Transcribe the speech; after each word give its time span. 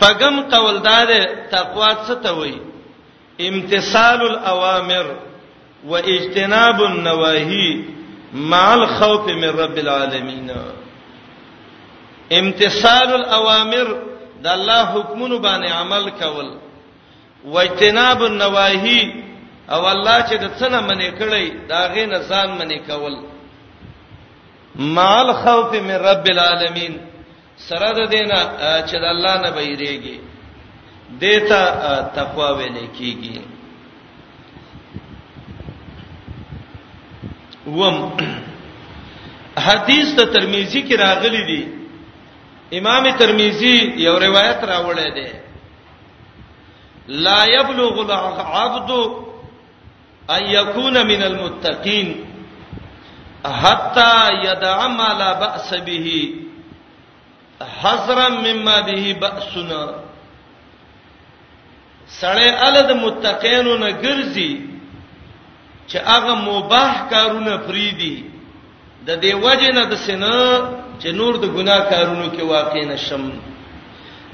شپغم 0.00 0.40
قول 0.50 0.82
دار 0.82 1.08
تقوا 1.50 1.92
څه 2.06 2.14
ته 2.22 2.32
وایي 2.32 2.60
امتثال 3.48 4.20
الاوامر 4.22 5.06
واجتناب 5.86 6.82
النواهي 6.82 7.80
مع 8.32 8.74
الخوف 8.74 9.28
من 9.28 9.44
رب 9.48 9.78
العالمين 9.78 10.50
امتثال 12.32 13.14
الاوامر 13.14 13.96
د 14.42 14.46
الله 14.46 14.84
حکمونو 14.84 15.38
باندې 15.38 15.70
عمل 15.72 16.10
کول 16.10 16.50
واجتناب 17.44 18.22
النواهي 18.24 19.00
او 19.70 19.88
الله 19.92 20.20
چې 20.20 20.34
د 20.34 20.56
څنګه 20.60 20.80
منې 20.88 21.20
کړی 21.20 21.68
دا 21.68 21.86
غي 21.86 22.06
نه 22.06 22.18
ځان 22.28 22.58
منې 22.58 22.90
کول 22.90 23.16
مال 24.76 25.32
خوف 25.44 25.74
من 25.74 25.96
رب 26.08 26.26
العالمین 26.30 26.98
سره 27.68 27.90
د 27.98 28.00
دینه 28.14 28.38
چې 28.88 28.96
د 29.02 29.04
الله 29.14 29.34
نه 29.44 29.50
بیریږي 29.56 30.16
دیتا 31.22 31.64
تقوا 32.16 32.48
ویل 32.58 32.78
کیږي 32.98 33.36
وم 37.78 37.96
حدیث 39.66 40.06
ته 40.16 40.24
ترمذی 40.34 40.80
کې 40.88 40.94
راغلی 41.06 41.42
دی 41.50 41.62
امام 42.78 43.04
ترمذی 43.22 43.74
یو 44.06 44.14
روایت 44.26 44.60
راوړی 44.72 45.08
دی 45.16 45.28
لا 47.26 47.40
يبلغ 47.56 47.94
العبد 48.04 48.90
ان 50.36 50.42
يكون 50.58 51.06
من 51.06 51.22
المتقين 51.22 52.08
حتى 53.62 54.12
يدع 54.44 54.86
ما 54.86 55.08
لا 55.20 55.32
باس 55.40 55.74
به 55.74 56.06
حذرا 57.60 58.28
مما 58.28 58.80
به 58.80 59.14
باسنا 59.20 59.84
سړی 62.20 62.48
الد 62.66 62.90
متقینو 62.92 63.76
نه 63.76 63.90
ګرځي 63.92 64.52
چې 65.88 65.98
هغه 66.06 66.34
مباح 66.34 66.92
کارونه 67.10 67.56
فریدي 67.66 68.24
د 69.06 69.20
دې 69.22 69.32
وجه 69.44 69.72
نه 69.72 69.84
د 69.84 69.94
سینه 69.96 70.34
چې 71.02 71.08
نور 71.14 71.36
د 71.36 71.44
ګناه 71.56 71.90
کارونو 71.90 72.28
کې 72.32 72.40
واقع 72.42 72.82
نشم 72.84 73.30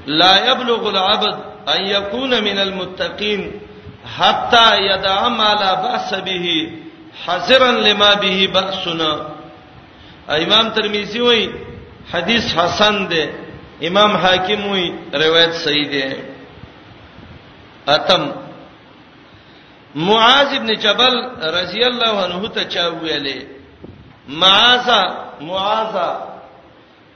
لا 0.07 0.45
يبلغ 0.47 0.87
العبد 0.89 1.37
ان 1.75 1.83
يكون 1.85 2.43
من 2.43 2.57
المتقين 2.59 3.51
حتى 4.17 4.67
يدع 4.89 5.27
ما 5.29 5.53
لا 5.53 5.73
باس 5.73 6.13
به 6.13 6.69
حذرا 7.25 7.71
لما 7.71 8.13
به 8.13 8.37
باسنا 8.53 9.11
امام 10.29 10.69
ترمذی 10.69 11.19
وایي 11.21 11.66
حدیث 12.13 12.45
حسن 12.57 12.97
دی 13.11 13.21
امام 13.87 14.11
حاکم 14.25 14.67
وی 14.71 14.85
روایت 15.23 15.51
صحیح 15.65 15.87
دی 15.91 16.01
اتم 17.95 18.23
معاذ 20.07 20.53
ابن 20.55 20.73
جبل 20.85 21.15
رضی 21.59 21.83
الله 21.89 22.15
عنه 22.25 22.49
ته 22.55 22.63
چا 22.73 22.85
ویلې 23.01 23.39
معاذ 24.41 24.87
معاذ 25.49 25.95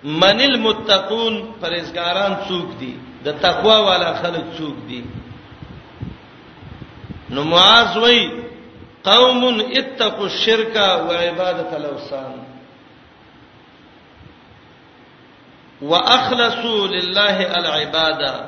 من 0.04 0.42
المتقون 0.50 1.36
پرهیزګاران 1.62 2.34
څوک 2.48 2.70
دي 2.80 2.94
د 3.24 3.40
تقوا 3.42 3.78
والا 3.90 4.14
خلک 4.24 4.46
څوک 4.58 4.78
دي 4.90 5.02
نو 7.30 7.44
معاذ 7.54 7.98
وی 8.06 8.22
قوم 9.04 9.46
اتقوا 9.74 10.26
الشرك 10.26 10.76
وعباده 11.10 11.70
الاوثان 11.82 12.40
واخلصوا 15.82 16.88
لله 16.88 17.40
العباده 17.60 18.46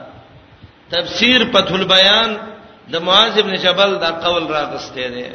تفسیر 0.91 1.45
فتح 1.53 1.73
البیان 1.73 2.37
د 2.91 2.95
معاذ 3.05 3.37
ابن 3.37 3.53
جبل 3.63 3.99
دا 3.99 4.09
قول 4.25 4.49
راغسته 4.49 5.07
دی 5.15 5.25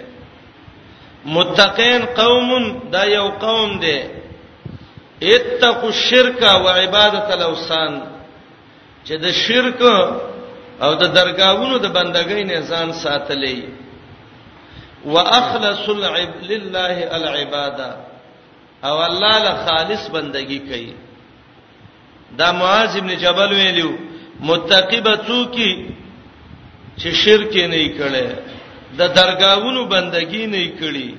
متقین 1.37 2.03
قوم 2.21 2.49
دا 2.93 3.03
یو 3.05 3.29
قوم 3.41 3.79
دی 3.81 3.99
اتقوا 5.23 5.89
الشرك 5.89 6.43
وعباده 6.65 7.35
الاوثان 7.35 8.01
چې 9.07 9.13
د 9.25 9.27
شرک 9.33 9.81
او 10.83 10.91
د 10.95 11.05
درگاہونو 11.15 11.77
د 11.79 11.87
بندګۍ 11.97 12.43
نه 12.51 12.61
ځان 12.69 12.91
ساتلې 13.03 13.59
واخلص 15.05 15.89
العب 15.89 16.31
لله 16.51 16.97
العباده 17.17 17.91
او 18.85 19.03
الله 19.05 19.39
له 19.47 19.55
خالص 19.67 20.03
بندگی 20.17 20.59
کوي 20.71 20.95
دا 22.37 22.53
معاذ 22.53 22.97
ابن 22.97 23.17
جبل 23.17 23.51
ویلو 23.53 23.93
متقی 24.41 25.01
به 25.01 25.17
څوکي 25.27 25.95
چې 26.99 27.09
شرک 27.23 27.57
نه 27.57 27.89
کړي 27.99 28.27
د 28.99 29.01
درگاہونو 29.19 29.85
بندگی 29.85 30.45
نه 30.47 30.71
کړي 30.81 31.11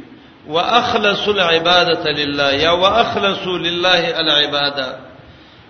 واخلص 0.47 1.27
العباده 1.27 2.11
لله 2.19 2.51
یا 2.53 2.71
واخلص 2.71 3.47
لله 3.47 4.19
العباده 4.21 4.97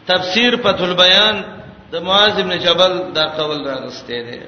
تفسیر 0.08 0.56
فتح 0.64 0.82
البیان 0.84 1.44
د 1.92 1.96
معاذ 2.02 2.40
ابن 2.40 2.56
جبل 2.60 2.94
دا 3.14 3.26
قول 3.28 3.68
راغسته 3.68 4.22
دی 4.28 4.42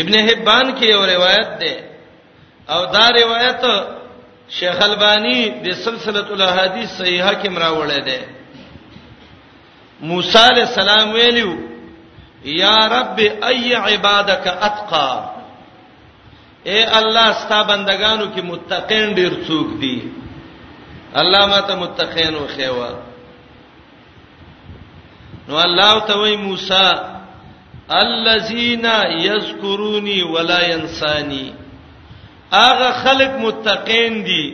ابن 0.00 0.14
حبان 0.28 0.76
کې 0.78 0.84
یو 0.84 1.04
روایت 1.06 1.48
ده 1.60 1.90
او 2.68 2.84
دا 2.92 3.06
روایت 3.22 3.64
شیخ 4.58 4.78
البانی 4.84 5.40
د 5.64 5.70
سلسله 5.84 6.22
الاحاديث 6.36 6.90
صحیحه 7.00 7.32
کې 7.42 7.48
مراوړې 7.48 8.00
ده 8.08 8.18
موسی 10.12 10.38
علی 10.46 10.60
السلام 10.62 11.12
ویلو 11.16 11.52
یا 12.54 12.72
رب 12.92 13.18
ای 13.48 13.74
عبادک 13.74 14.48
اتقا 14.68 15.02
اے 16.70 16.78
الله 17.00 17.26
ستا 17.44 17.60
بندگانو 17.70 18.26
کې 18.34 18.42
متقین 18.50 19.06
ډیر 19.20 19.32
څوک 19.46 19.68
دي 19.84 19.98
الله 21.22 21.42
ماته 21.54 21.74
متقین 21.84 22.34
او 22.34 22.44
خیوا 22.56 22.90
نو 25.48 25.54
الله 25.68 25.94
ته 26.10 26.16
وی 26.18 26.36
موسی 26.36 26.88
الذین 28.02 28.84
یذکرونی 29.20 30.20
ولا 30.22 30.60
ینسانی 30.64 31.48
هغه 32.52 32.90
خلق 33.02 33.32
متقین 33.44 34.24
دي 34.26 34.44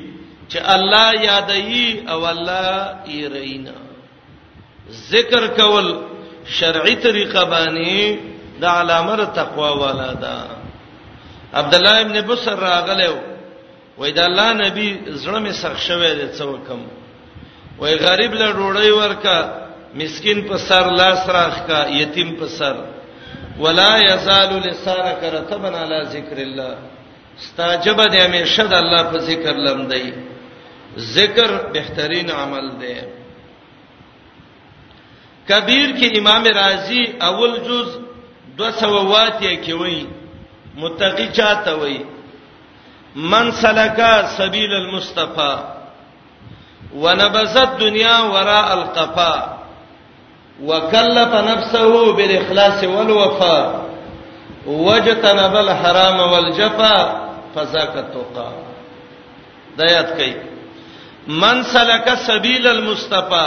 چې 0.52 0.56
الله 0.56 1.06
یادایي 1.28 1.86
او 2.08 2.26
الله 2.32 2.96
یې 3.04 3.24
رینا 3.34 3.76
ذکر 5.12 5.46
کول 5.60 5.94
شرعي 6.58 6.96
طریقه 7.06 7.44
باندې 7.44 8.16
د 8.64 8.66
علامه 8.72 9.24
تقوا 9.38 9.70
والا 9.84 10.12
ده 10.12 10.36
عبد 11.60 11.74
الله 11.74 12.00
ابن 12.00 12.20
بصر 12.32 12.58
راغلو 12.58 13.16
وای 13.98 14.12
دا 14.12 14.24
الله 14.26 14.52
نبی 14.52 14.88
زړه 15.24 15.48
مې 15.48 15.52
سخت 15.52 15.80
شوه 15.86 16.08
دې 16.18 16.38
څوکم 16.38 16.80
وای 17.78 17.94
غریب 17.96 18.34
له 18.34 18.52
ډوړی 18.52 18.90
ورکا 18.90 19.68
مسكين 19.94 20.44
په 20.48 20.56
سر 20.58 20.90
لاس 20.90 21.28
راخ 21.30 21.66
کا 21.66 21.84
یتیم 21.90 22.34
په 22.40 22.46
سر 22.46 22.76
ولا 23.58 23.88
یزال 23.98 24.50
لسانک 24.64 25.24
رتبنا 25.34 25.78
علی 25.82 26.00
ذکر 26.12 26.38
الله 26.42 26.74
استاجب 27.42 27.96
دې 28.12 28.18
همیشه 28.26 28.62
د 28.70 28.72
الله 28.72 29.02
په 29.12 29.18
ذکر 29.18 29.54
لمدای 29.66 30.12
ذکر 31.16 31.50
بهترین 31.72 32.30
عمل 32.30 32.66
دی 32.80 32.94
کبیر 35.48 35.88
کې 35.98 36.18
امام 36.18 36.44
رازی 36.60 37.02
اول 37.28 37.52
جز 37.66 37.88
200 38.60 39.56
کې 39.64 39.72
وایي 39.80 40.06
متقی 40.76 41.28
چاته 41.36 41.74
وایي 41.80 42.02
من 43.16 43.50
سلکا 43.52 44.26
سبیل 44.38 44.72
المصطفى 44.72 45.54
ونبذت 46.94 47.78
دنیا 47.80 48.20
وراء 48.22 48.72
القفا 48.78 49.56
وكلف 50.64 51.32
نفسه 51.50 52.12
بالاخلاص 52.16 52.84
والوفاء 52.84 53.86
وجتنب 54.66 55.56
الحرام 55.56 56.20
والجفا 56.32 57.25
فزاک 57.56 57.94
توقا 58.12 58.46
دایات 59.78 60.10
کوي 60.16 60.34
من 61.42 61.56
سلک 61.72 62.06
سبیل 62.26 62.64
المصطفی 62.66 63.46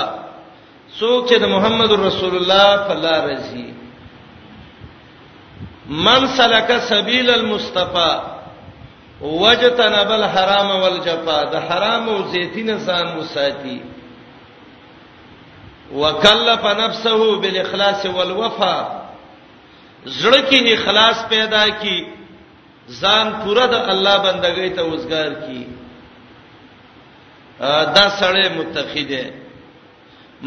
څوک 0.99 1.29
چې 1.29 1.35
د 1.43 1.45
محمد 1.53 1.91
رسول 2.01 2.33
الله 2.39 2.67
په 2.89 2.93
لار 3.03 3.21
راځي 3.29 3.69
من 6.09 6.21
سلک 6.39 6.69
سبیل 6.89 7.27
المصطفی 7.35 8.11
وجتنب 9.21 10.09
الحرام 10.17 10.69
والجفا 10.83 11.39
د 11.53 11.55
حرام 11.69 12.05
او 12.09 12.17
زیتین 12.35 12.69
ځان 12.79 13.07
وساتي 13.19 13.79
وکلف 16.03 16.63
نفسه 16.65 17.39
بالاخلاص 17.43 18.01
والوفا 18.17 18.77
زړه 20.05 20.49
کې 20.49 20.75
اخلاص 20.79 21.23
پیدا 21.29 21.63
کی 21.83 21.97
ځان 22.89 23.27
پوره 23.43 23.65
د 23.71 23.75
الله 23.91 24.15
بندګۍ 24.25 24.69
ته 24.75 24.83
وزګار 24.83 25.31
کی 25.45 25.61
دا 27.95 28.05
سړی 28.19 28.45
متقی 28.57 29.03
دی 29.11 29.23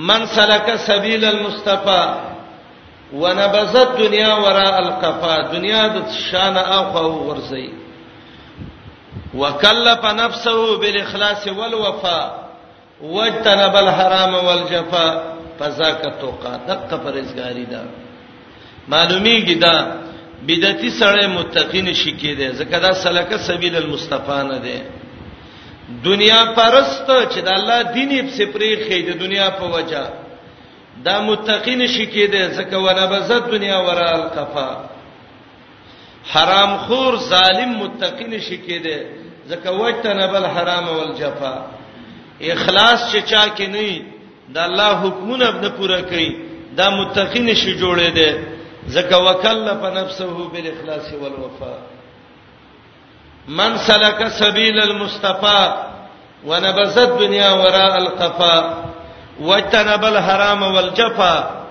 من 0.09 0.21
سلک 0.35 0.69
سبیل 0.89 1.25
المصطفی 1.25 2.03
ونبذت 3.21 3.89
دنیا 3.99 4.33
وراء 4.45 4.77
القفا 4.87 5.35
دنیا 5.55 5.83
د 5.95 5.97
شان 6.31 6.57
اخو 6.59 7.09
ورسی 7.29 7.69
وکلف 9.35 10.03
نفسه 10.05 10.77
بالاخلاص 10.81 11.43
والوفاء 11.59 12.27
واجتنب 13.03 13.75
الحرام 13.77 14.35
والجفاء 14.35 15.13
فذاك 15.59 16.03
التوقع 16.05 16.57
دقه 16.69 16.97
پرزګاری 17.05 17.65
ده 17.73 17.83
معلومیږي 18.89 19.55
دا, 19.55 19.75
معلومی 19.83 20.05
دا 20.05 20.09
بدعتي 20.47 20.91
سره 21.01 21.25
متقین 21.39 21.89
شي 22.03 22.13
کېده 22.21 22.47
ځکه 22.61 22.79
دا 22.85 22.91
سلکه 23.05 23.37
سبیل 23.49 23.75
المصطفی 23.83 24.39
نه 24.49 24.59
ده 24.65 24.77
دنیا 26.09 26.41
پرست 26.57 27.07
چې 27.33 27.39
د 27.49 27.49
الله 27.59 27.79
دین 27.97 28.11
یې 28.19 28.23
سپری 28.39 28.71
خې 28.85 28.99
د 29.09 29.11
دنیا 29.25 29.49
په 29.59 29.65
وجا 29.75 30.05
دا 31.07 31.17
متقین 31.29 31.81
شي 31.95 32.07
کېده 32.15 32.43
ځکه 32.59 32.77
ونبزت 32.85 33.43
دنیا 33.55 33.79
ورا 33.87 34.11
القفا 34.21 34.71
حرام 36.33 36.73
خور 36.85 37.15
ظالم 37.31 37.69
متقین 37.83 38.33
شي 38.47 38.57
کېده 38.67 38.99
ځکه 39.51 39.69
وجتنب 39.81 40.33
الحرام 40.43 40.87
والجفا 40.99 41.55
اخلاص 42.53 42.99
چې 43.15 43.19
چا 43.31 43.45
کې 43.57 43.67
نه 43.75 43.91
د 44.55 44.59
الله 44.69 44.91
حکمونه 45.05 45.47
نه 45.65 45.69
پوره 45.79 46.01
کوي 46.11 46.31
دا 46.79 46.87
متقین 46.99 47.55
شي 47.55 47.73
جوړې 47.81 48.11
ده 48.19 48.31
زکه 48.89 49.17
وکلف 49.27 49.81
نفسه 49.85 50.27
بالاخلاص 50.53 51.09
والوفاء 51.15 51.79
من 53.49 53.77
سلك 53.77 54.29
سبيل 54.29 54.81
المصطفى 54.83 55.83
ونبذت 56.47 57.13
دنيا 57.21 57.51
وراء 57.53 57.97
القفا 57.99 58.85
واجتنب 59.41 60.05
الحرام 60.05 60.63
والجفا 60.63 61.63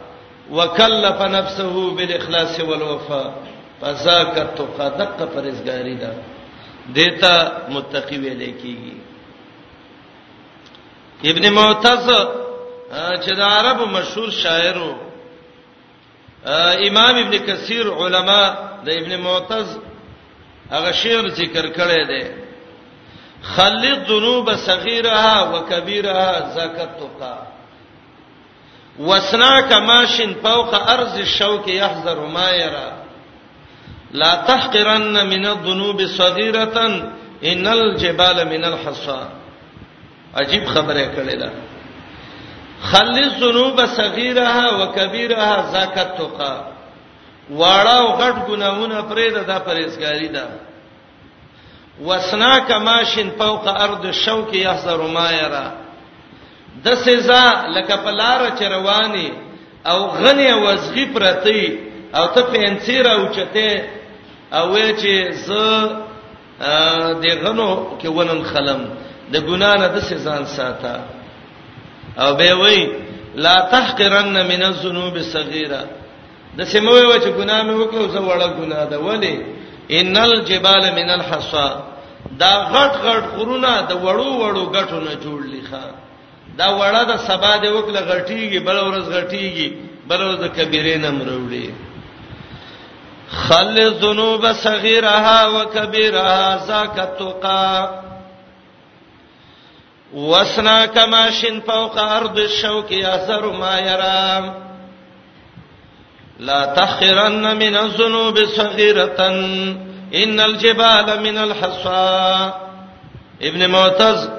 وكلف 0.51 1.21
نفسه 1.21 1.95
بالاخلاص 1.95 2.59
والوفاء 2.59 3.33
فذاك 3.81 4.37
التقى 4.37 4.89
دقه 4.99 5.25
پرزګاری 5.33 5.95
ده 6.01 6.13
دیتا 6.93 7.35
متقی 7.69 8.17
ویل 8.19 8.53
کیږي 8.61 8.95
ابن 11.29 11.53
معتز 11.53 12.07
چې 13.23 13.33
د 13.35 13.41
عرب 13.41 13.79
مشهور 13.81 14.29
شاعر 14.29 14.77
وو 14.77 15.10
امام 16.45 17.15
ابن 17.17 17.38
کثیر 17.45 17.88
علما 17.89 18.41
د 18.85 18.89
ابن 19.01 19.15
معتز 19.21 19.77
هغه 20.71 20.91
شعر 21.01 21.27
ذکر 21.39 21.67
کړی 21.77 22.03
دی 22.11 22.25
خلد 23.55 24.07
ذنوب 24.09 24.49
صغیرها 24.65 25.43
وکبیرها 25.53 26.53
زکتک 26.55 27.21
وسنا 29.09 29.53
کماشن 29.69 30.33
فوق 30.43 30.73
ارض 30.91 31.13
الشوك 31.19 31.67
يحذر 31.67 32.25
ما 32.25 32.49
يرى 32.51 32.91
لا 34.11 34.35
تحقرن 34.47 35.27
من 35.29 35.45
الذنوب 35.47 36.05
صغيره 36.05 36.85
ان 37.44 37.67
الجبال 37.67 38.45
من 38.47 38.63
الحصى 38.65 39.21
عجیب 40.37 40.65
خبره 40.67 41.05
کړی 41.15 41.35
ده 41.37 41.49
خلص 42.81 43.33
ذنوب 43.42 43.86
صغیرها 43.86 44.83
وکبیرها 44.83 45.66
زکات 45.74 46.18
توقا 46.18 46.54
واړه 47.60 47.94
او 48.01 48.07
غټ 48.22 48.38
ګناونه 48.48 49.00
پرې 49.10 49.28
ده 49.36 49.42
د 49.50 49.60
پرېزګاری 49.68 50.30
ده 50.36 50.44
وسنا 52.07 52.60
کماشن 52.69 53.30
فوق 53.39 53.68
ارض 53.68 54.06
الشوك 54.06 54.54
يحذر 54.54 55.01
ما 55.07 55.28
يرى 55.31 55.68
د 56.83 56.95
سزا 57.06 57.45
لکه 57.75 57.95
پلار 57.95 58.50
چرواني 58.60 59.30
او 59.86 59.98
غنی 60.07 60.51
وزغی 60.54 61.06
پرتی 61.13 61.66
او 62.16 62.25
ته 62.36 62.42
پنسیر 62.42 63.06
او 63.10 63.22
چته 63.36 63.81
او 64.54 64.75
چې 64.75 65.31
ز 65.33 65.50
دغنو 67.25 67.98
کې 68.01 68.06
ونن 68.07 68.44
خلم 68.44 68.81
د 69.31 69.36
ګنا 69.48 69.74
نه 69.75 69.88
د 69.88 70.00
سزا 70.10 70.45
ساته 70.45 71.20
او 72.17 72.35
به 72.35 72.53
وای 72.55 72.87
لا 73.35 73.61
تحقرن 73.71 74.41
من 74.47 74.63
الذنوب 74.63 75.13
الصغيره 75.15 75.81
د 76.57 76.63
سیموي 76.63 77.05
و 77.05 77.13
چې 77.13 77.27
ګناه 77.39 77.63
مې 77.63 77.73
وکړو 77.81 78.07
زه 78.13 78.19
وړه 78.19 78.47
ګناه 78.59 78.85
ده 78.85 78.99
ولی 78.99 79.45
ان 79.99 80.17
الجبال 80.17 80.91
من 80.91 81.09
الحصى 81.09 81.69
دا 82.39 82.51
غټ 82.73 82.93
غټ 83.05 83.23
غرونه 83.37 83.81
د 83.89 83.93
وړو 84.03 84.31
وړو 84.41 84.63
غټو 84.75 84.99
نه 85.07 85.13
جوړلې 85.23 85.61
ښا 85.71 85.83
دا 86.57 86.67
وړه 86.77 87.03
د 87.11 87.13
سبا 87.27 87.57
د 87.63 87.65
وکړه 87.75 88.01
غټیږي 88.11 88.59
بل 88.67 88.77
ورځ 88.87 89.05
غټیږي 89.15 89.69
بل 90.07 90.19
ورځ 90.27 90.41
کبیره 90.57 90.95
نه 90.97 91.09
مروړي 91.17 91.67
خل 93.43 93.75
الذنوب 93.87 94.51
صغيرها 94.53 95.39
وكبيرها 95.55 96.41
زاکتقا 96.67 97.67
وسنا 100.13 100.85
کما 100.93 101.29
شن 101.39 101.59
فوق 101.67 101.97
ارض 101.97 102.37
الشوك 102.39 102.93
اثر 102.93 103.51
ما 103.51 103.79
يرى 103.79 104.55
لا 106.39 106.65
تخرن 106.65 107.41
من 107.57 107.77
الذنوب 107.77 108.45
صغيره 108.45 109.19
ان 110.23 110.39
الجبال 110.39 111.21
من 111.21 111.37
الحصى 111.37 112.51
ابن 113.41 113.67
معتز 113.71 114.29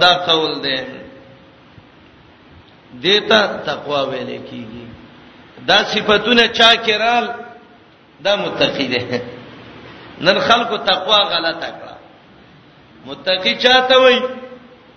دا 0.00 0.12
قول 0.26 0.60
دی 0.62 0.76
دیتا 3.00 3.46
تقوا 3.64 4.02
ویل 4.04 4.30
کیږي 4.50 4.84
دا 5.68 5.82
صفاتونه 5.84 6.46
چا 6.48 6.72
کېرال 6.84 7.26
دا 8.24 8.34
متقی 8.36 8.86
دی 8.88 9.18
نن 10.20 10.38
خلکو 10.48 10.76
تقوا 10.76 11.18
غلطه 11.18 11.68
کړه 11.68 11.98
متقی 13.06 13.54
چاته 13.56 13.96
وایي 13.96 14.20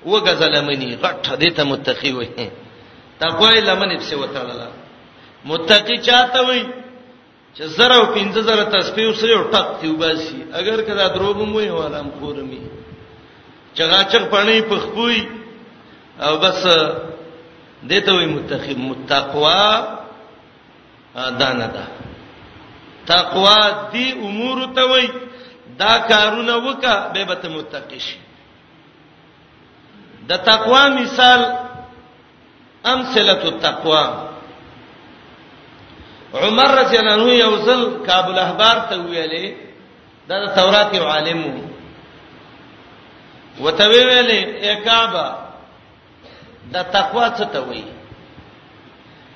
وګزلمنی 0.10 0.90
غټه 1.04 1.34
دې 1.42 1.50
ته 1.56 1.64
متقی 1.72 2.12
وې 2.18 2.50
تقوی 3.22 3.58
لمن 3.68 3.90
په 3.98 4.04
سیو 4.10 4.26
تعالی 4.34 4.70
متقی 5.50 5.98
چاته 6.08 6.40
وې 6.48 6.62
چې 7.56 7.64
زره 7.78 7.96
او 8.02 8.06
پنځه 8.16 8.42
زره 8.50 8.64
تسبیح 8.76 9.08
وسره 9.10 9.34
او 9.38 9.44
ټک 9.54 9.68
تیو 9.82 9.94
باسي 10.02 10.38
اگر 10.60 10.78
کدا 10.88 11.06
دروغم 11.16 11.52
وې 11.54 11.68
ولهم 11.80 12.10
خورمی 12.20 12.62
چغاچغ 13.78 14.24
پړنی 14.32 14.60
پخپوی 14.70 15.20
او 16.26 16.38
بس 16.38 16.62
دته 17.90 18.12
وې 18.14 18.28
متقی 18.36 18.74
متقوا 18.76 19.98
دانه 21.40 21.68
ده 21.76 21.86
تقوا 23.06 23.60
دی 23.92 24.12
امور 24.14 24.58
ته 24.76 24.82
وې 24.90 25.06
دا 25.78 25.94
کارونه 26.12 26.56
وکا 26.68 27.08
به 27.14 27.24
به 27.26 27.50
متقی 27.50 28.00
شي 28.00 28.18
د 30.32 30.38
تقوا 30.50 30.84
مثال 31.02 31.42
امثله 32.94 33.42
التقوا 33.52 34.04
عمر 36.44 36.70
رضی 36.82 36.96
الله 37.00 37.14
عنه 37.18 37.28
یو 37.46 37.54
ځل 37.68 37.82
کابل 38.08 38.36
احبار 38.46 38.78
ته 38.90 38.96
ویلې 39.10 39.46
دا 40.30 40.36
د 40.44 40.46
تورات 40.58 40.90
یو 41.00 41.06
عالم 41.14 41.40
وو 41.56 41.64
وته 43.64 43.86
ویلې 43.92 44.42
اکابا 44.74 45.28
د 46.74 46.78
تقوا 46.98 47.26
څه 47.38 47.46
ته 47.54 47.60
وایي 47.68 47.86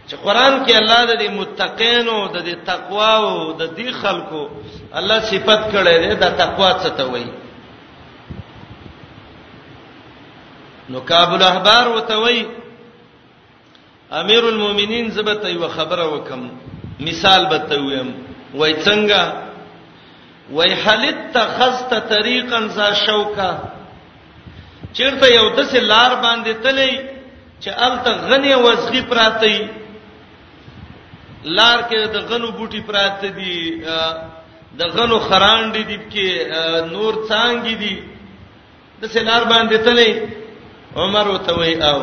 چې 0.08 0.16
قران 0.25 0.54
کې 0.66 0.74
الله 0.82 1.00
د 1.06 1.24
متقین 1.40 2.06
او 2.16 2.22
د 2.34 2.38
تقوا 2.72 3.12
او 3.28 3.52
د 3.62 3.64
دې 3.78 3.90
خلکو 4.02 4.42
الله 5.00 5.18
صفت 5.32 5.62
کړي 5.74 5.96
ده 6.08 6.14
د 6.24 6.28
تقوا 6.42 6.70
څه 6.84 6.90
ته 6.98 7.06
وایي 7.12 7.30
نو 10.89 11.00
کابل 11.12 11.42
احبار 11.44 11.88
وتوي 11.96 12.44
امیر 14.22 14.44
المؤمنین 14.48 15.10
زبته 15.15 15.50
یو 15.54 15.68
خبره 15.75 16.06
وکم 16.13 16.48
مثال 17.08 17.46
بتویم 17.54 18.12
وای 18.54 18.74
څنګه 18.86 19.22
وای 20.58 20.74
حلت 20.84 21.24
تخست 21.38 21.89
طریقا 22.10 22.60
ذا 22.75 22.92
شوکا 23.06 23.50
چیرته 24.94 25.36
یو 25.36 25.50
د 25.50 25.60
لار 25.75 26.15
باندې 26.15 26.54
تلې 26.63 26.98
چې 27.60 27.68
الته 27.68 28.12
غنی 28.30 28.54
وزغی 28.54 29.01
پراتی 29.10 29.58
لار 31.58 31.77
کې 31.89 32.08
د 32.08 32.15
غنو 32.30 32.51
بوټي 32.51 32.82
پراته 32.88 33.27
دي 33.27 33.84
د 34.80 34.89
غنو 34.94 35.20
خران 35.20 35.72
دي 35.74 35.84
دي 35.84 35.98
کې 36.00 36.88
نور 36.94 37.13
څنګه 37.13 37.80
دي 37.80 38.00
د 39.01 39.06
سلار 39.08 39.44
باندې 39.51 39.77
تلې 39.86 40.44
عمر 41.04 41.28
وته 41.34 41.52
وی 41.60 41.74
او 41.92 41.98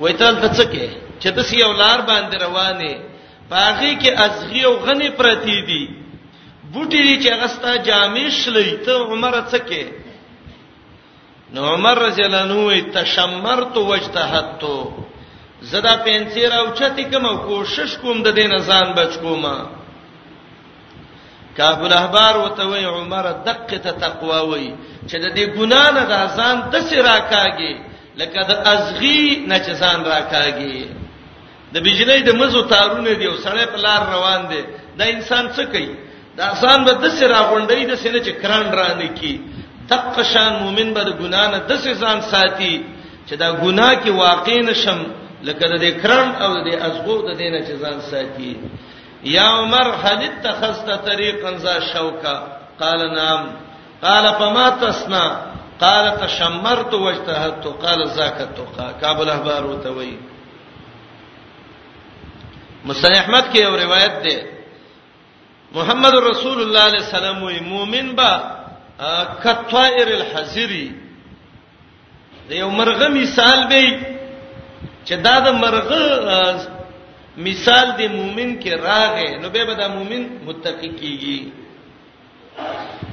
وای 0.00 0.12
تل 0.20 0.34
ته 0.42 0.48
څه 0.56 0.64
کې 0.72 0.86
چې 1.20 1.28
د 1.36 1.38
سی 1.48 1.58
اولار 1.68 1.98
باندې 2.10 2.36
روانه 2.46 2.92
باغی 3.54 3.92
کې 4.00 4.10
ازغی 4.26 4.62
او 4.68 4.74
غنی 4.86 5.10
پرتی 5.18 5.58
دي 5.68 5.82
بوټی 6.72 7.02
چې 7.22 7.30
غستا 7.40 7.72
جامیش 7.88 8.38
لې 8.56 8.68
ته 8.84 8.92
عمر 9.12 9.34
څه 9.50 9.58
کې 9.68 9.84
نو 11.54 11.60
عمر 11.74 11.96
رضی 12.06 12.22
الله 12.26 12.42
عنه 12.46 12.80
تشمرت 12.96 13.74
وجتهت 13.90 14.60
زدا 15.70 15.94
پنسیر 16.04 16.52
او 16.58 16.66
چتی 16.78 17.04
کوم 17.10 17.26
کوشش 17.50 17.90
کوم 18.02 18.16
د 18.22 18.28
دین 18.38 18.52
ازان 18.60 18.88
بچ 18.98 19.12
کومه 19.24 19.54
کعب 21.56 21.80
الاحبار 21.88 22.36
وته 22.38 22.64
وی 22.72 22.84
عمر 22.94 23.24
دقه 23.48 23.78
ته 23.84 23.90
تقوا 24.04 24.40
وی 24.50 24.66
چې 25.08 25.16
د 25.24 25.26
دې 25.36 25.44
ګنا 25.56 25.84
نه 25.96 26.02
د 26.12 26.14
ځان 26.36 26.56
د 26.72 26.74
سرا 26.90 27.16
کاږي 27.32 27.72
لکه 28.20 28.40
د 28.50 28.52
ازغي 28.74 29.22
نه 29.50 29.56
چې 29.64 29.72
ځان 29.82 29.98
را 30.10 30.20
کاږي 30.32 30.78
د 31.74 31.76
بجلی 31.86 32.20
د 32.24 32.30
مزو 32.40 32.60
تارونه 32.72 33.12
دی 33.20 33.26
او 33.32 33.36
سړی 33.46 33.64
په 33.72 33.78
لار 33.84 34.02
روان 34.14 34.40
دی 34.50 34.60
دا 34.98 35.04
انسان 35.14 35.44
څه 35.56 35.62
کوي 35.72 35.90
دا 36.38 36.44
ځان 36.62 36.78
به 36.86 36.92
د 37.04 37.06
سرا 37.18 37.40
غونډې 37.50 37.82
د 37.90 37.92
سینې 38.02 38.20
چې 38.26 38.32
کران 38.42 38.66
را 38.78 38.88
نه 39.00 39.08
کی 39.18 39.32
دقه 39.90 40.22
شان 40.32 40.52
مؤمن 40.62 40.88
به 40.96 41.02
د 41.08 41.10
ګنا 41.20 41.42
نه 41.52 41.58
د 41.70 41.72
ځان 42.02 42.18
ساتي 42.32 42.74
چې 43.28 43.34
دا 43.42 43.48
ګنا 43.62 43.88
کې 44.02 44.10
واقع 44.24 44.56
نشم 44.68 45.00
لکه 45.46 45.64
د 45.84 45.86
کران 46.02 46.28
او 46.44 46.50
د 46.66 46.68
ازغو 46.88 47.16
د 47.28 47.30
دینه 47.42 47.58
چې 47.66 47.74
ځان 47.82 47.98
ساتي 48.10 48.52
یا 49.22 49.46
عمر 49.58 49.90
حدیت 50.02 50.42
تخست 50.42 50.90
طریقا 51.06 51.50
ذا 51.56 51.78
شوکا 51.92 52.42
قال 52.80 53.14
نعم 53.14 53.46
قال 54.02 54.32
فما 54.34 54.70
تسنا 54.70 55.40
قال 55.80 56.10
تشمرت 56.20 56.94
واجتهدت 56.94 57.66
قال 57.66 58.08
ذاك 58.08 58.40
التقى 58.40 58.94
كعب 59.00 59.20
الاحبار 59.22 59.66
وتوي 59.66 60.16
مسلم 62.84 63.12
احمد 63.16 63.44
کې 63.52 63.56
یو 63.58 63.76
روایت 63.76 64.12
ده 64.24 64.46
محمد 65.74 66.14
رسول 66.14 66.62
الله 66.62 66.80
عليه 66.80 66.98
السلام 66.98 67.42
وي 67.42 67.60
مؤمن 67.60 68.14
با 68.14 68.40
کطائر 69.44 70.08
الحذری 70.14 70.88
د 72.48 72.52
یو 72.52 72.70
مرغه 72.70 73.08
مثال 73.08 73.66
به 73.66 73.98
چې 75.08 75.12
دا 75.22 75.38
د 75.40 75.48
مرغه 75.48 76.72
مثال 77.36 77.90
د 77.98 78.02
مؤمن 78.12 78.52
کې 78.62 78.70
راغې 78.80 79.30
نو 79.42 79.48
به 79.50 79.74
دا 79.80 79.86
مؤمن 79.94 80.24
متقی 80.46 80.88
کیږي 80.88 81.40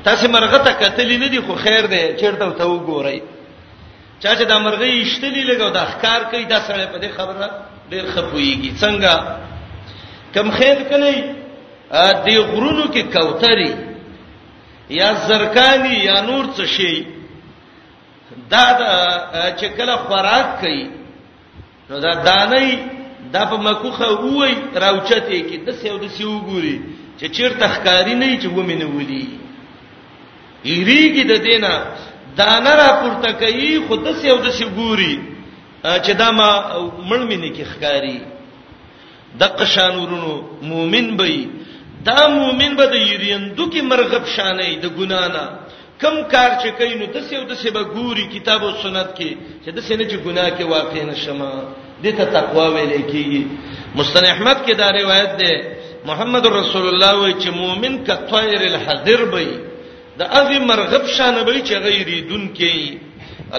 تاسو 0.03 0.27
مرغه 0.29 0.57
ته 0.65 0.71
قتل 0.81 1.17
نه 1.19 1.27
دي 1.27 1.39
خو 1.47 1.55
خیر 1.63 1.85
دی 1.93 2.03
چیرته 2.19 2.51
ته 2.59 2.63
وګورئ 2.65 3.19
چا 4.19 4.35
چې 4.35 4.43
دا 4.47 4.59
مرغه 4.59 4.85
یشتلی 4.87 5.43
لګاو 5.43 5.73
دا 5.73 5.83
ښکار 5.85 6.21
کوي 6.31 6.45
دا 6.45 6.59
سره 6.59 6.85
په 6.85 6.99
دې 6.99 7.09
خبره 7.17 7.49
ډیر 7.89 8.05
خپويږي 8.13 8.71
څنګه 8.79 9.13
کم 10.33 10.51
خیر 10.51 10.77
کړي 10.89 11.25
دې 12.25 12.37
غرونو 12.51 12.85
کې 12.93 13.01
کوتري 13.13 13.73
یا 14.89 15.13
زرکانی 15.27 15.95
یا 16.03 16.21
نور 16.21 16.45
څه 16.55 16.65
شي 16.65 17.05
دا 18.49 18.65
چې 19.59 19.65
کله 19.77 19.95
خوراک 19.97 20.59
کوي 20.61 20.83
نو 21.89 21.99
دا 21.99 22.13
دانه 22.23 23.02
دا 23.31 23.43
په 23.51 23.57
مکوخه 23.67 24.07
وای 24.21 24.53
راوچته 24.83 25.37
کې 25.49 25.57
د 25.67 25.69
سیو 25.81 25.97
د 26.03 26.05
سیو 26.17 26.33
ګوري 26.49 26.75
چې 27.19 27.25
چیرته 27.35 27.65
ښکاری 27.75 28.15
نه 28.21 28.27
چې 28.41 28.47
ومنه 28.57 28.85
ولي 28.97 29.23
یریږي 30.73 31.23
د 31.31 31.33
دینه 31.47 31.73
دانه 32.39 32.73
را 32.79 32.89
پورته 33.01 33.31
کوي 33.41 33.71
خود 33.87 33.99
د 34.07 34.09
سیو 34.21 34.37
د 34.45 34.47
سیو 34.57 34.69
ګوري 34.79 35.13
چې 36.05 36.11
دا 36.21 36.29
ما 36.39 36.49
مړمنه 37.09 37.49
کې 37.55 37.63
ښکاری 37.71 38.17
د 39.39 39.43
قشانورونو 39.59 40.31
مؤمن 40.71 41.07
بې 41.19 41.37
دا 42.07 42.21
مؤمن 42.37 42.71
به 42.79 42.85
د 42.93 42.95
یریندو 43.09 43.65
کې 43.71 43.81
مرغب 43.89 44.25
شانې 44.35 44.69
د 44.83 44.85
ګنانا 44.97 45.45
کم 46.01 46.15
کار 46.33 46.51
چې 46.61 46.69
کینو 46.79 47.05
د 47.15 47.17
سیو 47.29 47.41
د 47.51 47.53
سیو 47.61 47.83
ګوري 47.95 48.23
کتاب 48.35 48.61
او 48.67 48.73
سنت 48.83 49.09
کې 49.17 49.29
چې 49.63 49.69
د 49.77 49.79
سینې 49.87 50.05
چې 50.11 50.17
ګناه 50.25 50.49
کې 50.57 50.63
واقع 50.73 51.01
نشمه 51.11 51.51
دې 52.03 52.11
ته 52.19 52.25
تقوا 52.37 52.67
ویل 52.75 52.93
کیږي 53.11 53.41
مستن 53.97 54.25
احمد 54.29 54.57
کې 54.65 54.73
دا 54.81 54.87
روایت 54.99 55.31
ده 55.41 55.51
محمد 56.09 56.43
رسول 56.59 56.85
الله 56.91 57.11
وایي 57.19 57.35
چې 57.41 57.49
مؤمن 57.61 57.93
کطائر 58.09 58.61
الحذر 58.71 59.21
بې 59.35 59.47
د 60.21 60.23
اغه 60.39 60.57
مرغب 60.71 61.03
شانه 61.17 61.41
بې 61.49 61.57
چې 61.67 61.73
غیر 61.85 62.09
دون 62.31 62.43
کې 62.57 62.73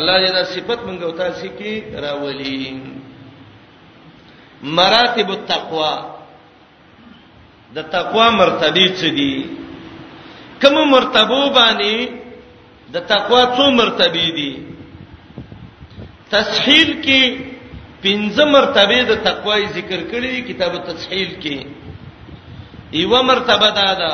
الله 0.00 0.16
دې 0.24 0.30
دا 0.40 0.44
صفت 0.56 0.78
مونږ 0.88 1.00
او 1.04 1.10
تاسو 1.22 1.46
کې 1.60 1.72
راولي 2.06 2.60
مراتب 4.80 5.28
التقوا 5.36 5.94
د 7.78 7.80
تقوا 7.96 8.26
مرتبه 8.42 8.86
څه 8.94 9.08
دي 9.20 9.38
کوم 10.62 10.88
مرتبه 10.90 11.40
باندې 11.56 11.94
د 12.92 12.96
تقوا 13.14 13.42
څو 13.56 13.64
مرتبه 13.80 14.24
دي 14.36 14.52
تسهیل 16.34 16.90
کې 17.04 17.53
پنځه 18.04 18.44
مرتبه 18.56 19.02
د 19.10 19.20
تقوای 19.26 19.62
ذکر 19.78 20.00
کړی 20.12 20.32
کتاب 20.48 20.72
التسهیل 20.78 21.30
کې 21.44 22.96
ایو 23.00 23.22
مرتبه 23.28 23.68
دا 23.78 23.86
ده 24.00 24.12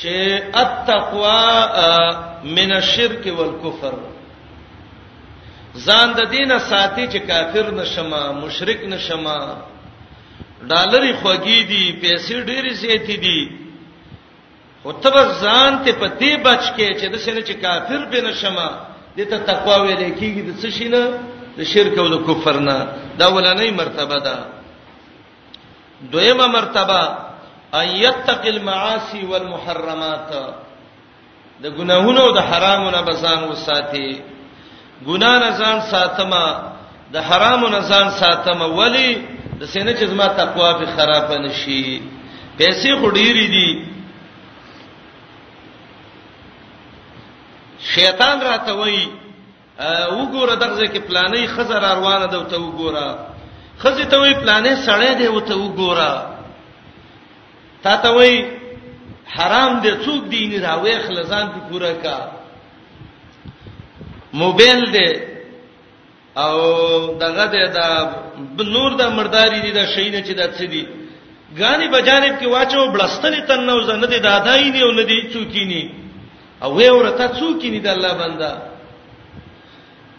چې 0.00 0.14
التقوا 0.62 2.04
من 2.58 2.72
الشرك 2.78 3.26
والكفر 3.38 3.94
ځان 5.86 6.14
د 6.18 6.30
دینه 6.30 6.58
ساتي 6.70 7.06
چې 7.06 7.18
کافر 7.32 7.70
نشما 7.82 8.24
مشرک 8.40 8.84
نشما 8.94 9.38
ډالری 10.62 11.12
خوګی 11.12 11.62
دي 11.62 11.92
پیسې 12.02 12.44
ډېری 12.50 12.72
زیاتې 12.74 13.16
دي 13.26 14.82
خو 14.82 14.92
ته 14.92 15.32
ځان 15.44 15.84
ته 15.84 15.92
پتی 15.92 16.36
بچ 16.36 16.62
کې 16.76 17.00
چې 17.00 17.06
د 17.06 17.16
سینې 17.16 17.42
چې 17.48 17.54
کافر 17.60 18.04
بنشما 18.12 18.70
دې 19.16 19.24
ته 19.32 19.38
تقوا 19.50 19.76
ویل 19.84 20.02
کېږي 20.20 20.42
د 20.46 20.50
څه 20.60 20.68
شي 20.76 20.88
نه 20.92 21.02
د 21.58 21.60
شرک 21.72 21.94
او 22.02 22.08
د 22.14 22.16
کفر 22.28 22.56
نه 22.68 22.76
دا 23.18 23.26
ولنۍ 23.34 23.70
مرتبه 23.80 24.16
ده 24.26 24.34
دویمه 26.12 26.46
مرتبه 26.56 27.00
ان 27.80 27.88
یتق 28.06 28.42
المعاصی 28.54 29.20
والمحرمات 29.30 30.30
د 31.62 31.64
ګناهونو 31.78 32.20
او 32.26 32.30
د 32.38 32.40
حرامونو 32.48 33.00
بسان 33.08 33.38
وساتي 33.50 34.10
ګنا 35.08 35.32
نه 35.42 35.50
ځان 35.60 35.78
ساتما 35.92 36.44
د 37.14 37.16
حرامونو 37.28 37.78
ځان 37.90 38.06
ساتما 38.20 38.66
ولی 38.78 39.08
د 39.60 39.62
سینې 39.72 39.92
چې 39.98 40.04
زما 40.12 40.26
تقوا 40.40 40.70
به 40.78 40.86
خراب 40.96 41.26
نشي 41.46 41.84
پیسې 42.58 42.88
خډيري 43.02 43.46
دي 43.56 43.68
شیطان 47.94 48.40
راته 48.40 48.72
وای 48.74 49.06
وګوره 50.18 50.54
دغه 50.64 50.86
کې 50.86 51.00
پلانې 51.08 51.46
خزر 51.54 51.82
روانه 51.90 52.26
ده 52.26 52.42
ته 52.50 52.56
وګوره 52.56 53.08
خزې 53.82 54.04
ته 54.10 54.16
وای 54.18 54.34
پلانې 54.40 54.74
سړې 54.86 55.12
ده 55.20 55.40
ته 55.48 55.54
وګوره 55.54 56.12
تا 57.82 57.96
ته 57.96 58.10
وای 58.16 58.34
حرام 59.36 59.70
دي 59.82 59.90
څوک 60.04 60.22
دین 60.32 60.62
راوي 60.62 60.98
خلزان 61.06 61.46
په 61.54 61.60
پورا 61.68 61.92
کا 62.02 62.18
موبایل 64.32 64.82
دې 64.92 65.18
او 66.42 66.56
دغه 67.20 67.44
د 67.76 67.78
نور 68.74 68.90
د 69.00 69.02
مرداري 69.16 69.60
دي 69.60 69.72
د 69.78 69.80
شي 69.92 70.10
نه 70.10 70.20
چې 70.26 70.32
د 70.40 70.42
څه 70.56 70.64
دي 70.72 70.82
غاني 71.60 71.86
بجانب 71.94 72.34
کې 72.40 72.46
واچو 72.48 72.92
بلستنې 72.94 73.40
تن 73.48 73.60
نو 73.66 73.80
زنه 73.88 74.06
دي 74.06 74.18
دادای 74.28 74.70
نه 74.70 74.84
ولدي 74.84 75.18
چوکینی 75.32 75.84
او 76.62 76.72
وې 76.76 76.88
ورته 76.88 77.26
څوک 77.38 77.60
نه 77.64 77.80
د 77.84 77.86
الله 77.86 78.12
بندا 78.22 78.52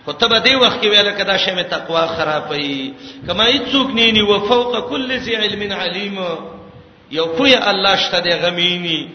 خطبه 0.08 0.38
دی 0.46 0.56
وخت 0.56 0.78
کې 0.82 0.88
ویل 0.90 1.12
کدا 1.18 1.38
شمه 1.38 1.62
تقوا 1.64 2.06
خرابې 2.08 2.94
کما 3.28 3.44
هیڅ 3.46 3.66
څوک 3.72 3.88
نه 3.98 4.12
ني 4.12 4.22
وفوق 4.22 4.90
كل 4.90 5.18
ذي 5.20 5.36
علم 5.36 5.74
عليم 5.74 6.16
یو 7.12 7.26
کوی 7.26 7.54
الله 7.56 7.96
شته 7.98 8.20
د 8.20 8.30
غمینی 8.46 9.10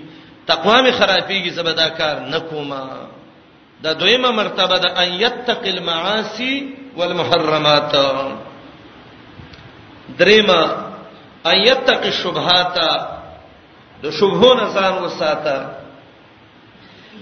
تقوا 0.47 0.81
می 0.83 0.91
خرابېږي 0.93 1.51
زبدا 1.51 1.89
کار 1.89 2.17
نکوما 2.21 2.85
دا 3.83 3.93
دویمه 3.93 4.31
مرتبه 4.31 4.79
ده 4.79 4.89
ان 5.03 5.13
يتق 5.21 5.63
المعاصي 5.67 6.67
والمحرمات 6.97 7.93
دریمه 10.19 10.61
ان 11.47 11.59
يتق 11.69 12.03
الشبهات 12.07 12.77
د 14.03 14.11
شبهو 14.11 14.55
نه 14.55 14.67
ځان 14.75 14.95
وساته 15.05 15.82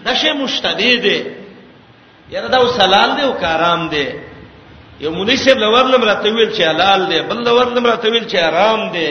دا 0.05 0.15
شی 0.15 0.33
مشتبه 0.33 0.97
دی 1.05 1.17
یره 2.33 2.49
دا 2.49 2.59
وسلال 2.67 3.11
دی 3.17 3.23
او 3.29 3.33
کارام 3.35 3.89
دی 3.93 4.05
یو 5.05 5.11
مولوی 5.11 5.37
صاحب 5.45 5.59
لورلم 5.59 6.03
راته 6.11 6.29
ویل 6.35 6.51
چې 6.55 6.61
حلال 6.71 7.07
دی 7.11 7.21
بل 7.21 7.45
لورلم 7.45 7.87
راته 7.87 8.09
ویل 8.11 8.25
چې 8.31 8.37
حرام 8.47 8.93
دی 8.93 9.09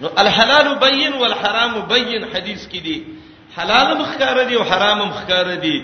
نو 0.00 0.08
الحلال 0.16 0.68
بین 0.80 1.12
والحرام 1.20 1.72
بین 1.88 2.24
حدیث 2.34 2.66
کې 2.72 2.80
دی 2.86 3.04
حلال 3.58 3.94
مخکار 3.96 4.42
دی 4.48 4.54
او 4.54 4.62
حرام 4.64 4.98
مخکار 4.98 5.54
دی 5.64 5.76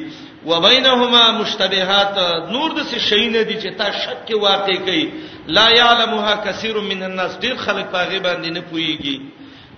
وبینهما 0.46 1.30
مشتبهات 1.38 2.14
نور 2.52 2.70
د 2.74 2.86
څه 2.86 2.98
شی 2.98 3.28
نه 3.28 3.42
دي 3.42 3.56
چې 3.62 3.74
تا 3.78 3.90
شک 3.92 4.26
کې 4.28 4.34
واقع 4.34 4.74
کوي 4.76 5.10
لا 5.46 5.68
یعلمها 5.70 6.34
کثیر 6.44 6.80
من 6.92 7.02
الناس 7.02 7.38
ډیر 7.38 7.56
خلک 7.56 7.86
پاغه 7.92 8.18
باندې 8.18 8.48
نه 8.50 8.62
پويږي 8.72 9.18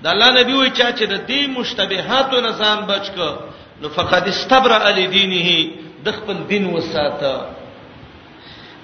د 0.02 0.06
الله 0.06 0.30
نبی 0.40 0.52
وای 0.56 0.70
چا 0.78 0.88
چې 0.98 1.04
د 1.12 1.14
دې 1.30 1.40
مشتبهاتو 1.56 2.36
نه 2.46 2.50
ځان 2.60 2.78
بچ 2.90 3.06
ک 3.14 3.18
نو 3.80 3.88
فقد 3.96 4.22
استبر 4.32 4.72
علی 4.86 5.06
دینه 5.16 5.48
د 6.04 6.06
خپل 6.18 6.36
دین 6.50 6.64
وساته 6.76 7.32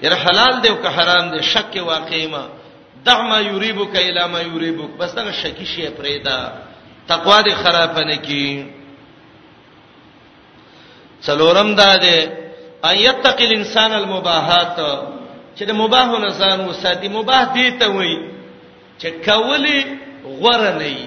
ير 0.05 0.13
حلال 0.23 0.55
دی 0.61 0.69
او 0.69 0.75
که 0.83 0.89
حرام 0.95 1.25
دی 1.33 1.39
شک 1.53 1.73
واقع 1.91 2.21
ما 2.33 2.43
دع 3.05 3.17
ما 3.29 3.39
یریبک 3.51 3.93
الی 4.07 4.23
ما 4.33 4.41
یریبک 4.41 4.91
بس 4.99 5.15
دا 5.15 5.31
شکی 5.41 5.65
شی 5.73 5.87
پرېدا 5.97 6.37
تقوا 7.11 7.41
دې 7.43 7.51
خراب 7.61 7.99
نه 7.99 8.15
کی 8.25 8.65
څلورم 11.25 11.69
دا 11.81 11.95
دی 12.05 12.19
ايتق 12.89 13.37
الانسان 13.47 13.91
المباحات 13.93 14.77
چې 15.57 15.63
د 15.69 15.71
مباح 15.81 16.07
نه 16.23 16.29
ځان 16.39 16.59
وساتي 16.69 17.07
مباح 17.07 17.41
دی 17.53 17.71
ته 17.71 17.87
وای 17.93 18.17
چې 18.99 19.07
کولی 19.25 19.81
غوړه 20.39 20.71
نه 20.71 20.77
وي 20.77 20.97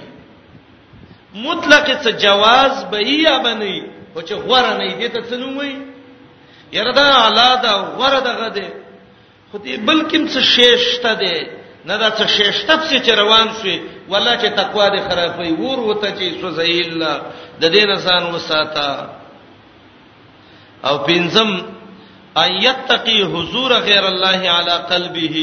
مطلق 1.45 1.87
څه 2.05 2.11
جواز 2.25 2.75
به 2.91 2.99
یا 3.27 3.37
بنئ 3.47 3.77
او 4.15 4.21
چې 4.29 4.35
غوړه 4.47 4.73
نه 4.81 4.85
دي 5.01 5.09
ته 5.15 5.21
څنګه 5.31 5.53
وي 5.61 5.73
یردا 6.79 7.07
اعلی 7.23 7.51
دا 7.65 7.73
غوړه 7.97 8.21
دغه 8.31 8.49
دی 8.57 8.69
خو 9.51 9.57
دې 9.59 9.75
بلکې 9.89 10.19
څه 10.33 10.41
شیشته 10.55 11.11
دی 11.23 11.37
نه 11.89 11.95
دا 12.03 12.09
څه 12.19 12.25
شیشته 12.37 12.75
څه 12.89 12.97
چې 13.05 13.13
روان 13.23 13.49
شي 13.63 13.77
ولا 14.13 14.35
چې 14.43 14.49
تقوا 14.61 14.87
دې 14.95 15.01
خرابوي 15.09 15.53
ور 15.63 15.79
وته 15.89 16.09
چې 16.19 16.41
سوزای 16.41 16.81
الله 16.87 17.17
د 17.61 17.65
دین 17.75 17.89
انسان 17.91 18.23
وساته 18.35 18.89
او 20.87 20.95
پنځم 21.09 21.51
ان 22.43 22.51
یتقی 22.67 23.23
حضور 23.33 23.71
غیر 23.89 24.05
الله 24.07 24.41
علی 24.57 24.77
قلبه 24.93 25.37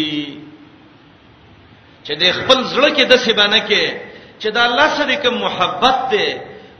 چې 2.07 2.13
د 2.21 2.23
خپل 2.37 2.57
زړه 2.73 2.89
کې 2.95 3.03
د 3.11 3.15
سیبانه 3.25 3.59
کې 3.69 3.83
چې 4.41 4.49
د 4.55 4.57
الله 4.67 4.87
سره 4.97 5.13
کوم 5.23 5.33
محبت 5.47 5.97
دی 6.11 6.27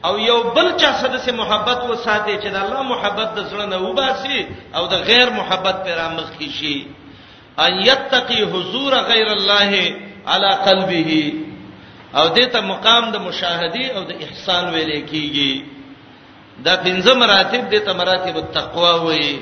او 0.07 0.13
یو 0.29 0.39
بل 0.55 0.67
چا 0.81 0.91
سره 1.01 1.17
سه 1.25 1.31
محبت 1.41 1.79
و 1.89 1.95
ساتي 2.05 2.35
چې 2.43 2.49
د 2.55 2.57
الله 2.65 2.81
محبت 2.93 3.29
د 3.37 3.39
زړه 3.51 3.65
نه 3.73 3.77
وباسي 3.87 4.37
او 4.77 4.83
د 4.93 4.95
غیر 5.09 5.27
محبت 5.39 5.75
پر 5.85 5.97
امخ 6.09 6.27
کی 6.37 6.49
شي 6.59 6.75
ان 7.63 7.73
یتقی 7.91 8.41
حضور 8.53 8.91
غیر 9.11 9.27
الله 9.37 9.71
علی 10.33 10.51
قلبه 10.67 11.09
او 12.19 12.25
دته 12.37 12.59
مقام 12.71 13.03
د 13.13 13.17
مشاهدی 13.27 13.85
او 13.95 14.01
د 14.09 14.11
احسان 14.25 14.63
ویلې 14.73 15.01
کیږي 15.11 15.51
دا 16.65 16.73
پنځه 16.85 17.13
مراتب 17.21 17.63
دته 17.75 17.91
مراتب 18.01 18.35
التقوا 18.43 18.93
وایي 19.05 19.35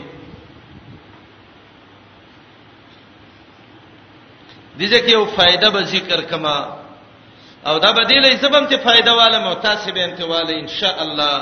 دې 4.80 4.88
ځکه 4.94 5.10
یو 5.16 5.26
فائدہ 5.36 5.68
به 5.74 5.82
ذکر 5.94 6.22
کما 6.30 6.58
او 7.66 7.80
دا 7.80 7.92
بدیلې 7.92 8.34
سبب 8.42 8.70
ته 8.70 8.78
فائدہ 8.84 9.12
والا 9.20 9.40
متاسب 9.50 9.96
انتواله 9.98 10.54
ان 10.60 10.68
شاء 10.80 10.98
الله 11.04 11.36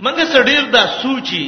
منګه 0.00 0.24
سړیر 0.34 0.64
دا 0.76 0.84
سوچي 1.02 1.46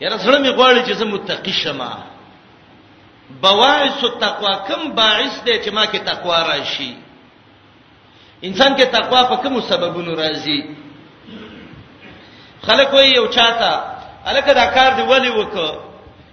یاره 0.00 0.16
سره 0.24 0.38
می 0.38 0.48
غواړي 0.50 0.82
چې 0.86 0.92
زه 0.92 1.04
متقی 1.04 1.52
شمه 1.52 1.92
بواعث 3.42 4.04
التقوا 4.04 4.54
کوم 4.68 4.92
باعث 4.98 5.34
دی 5.44 5.62
چې 5.64 5.70
ما 5.72 5.84
کې 5.86 5.98
تقوا 6.10 6.38
راشي 6.46 6.94
انسان 8.42 8.76
کې 8.76 8.86
تقوا 8.92 9.22
په 9.30 9.36
کوم 9.36 9.60
سببونو 9.60 10.12
راځي 10.16 10.60
خلک 12.66 12.92
وایي 12.92 13.10
یو 13.12 13.26
چاته 13.26 13.99
الکه 14.26 14.52
دا 14.54 14.64
کار 14.74 14.92
دی 14.96 15.02
ولی 15.02 15.30
وک 15.30 15.54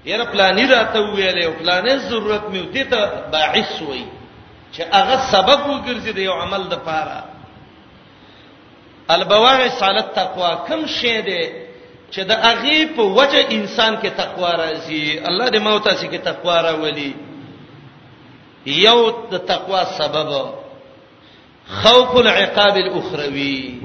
یره 0.05 0.25
پلانې 0.25 0.71
راته 0.71 0.99
ویلې 0.99 1.43
او 1.45 1.53
پلانې 1.61 1.93
ضرورت 2.09 2.41
مې 2.43 2.57
ودی 2.69 2.83
ته 2.83 3.01
باعث 3.31 3.81
وای 3.81 4.05
چې 4.73 4.81
هغه 4.93 5.15
سبب 5.31 5.59
وګرځي 5.69 6.11
د 6.15 6.19
یو 6.19 6.33
عمل 6.33 6.63
د 6.63 6.73
پاره 6.87 7.23
البواغ 9.09 9.67
سالت 9.79 10.13
تقوا 10.15 10.53
کم 10.67 10.85
شی 10.87 11.21
دی 11.21 11.43
چې 12.11 12.19
د 12.29 12.31
هغه 12.31 12.87
په 12.95 13.01
وجه 13.01 13.45
انسان 13.51 13.95
کې 14.01 14.09
تقوا 14.17 14.51
راځي 14.51 15.27
الله 15.27 15.47
دې 15.49 15.57
موته 15.59 15.93
سي 15.95 16.07
کې 16.07 16.17
تقوا 16.23 16.61
راولي 16.61 17.13
یو 18.65 19.09
د 19.31 19.37
تقوا 19.37 19.83
سبب 19.83 20.49
خوف 21.81 22.15
العقاب 22.15 22.75
الاخروی 22.77 23.81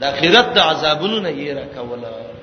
د 0.00 0.04
اخرت 0.04 0.52
د 0.54 0.58
عذابونو 0.58 1.20
نه 1.20 1.28
یې 1.30 1.52
راکوله 1.56 2.33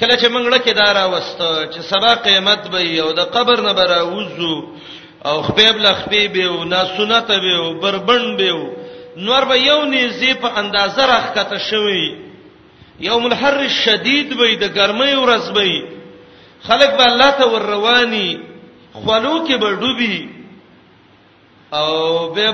کله 0.00 0.16
چې 0.20 0.26
موږ 0.26 0.46
لکه 0.54 0.72
دارا 0.76 1.04
وسته 1.12 1.48
چې 1.72 1.80
سبا 1.88 2.12
قیامت 2.26 2.68
به 2.74 2.80
یو 2.80 3.10
د 3.18 3.28
قبر 3.36 3.60
نه 3.66 3.72
برا 3.78 4.02
وځو 4.02 4.54
او 5.28 5.36
خپيب 5.48 5.76
لخپي 5.86 6.22
به 6.36 6.44
او 6.52 6.64
نا 6.64 6.82
سنت 6.96 7.28
به 7.44 7.56
او 7.62 7.66
بربند 7.82 8.30
به 8.36 8.48
او 8.50 8.62
نور 9.26 9.44
به 9.50 9.56
یو 9.58 9.84
نيزي 9.92 10.32
په 10.44 10.58
اندازه 10.62 11.06
راخته 11.12 11.58
شوی 11.70 12.06
یوم 13.06 13.24
الحر 13.26 13.54
الشدید 13.66 14.36
به 14.36 14.54
د 14.54 14.64
ګرمۍ 14.74 15.12
ورځ 15.22 15.52
به 15.54 15.82
خلک 16.68 16.90
به 17.00 17.04
الله 17.10 17.30
ته 17.40 17.44
ور 17.52 17.62
رواني 17.72 18.28
خلو 19.06 19.34
کې 19.46 19.52
به 19.52 19.70
ډوبي 19.70 20.28
او 21.72 21.90
به 22.28 22.46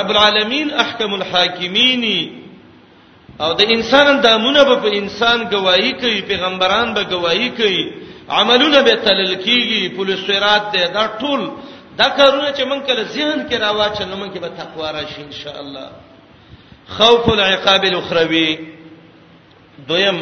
رب 0.00 0.10
العالمین 0.10 0.74
احکم 0.84 1.12
الحاکمینی 1.14 2.43
او 3.40 3.52
د 3.54 3.60
انسان 3.70 4.20
دامونه 4.20 4.62
به 4.68 4.76
په 4.82 4.88
انسان 5.00 5.38
گواہی 5.54 5.92
کوي 6.00 6.20
پیغمبران 6.28 6.92
به 6.94 7.02
گواہی 7.10 7.48
کوي 7.58 7.92
عملونه 8.28 8.80
به 8.82 8.94
تلل 9.04 9.34
کیږي 9.34 9.96
پولیس 9.96 10.20
سرات 10.26 10.72
ده 10.72 10.86
دا 10.86 11.06
ټول 11.18 11.50
دا 11.98 12.08
کارونه 12.08 12.52
چې 12.52 12.62
مونږ 12.64 12.82
کله 12.86 13.02
ذهن 13.04 13.48
کې 13.48 13.54
راواچ 13.60 14.00
نو 14.02 14.16
مونږ 14.16 14.30
کې 14.32 14.38
به 14.38 14.48
تقوا 14.48 14.90
راشي 14.90 15.22
ان 15.22 15.32
شاء 15.32 15.58
الله 15.60 15.88
خوف 16.88 17.28
العقاب 17.28 17.82
الاخروی 17.84 18.56
دویم 19.88 20.18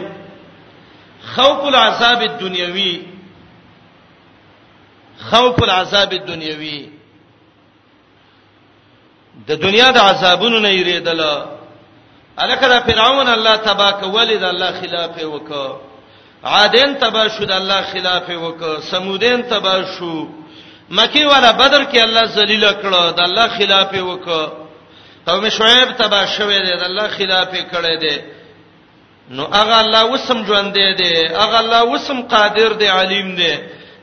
خوف 1.34 1.64
العذاب 1.64 2.20
الدنیوی 2.30 2.94
خوف 5.20 5.62
العذاب 5.62 6.12
الدنیوی 6.12 6.88
د 9.48 9.52
دنیا 9.64 9.90
د 9.90 9.98
عذابونو 9.98 10.58
نه 10.60 10.70
یریدل 10.74 11.20
الکه 12.38 12.80
فرعون 12.80 13.28
الله 13.28 13.56
تبا 13.56 13.92
کول 13.92 14.38
د 14.38 14.44
الله 14.44 14.80
خلاف 14.80 15.22
وک 15.24 15.50
عادین 16.44 16.94
تبا 16.94 17.28
شو 17.28 17.44
د 17.44 17.50
الله 17.50 17.82
خلاف 17.92 18.28
وک 18.28 18.80
سمودین 18.90 19.42
تبا 19.42 19.76
شو 19.96 20.28
مکی 20.90 21.24
ولا 21.24 21.52
بدر 21.52 21.84
کې 21.84 21.98
الله 21.98 22.24
ذلیل 22.24 22.64
کړه 22.82 23.12
د 23.16 23.20
الله 23.20 23.48
خلاف 23.48 23.94
وک 23.94 24.28
قوم 25.26 25.48
شعیب 25.48 25.92
تبا 25.92 26.26
شوه 26.26 26.58
دی 26.58 26.76
د 26.80 26.82
الله 26.82 27.08
خلاف 27.08 27.48
کړه 27.72 28.00
دی 28.00 28.16
نو 29.30 29.44
هغه 29.44 29.76
الله 29.78 30.04
وسم 30.04 30.44
ژوند 30.46 30.72
دی 30.74 31.14
هغه 31.26 31.58
الله 31.58 31.82
وسم 31.82 32.20
قادر 32.22 32.72
دی 32.72 32.86
علیم 32.86 33.34
دی 33.36 33.54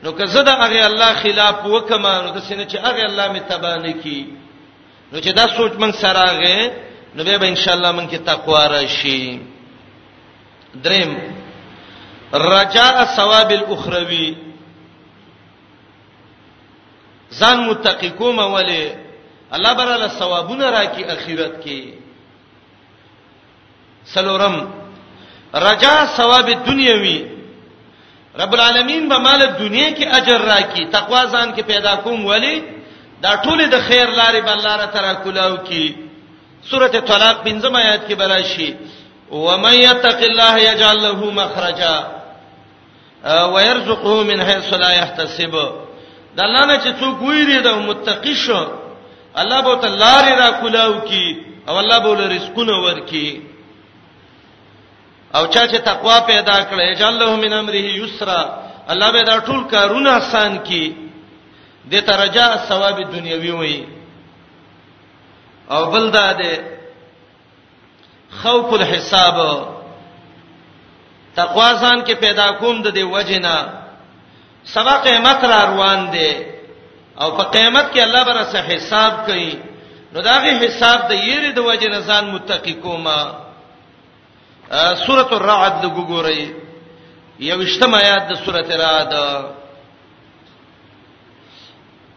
نو 0.02 0.12
که 0.12 0.26
زه 0.26 0.42
د 0.42 0.48
هغه 0.48 0.84
الله 0.90 1.12
خلاف 1.14 1.66
وکم 1.66 2.06
نو 2.06 2.28
د 2.36 2.38
سینې 2.48 2.66
چې 2.72 2.76
هغه 2.86 3.02
الله 3.08 3.28
می 3.32 3.40
تبا 3.40 3.74
نه 3.76 3.92
کی 4.02 4.20
نو 5.12 5.20
چې 5.20 5.28
دا 5.34 5.46
سوچ 5.56 5.72
من 5.78 5.92
سره 5.92 6.18
هغه 6.30 6.89
نو 7.14 7.24
به 7.24 7.48
ان 7.48 7.56
شاء 7.56 7.74
الله 7.74 7.92
مونږ 7.92 8.08
کې 8.10 8.18
تقوا 8.26 8.66
راشي 8.66 9.38
دریم 10.74 11.14
رجاء 12.32 13.04
ثواب 13.04 13.50
الاخروی 13.50 14.34
ځان 17.40 17.56
متقی 17.68 18.10
کوم 18.18 18.38
ولی 18.38 18.92
الله 19.52 19.72
براله 19.74 20.06
ثوابونه 20.08 20.70
راکې 20.70 21.04
اخرت 21.10 21.64
کې 21.64 21.82
سلورم 24.04 24.54
رجاء 25.54 26.04
ثواب 26.16 26.48
الدنیوی 26.48 27.26
رب 28.40 28.52
العالمین 28.54 29.08
به 29.08 29.18
مال 29.18 29.42
دنیا 29.58 29.88
کې 29.90 30.14
اجر 30.16 30.40
راکې 30.50 30.90
تقوا 30.92 31.24
ځان 31.26 31.54
کې 31.56 31.62
پیدا 31.66 31.94
کوم 31.96 32.26
ولی 32.26 32.62
دا 33.22 33.36
ټول 33.42 33.66
د 33.68 33.80
خیر 33.80 34.06
لارې 34.16 34.40
بل 34.46 34.62
لار 34.62 34.86
تر 34.86 35.14
کولاو 35.22 35.56
کې 35.56 36.09
سوره 36.68 36.88
طلاق 36.88 37.44
پنځم 37.44 37.74
آیات 37.76 38.08
کې 38.08 38.14
براشي 38.14 38.74
ومن 39.30 39.74
يتق 39.74 40.18
الله 40.30 40.58
يجعل 40.58 40.98
له 41.02 41.30
مخرجا 41.30 41.94
ويرزقه 43.46 44.22
من 44.22 44.42
حيث 44.42 44.74
لا 44.74 44.90
يحتسب 44.92 45.52
دا 46.36 46.44
الله 46.44 46.64
نه 46.66 46.78
چې 46.84 47.00
څوک 47.00 47.22
ویری 47.22 47.60
دا 47.62 47.72
متقی 47.74 48.34
شو 48.34 48.66
الله 49.36 49.60
به 49.60 49.74
تعالی 49.76 50.32
را 50.34 50.50
کولاو 50.60 51.00
کی 51.00 51.36
او 51.68 51.76
الله 51.78 51.98
به 51.98 52.14
له 52.16 52.26
رزقونه 52.36 52.78
ورکی 52.80 53.42
او 55.34 55.46
چا 55.46 55.66
چې 55.66 55.78
تقوا 55.78 56.18
پیدا 56.20 56.54
کړي 56.70 56.90
اجل 56.96 57.18
له 57.18 57.36
من 57.36 57.52
امره 57.52 57.74
یسرا 57.80 58.56
الله 58.88 59.12
به 59.12 59.22
دا 59.22 59.40
ټول 59.40 59.70
کارونه 59.70 60.10
آسان 60.10 60.58
کی 60.58 60.94
د 61.92 62.00
ترجا 62.04 62.56
ثواب 62.68 63.02
دنیوي 63.12 63.50
وي 63.50 63.99
او 65.70 65.86
بل 65.90 66.10
دا 66.10 66.32
ده 66.32 66.78
خوف 68.42 68.72
الحساب 68.74 69.36
تقوا 71.36 71.72
ځان 71.82 71.98
کې 72.04 72.12
پیدا 72.20 72.48
کوم 72.60 72.82
د 72.82 72.94
دې 72.94 73.02
وجنا 73.14 73.56
سبا 74.74 74.94
قیامت 75.04 75.44
را 75.50 75.60
روان 75.70 76.00
دي 76.12 76.32
او 77.20 77.28
په 77.36 77.42
قیامت 77.54 77.86
کې 77.92 78.00
الله 78.02 78.22
بر 78.24 78.42
سره 78.52 78.62
حساب 78.72 79.12
کوي 79.26 79.52
نو 80.12 80.20
داغه 80.20 80.50
حساب 80.66 81.08
د 81.10 81.12
یری 81.28 81.52
د 81.54 81.58
وجنا 81.58 81.98
ځان 82.00 82.24
متقی 82.34 82.74
کوما 82.82 83.20
سورۃ 85.04 85.30
الرعد 85.32 85.84
وګورئ 85.84 86.40
یو 87.50 87.58
اشتمایات 87.62 88.22
د 88.28 88.32
سورۃ 88.44 88.68
الرعد 88.74 89.12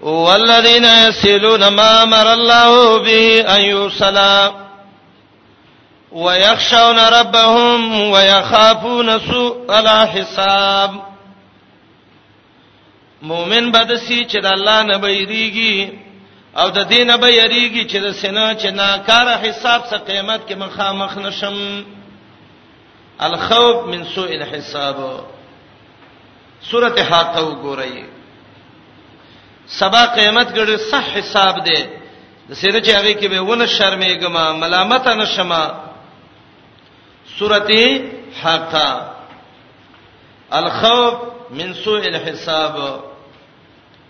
والذین 0.03 0.83
یسلون 0.83 1.67
ما 1.67 1.99
امر 2.01 2.27
الله 2.27 2.99
به 2.99 3.51
ان 3.53 3.61
یصلا 3.61 4.51
ويخشون 6.11 6.97
ربهم 6.99 8.01
ويخافون 8.11 9.19
سوء 9.19 9.55
الحساب 9.69 10.91
مؤمن 13.21 13.71
بدسي 13.71 14.25
چې 14.29 14.35
د 14.35 14.45
الله 14.45 14.81
نه 14.83 14.97
بېریږي 14.97 15.91
او 16.57 16.69
د 16.69 16.79
دین 16.87 17.17
به 17.17 17.27
یریږي 17.33 17.87
چې 17.89 17.95
د 17.97 18.11
سینا 18.11 18.53
چې 18.59 18.65
ناکار 18.65 19.27
حساب 19.43 19.81
څخه 19.85 19.97
قیامت 20.07 20.41
کې 20.49 20.53
مخامخ 20.55 21.17
نشم 21.17 21.83
الخوف 23.19 23.85
من 23.85 24.05
سوء 24.15 24.29
الحساب 24.31 24.97
سورته 26.71 27.03
حاقه 27.03 27.39
وګورئ 27.45 28.22
سبا 29.79 30.03
قیامت 30.15 30.49
ګړي 30.57 30.77
صح 30.89 31.05
حساب 31.19 31.55
دی 31.65 31.79
د 32.49 32.53
سینه 32.59 32.79
چې 32.85 32.91
هغه 32.97 33.13
کې 33.19 33.27
به 33.29 33.39
ونه 33.41 33.65
شرمېګما 33.65 34.45
ملامت 34.53 35.07
نه 35.07 35.25
شمه 35.25 35.61
سورته 37.37 38.01
حقا 38.41 38.89
الخوف 40.51 41.13
من 41.51 41.73
سوء 41.73 42.03
الحساب 42.07 42.75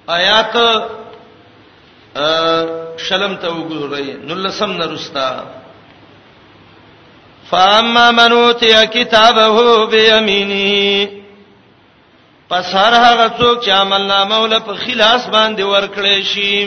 آیات 0.07 0.55
شلم 3.07 3.35
ته 3.35 3.47
وګورئ 3.47 4.07
نلسم 4.27 4.71
نرستا 4.71 5.43
فاما 7.49 8.11
من 8.11 8.31
اوتي 8.31 8.87
كتابه 8.87 9.85
بيمينه 9.85 11.22
پس 12.49 12.73
هر 12.75 12.93
هغه 12.99 13.27
څوک 13.37 13.63
چې 13.65 13.71
عمل 13.77 14.03
نامه 14.07 14.37
ول 14.45 14.53
په 14.67 14.73
خلاص 14.85 15.21
باندې 15.35 15.63
ورکړې 15.63 16.21
شي 16.33 16.59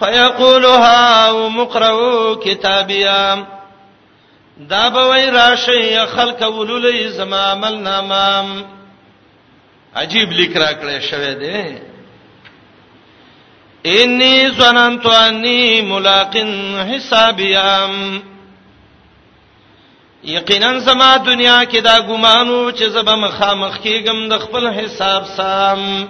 فیقولها 0.00 1.12
ومقرؤ 1.36 2.06
کتابیا 2.42 3.22
دا 4.72 4.84
به 4.88 5.02
وای 5.08 5.26
راشه 5.30 6.06
خلق 6.16 6.40
ولولې 6.48 7.08
زما 7.18 7.40
عمل 7.52 7.74
نامه 7.88 8.28
عجیب 10.02 10.28
لیک 10.40 10.54
را 10.56 10.70
کړې 10.72 10.98
شوه 11.10 11.32
دې 11.42 11.62
انی 13.98 14.36
ظننت 14.58 15.04
انی 15.06 15.62
ملاقن 15.90 16.50
حسابیام 16.92 17.92
یقینا 20.24 20.68
سما 20.84 21.16
دنیا 21.26 21.58
کې 21.70 21.78
دا 21.80 21.98
ګمانو 22.00 22.70
چې 22.70 22.84
زب 22.90 23.08
مخامخ 23.08 23.78
کېږم 23.82 24.28
د 24.30 24.38
خپل 24.42 24.66
حساب 24.68 25.22
سام 25.36 26.06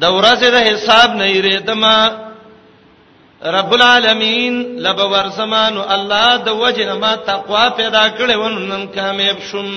د 0.00 0.04
ورځې 0.06 0.48
د 0.50 0.56
حساب 0.68 1.10
نه 1.16 1.28
یریدم 1.36 1.84
رب 3.56 3.72
العالمین 3.74 4.54
لب 4.84 4.98
ورسمانو 5.12 5.82
الله 5.96 6.36
د 6.44 6.48
وجنه 6.52 6.94
ما 6.94 7.14
تقوا 7.16 7.68
پیدا 7.68 8.04
کړې 8.18 8.34
ونن 8.36 8.86
کامیاب 8.94 9.36
شوم 9.50 9.70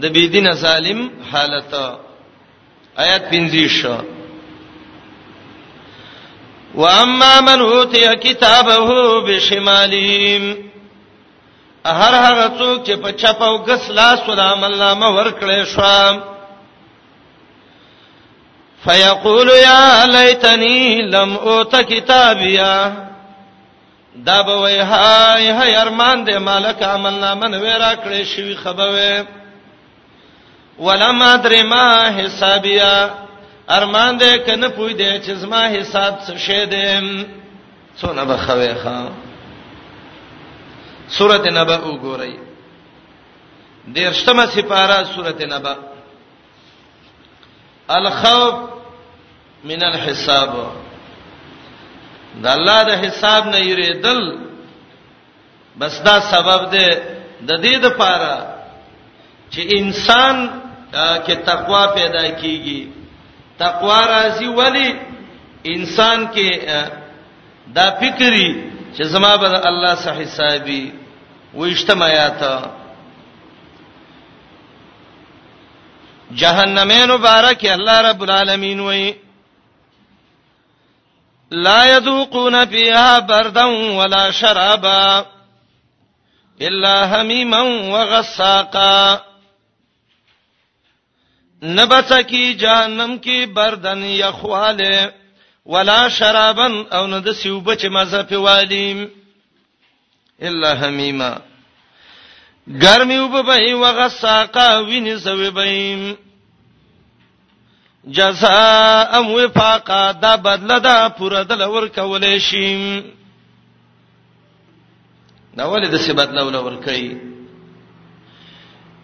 د 0.00 0.04
بيدین 0.14 0.52
ظالم 0.52 1.08
حالت 1.32 1.72
آیات 2.96 3.22
50 3.32 4.18
واما 6.74 7.40
من 7.40 7.60
اوتی 7.60 8.16
کتابه 8.16 9.20
بشماله 9.26 10.56
هر 11.86 12.14
هغه 12.14 12.58
څوک 12.58 12.86
چې 12.86 12.94
په 13.02 13.10
چپ 13.12 13.42
او 13.42 13.56
غس 13.56 13.90
لاس 13.90 14.18
ول 14.28 14.40
عمل 14.40 14.76
نامه 14.78 15.08
ورکړې 15.16 15.64
شو 15.64 16.20
فیقول 18.84 19.48
یا 19.50 20.04
لیتنی 20.08 21.02
لم 21.12 21.36
اوت 21.36 21.74
کتابیا 21.76 22.92
دا 24.16 24.42
به 24.42 24.54
وای 24.60 24.80
هاي 24.80 25.50
هاي 25.50 25.76
ارمان 25.76 26.24
دې 26.26 26.36
مالک 26.36 26.82
عمل 26.82 27.12
نامه 27.12 27.48
نوې 27.48 27.80
راکړې 27.80 28.36
شوی 28.36 28.54
خبره 28.56 29.26
ولما 30.78 31.36
درما 31.36 32.08
حسابیا 32.16 33.10
ارمان 33.78 34.12
دې 34.20 34.32
کنه 34.46 34.68
پوي 34.68 34.94
دې 34.94 35.26
چې 35.26 35.32
زما 35.42 35.62
حساب 35.74 36.14
څه 36.26 36.36
شه 36.44 36.66
دې 36.66 37.26
څونه 38.00 38.24
بخوي 38.24 38.74
خان 38.82 39.08
سورته 41.16 41.50
نبا 41.58 41.76
وګورئ 41.78 42.34
دیرشتمه 43.94 44.46
سپاره 44.54 44.96
سورته 45.14 45.46
نبا 45.54 45.74
الخوف 47.88 48.54
من 49.70 49.82
الحساب 49.92 50.52
د 52.42 52.46
الله 52.46 52.78
د 52.90 52.90
حساب 53.04 53.46
نه 53.48 53.58
یریدل 53.60 54.22
بس 55.80 55.94
دا 56.06 56.20
سبب 56.32 56.70
دی 56.70 56.86
د 57.46 57.50
دې 57.62 57.76
د 57.84 57.86
پاره 57.98 58.36
چې 59.52 59.60
انسان 59.78 60.36
کې 61.26 61.34
تقوا 61.46 61.82
پیدا 61.94 62.24
کیږي 62.42 62.99
تقوا 63.60 64.00
راځي 64.14 64.48
ولی 64.58 64.88
انسان 65.74 66.26
کې 66.34 66.50
دا 67.76 67.86
فکرې 67.90 68.54
چې 68.94 69.02
زما 69.14 69.32
به 69.42 69.62
الله 69.72 69.94
صحیح 70.04 70.26
حسابي 70.28 70.82
وېشتمایات 71.58 72.40
جهنمین 76.42 77.08
مبارک 77.10 77.64
الله 77.76 78.00
رب 78.10 78.22
العالمین 78.28 78.80
وې 78.80 79.14
لا 81.68 81.84
يذوقون 81.84 82.64
فيها 82.66 83.18
بردا 83.18 83.64
ولا 84.02 84.30
شرابا 84.30 85.26
الا 86.68 87.06
حميما 87.12 87.60
وغساقا 87.92 88.96
نبڅ 91.62 92.12
کی 92.28 92.52
جهنم 92.60 93.16
کی 93.22 93.44
بردن 93.54 94.02
یخواله 94.04 95.08
ولا 95.72 96.08
شرابن 96.18 96.76
او 96.94 97.06
نه 97.06 97.18
د 97.18 97.32
سیوبه 97.40 97.74
چې 97.76 97.88
مزه 97.90 98.22
په 98.22 98.36
والیم 98.36 99.06
الا 100.42 100.72
حمیما 100.80 101.32
ګرمي 102.68 103.18
وبې 103.18 103.72
وغساقا 103.74 104.68
ویني 104.78 105.18
سوي 105.18 105.50
بېم 105.50 106.12
جزاء 108.18 109.18
ام 109.18 109.30
وفاقا 109.30 110.12
دا 110.20 110.34
بدله 110.36 110.78
دا 110.78 111.08
پوره 111.08 111.42
دل 111.42 111.62
ور 111.62 111.88
کولې 111.88 112.38
شي 112.38 113.02
دا 115.56 115.64
ولې 115.70 115.88
د 115.88 115.96
سی 115.96 116.12
بدله 116.12 116.42
ول 116.44 116.54
ور 116.56 116.76
کوي 116.84 117.29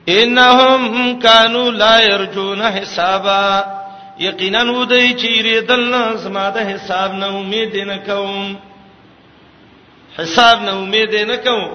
انهم 0.08 1.18
كانوا 1.18 1.70
لا 1.70 1.98
يرجون 2.00 2.62
حسابا 2.72 3.62
یقینا 4.18 4.62
ودی 4.64 5.12
چیرې 5.14 5.66
دلنا 5.68 6.02
زما 6.22 6.44
د 6.50 6.58
حساب 6.68 7.12
نه 7.12 7.26
امید 7.38 7.74
نه 7.76 7.96
کوم 8.06 8.54
حساب 10.18 10.62
نه 10.62 10.70
امید 10.82 11.14
نه 11.16 11.36
کوم 11.48 11.66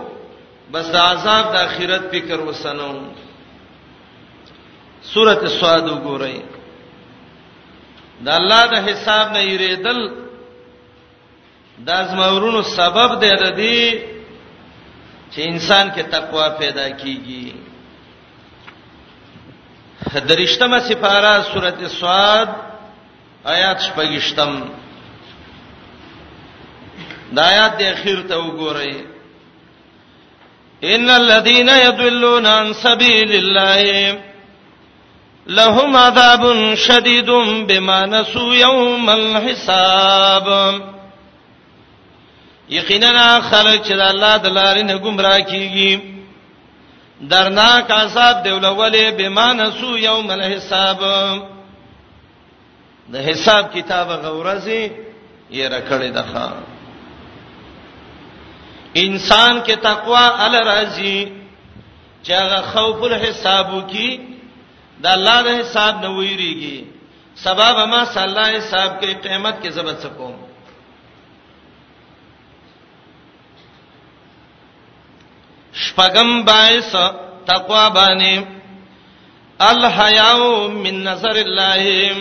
بس 0.74 0.88
د 0.92 0.96
عذاب 0.96 1.46
د 1.54 1.56
اخرت 1.56 2.10
فکر 2.12 2.40
وسنو 2.48 2.90
سوره 5.14 5.48
سواد 5.60 5.86
وګورئ 5.88 6.38
د 8.26 8.30
الله 8.40 8.66
د 8.76 8.86
حساب 8.90 9.34
نه 9.38 9.42
یریدل 9.44 10.00
د 11.90 12.08
زمورونو 12.12 12.62
سبب 12.62 13.20
دی 13.22 13.32
د 13.44 13.44
دې 13.56 14.00
چې 15.34 15.40
انسان 15.56 15.92
کې 15.96 16.04
تقوا 16.12 16.50
پیدا 16.60 16.90
کیږي 16.90 17.61
درشتمه 20.10 20.80
سفاره 20.80 21.42
سورته 21.54 21.88
سواد 21.88 22.50
آیات 23.44 23.80
شپږشتم 23.82 24.52
دا 27.36 27.42
آیات 27.52 27.74
د 27.80 27.82
اخیر 27.96 28.20
ته 28.30 28.36
وګورئ 28.38 28.94
ان 30.94 31.10
الذين 31.10 31.70
يضلون 31.70 32.46
عن 32.46 32.74
سبيل 32.74 33.32
الله 33.32 34.18
لهم 35.48 35.98
عذاب 35.98 36.76
شديد 36.76 37.30
بما 37.68 38.06
نسوا 38.06 38.56
يوم 38.56 39.10
الحساب 39.10 40.48
یقینا 42.70 43.40
خلک 43.42 43.84
چې 43.84 43.92
د 43.92 44.02
الله 44.02 44.38
د 44.38 44.46
لارې 44.48 44.84
نه 44.84 44.98
گمراه 44.98 45.40
کیږي 45.42 46.11
درناک 47.30 47.92
عذاب 47.92 48.44
دی 48.44 48.50
ولولې 48.52 49.18
بمان 49.18 49.60
سو 49.80 49.98
یوم 49.98 50.32
الحساب 50.32 51.00
د 53.14 53.30
حساب 53.30 53.74
کتاب 53.74 54.10
غورزي 54.26 54.82
یې 55.52 55.66
رکړې 55.68 56.10
ده 56.18 56.24
ښا 56.34 56.48
انسان 59.06 59.62
کې 59.66 59.76
تقوا 59.82 60.26
ال 60.46 60.54
راځي 60.64 61.32
چې 62.26 62.34
هغه 62.34 62.62
خوف 62.74 63.04
الحسابو 63.12 63.82
کې 63.92 64.20
د 65.06 65.14
الله 65.16 65.42
د 65.50 65.60
حساب 65.62 66.02
نه 66.02 66.10
ویریږي 66.10 66.86
سبب 67.44 67.76
ما 67.92 68.06
صلی 68.14 68.24
الله 68.24 68.50
حساب 68.58 68.96
کې 69.02 69.22
قیامت 69.28 69.56
کې 69.64 69.70
زبر 69.78 69.94
سکوم 70.06 70.41
شپغم 75.84 76.32
باعث 76.50 76.96
تقوا 77.48 77.86
باندې 77.90 78.46
الحیاء 79.70 80.68
من 80.84 81.00
نظر 81.08 81.38
الله 81.38 82.16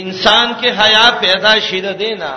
انسان 0.00 0.52
کې 0.60 0.68
حیا 0.80 1.06
پیدا 1.26 1.52
شید 1.68 1.86
دینا 2.02 2.32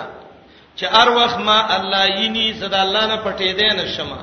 چې 0.78 0.84
هر 0.98 1.10
وخت 1.18 1.38
ما 1.48 1.58
الله 1.78 2.06
یینی 2.22 2.46
زدا 2.62 2.82
الله 2.86 3.04
نه 3.14 3.18
پټې 3.18 3.60
دی 3.60 3.70
نه 3.80 3.86
شمه 3.98 4.18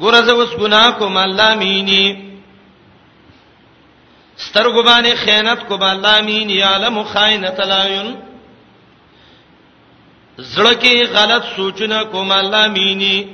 ګورځه 0.00 0.30
اوس 0.36 0.54
ګناه 0.62 0.98
کوم 0.98 1.16
الله 1.24 1.50
مینی 1.64 2.06
سترګو 4.36 4.82
باندې 4.84 5.14
خیانت 5.24 5.58
کوم 5.68 5.82
الله 5.90 6.20
مینی 6.30 6.60
علم 6.74 7.02
خائنۃ 7.14 7.60
العیون 7.68 8.16
زړه 10.38 10.74
کې 10.74 11.02
غلط 11.12 11.44
سوچونه 11.56 12.04
کوم 12.04 12.32
الله 12.32 12.68
مینی 12.68 13.28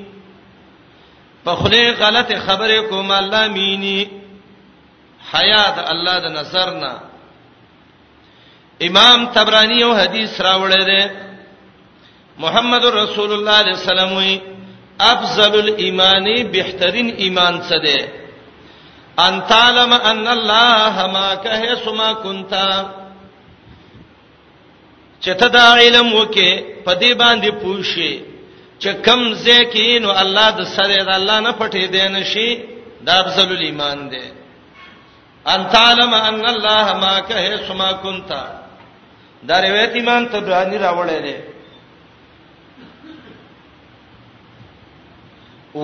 په 1.44 1.54
خله 1.54 1.90
غلط 1.98 2.32
خبره 2.46 2.80
کوم 2.88 3.10
الله 3.10 3.48
مینی 3.48 4.06
حیات 5.32 5.90
الله 5.90 6.18
د 6.20 6.24
نظر 6.32 6.70
نه 6.70 6.92
امام 8.80 9.26
تبرانی 9.34 9.74
یو 9.80 9.92
حدیث 9.94 10.40
راوړی 10.40 10.84
دی 10.84 11.10
محمد 12.38 12.84
رسول 12.84 13.32
الله 13.32 13.56
علیه 13.60 13.74
السلام 13.78 14.12
وی 14.16 14.38
افضل 15.00 15.52
الایمان 15.58 16.26
بهترین 16.52 17.14
ایمان 17.16 17.60
څه 17.60 17.82
دی 17.84 18.06
ان 19.18 19.40
تعلم 19.48 19.92
ان 19.92 20.26
الله 20.26 21.06
ما 21.06 21.36
که 21.36 21.74
سما 21.84 22.12
كنت 22.14 22.52
چې 25.24 25.32
ته 25.40 25.48
دا 25.58 25.66
علم 25.82 26.08
وکې 26.18 26.48
په 26.84 26.92
دې 27.02 27.12
باندې 27.22 27.50
پوښې 27.62 28.12
چې 28.82 28.90
کم 29.06 29.20
زکین 29.46 30.02
او 30.08 30.12
الله 30.22 30.48
د 30.58 30.60
سره 30.74 30.96
د 31.08 31.10
الله 31.18 31.38
نه 31.46 31.52
پټې 31.60 31.84
دی 31.94 32.04
نشي 32.16 32.48
دا 33.06 33.12
افضل 33.22 33.48
الایمان 33.56 33.98
دی 34.12 34.24
ان 35.52 35.60
تعلم 35.74 36.12
ان 36.28 36.36
الله 36.54 36.86
ما 37.02 37.14
که 37.28 37.38
سما 37.66 37.90
كنت 38.04 38.30
دا 39.48 39.56
روایت 39.66 39.92
ایمان 39.98 40.22
ته 40.32 40.38
دانی 40.48 40.78
راوړې 40.86 41.18
ده 41.26 41.36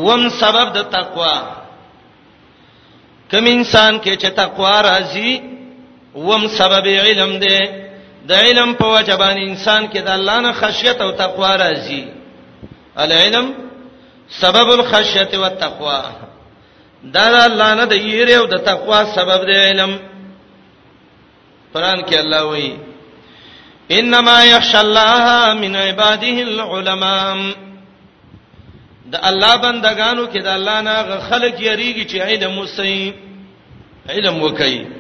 وم 0.07 0.23
سبب 0.41 0.67
د 0.75 0.79
تقوا 0.95 1.37
کوم 3.31 3.47
انسان 3.57 3.93
کې 4.05 4.13
چې 4.23 4.29
تقوا 4.43 4.77
راځي 4.89 5.31
وم 6.15 6.43
سبب 6.59 6.87
علم 7.07 7.33
ده 7.45 7.88
د 8.29 8.33
علم 8.47 8.71
په 8.81 8.87
وجبان 8.97 9.37
انسان 9.51 9.83
کې 9.93 10.01
د 10.07 10.09
الله 10.19 10.37
نه 10.45 10.53
خشیت 10.61 10.99
او 11.07 11.11
تقوا 11.23 11.53
راځي 11.65 12.01
العلم 13.05 13.47
سبب 14.43 14.69
الخشیت 14.79 15.33
والتقوا 15.43 16.01
دا 17.17 17.27
د 17.37 17.39
الله 17.49 17.71
نه 17.79 17.85
د 17.93 17.95
یری 18.17 18.35
او 18.41 18.47
د 18.55 18.57
تقوا 18.71 19.01
سبب 19.17 19.41
دی 19.49 19.57
علم 19.69 19.93
قران 21.75 21.99
کې 22.09 22.15
الله 22.25 22.43
وایي 22.51 22.73
انما 23.99 24.37
يخشى 24.55 24.79
الله 24.87 25.55
من 25.63 25.73
عباده 25.87 26.37
العلماء 26.49 27.37
د 29.13 29.15
الله 29.31 29.55
بندگانو 29.65 30.25
کې 30.33 30.41
د 30.47 30.49
الله 30.59 30.79
نه 30.87 30.95
خلک 31.29 31.55
یریږي 31.69 32.05
چې 32.11 32.19
علم 32.31 32.55
وسې 32.65 33.13
علم 34.11 34.37
وکړي 34.45 34.98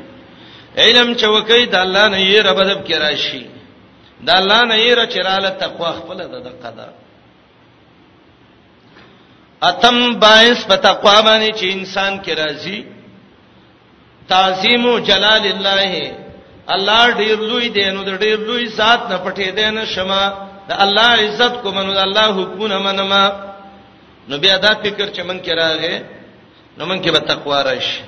علم 0.85 1.09
چوکي 1.23 1.63
د 1.75 1.77
الله 1.85 2.05
نه 2.15 2.19
یې 2.31 2.39
رب 2.49 2.59
دب 2.71 2.81
کې 2.87 2.97
راشي 3.05 3.43
د 4.27 4.29
الله 4.41 4.61
نه 4.71 4.77
یې 4.85 4.93
رچراله 5.03 5.51
تقوا 5.65 5.91
خپل 5.99 6.19
د 6.33 6.37
دقه 6.49 6.71
ده 6.79 6.87
اتم 9.71 9.97
باعث 10.25 10.59
په 10.71 10.77
تقوا 10.89 11.17
باندې 11.29 11.51
چې 11.59 11.67
انسان 11.79 12.13
کې 12.25 12.33
راځي 12.43 12.79
تعظیم 14.33 14.83
او 14.91 14.95
جلال 15.09 15.45
الله 15.55 15.93
الله 16.75 17.03
ډیر 17.21 17.39
لوی 17.51 17.69
دی 17.77 17.87
نو 17.95 18.01
د 18.09 18.13
ډیر 18.23 18.39
لوی 18.49 18.65
ذات 18.81 19.01
نه 19.11 19.17
پټې 19.25 19.49
دی 19.57 19.67
نه 19.79 19.85
شمه 19.95 20.23
د 20.69 20.73
الله 20.85 21.11
عزت 21.27 21.55
کو 21.63 21.69
منو 21.77 21.91
د 21.99 22.01
الله 22.09 22.27
حکمونه 22.39 22.77
منما 22.87 23.25
نو 24.29 24.35
بیا 24.43 24.57
دا 24.65 24.73
فکر 24.85 25.07
چې 25.15 25.21
من 25.29 25.39
کې 25.45 25.53
راغې 25.63 25.97
نو 26.79 26.83
من 26.91 26.99
کې 27.03 27.11
به 27.15 27.21
تقوا 27.31 27.59
راشي 27.69 28.01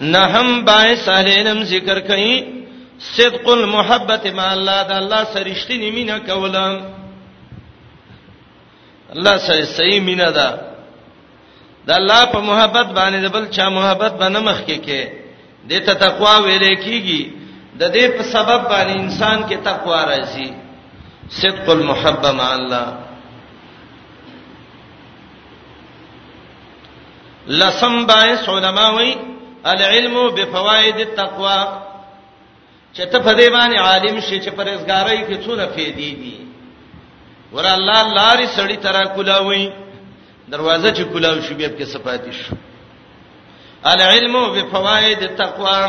نهم 0.00 0.64
باعث 0.64 1.08
اهل 1.08 1.28
علم 1.32 1.62
ذکر 1.62 2.00
کئ 2.00 2.44
صدق 3.16 3.48
المحبت 3.48 4.26
مع 4.26 4.52
الله 4.52 4.82
د 4.82 4.92
الله 4.92 5.24
سره 5.24 5.42
رښتینی 5.52 5.90
مینا 5.90 6.18
کولم 6.18 6.80
الله 9.14 9.36
سره 9.38 9.64
صحیح 9.64 10.00
مینا 10.00 10.30
ده 10.30 10.60
د 11.86 11.90
الله 11.92 12.24
په 12.24 12.40
محبت 12.40 12.86
باندې 12.86 13.18
د 13.24 13.28
بل 13.32 13.46
چا 13.50 13.68
محبت 13.70 14.12
باندې 14.12 14.38
مخ 14.44 14.58
کې 14.66 14.78
کې 14.86 15.08
د 15.68 15.72
ته 15.86 15.94
تقوا 15.94 16.36
ویل 16.40 16.74
کیږي 16.74 17.32
د 17.78 17.92
دې 17.92 18.06
په 18.16 18.22
سبب 18.22 18.60
باندې 18.70 18.96
انسان 19.00 19.42
کې 19.48 19.56
تقوا 19.64 20.04
راځي 20.04 20.50
صدق 21.30 21.70
المحبه 21.70 22.32
مع 22.32 22.52
الله 22.54 22.86
لسم 27.46 28.04
باعث 28.06 28.48
علماوی 28.48 29.14
العلم 29.74 30.14
بفواید 30.34 30.96
التقوا 31.08 31.60
چې 32.96 33.04
ته 33.12 33.18
په 33.18 33.32
دې 33.36 33.48
باندې 33.54 33.78
عالم 33.86 34.16
شې 34.26 34.36
چې 34.44 34.50
پرېزګارۍ 34.58 35.18
کې 35.26 35.36
څونه 35.44 35.66
فېدې 35.74 36.10
دي 36.22 36.34
ور 37.54 37.66
الله 37.78 38.02
لارې 38.18 38.46
سړی 38.56 38.76
ترا 38.84 39.02
کولاوي 39.16 39.64
دروازه 40.52 40.88
چې 40.96 41.02
کولاو 41.12 41.40
شي 41.46 41.54
بیا 41.60 41.70
کې 41.76 41.84
صفات 41.92 42.22
شي 42.38 42.54
العلم 43.94 44.34
بفواید 44.54 45.22
التقوا 45.22 45.80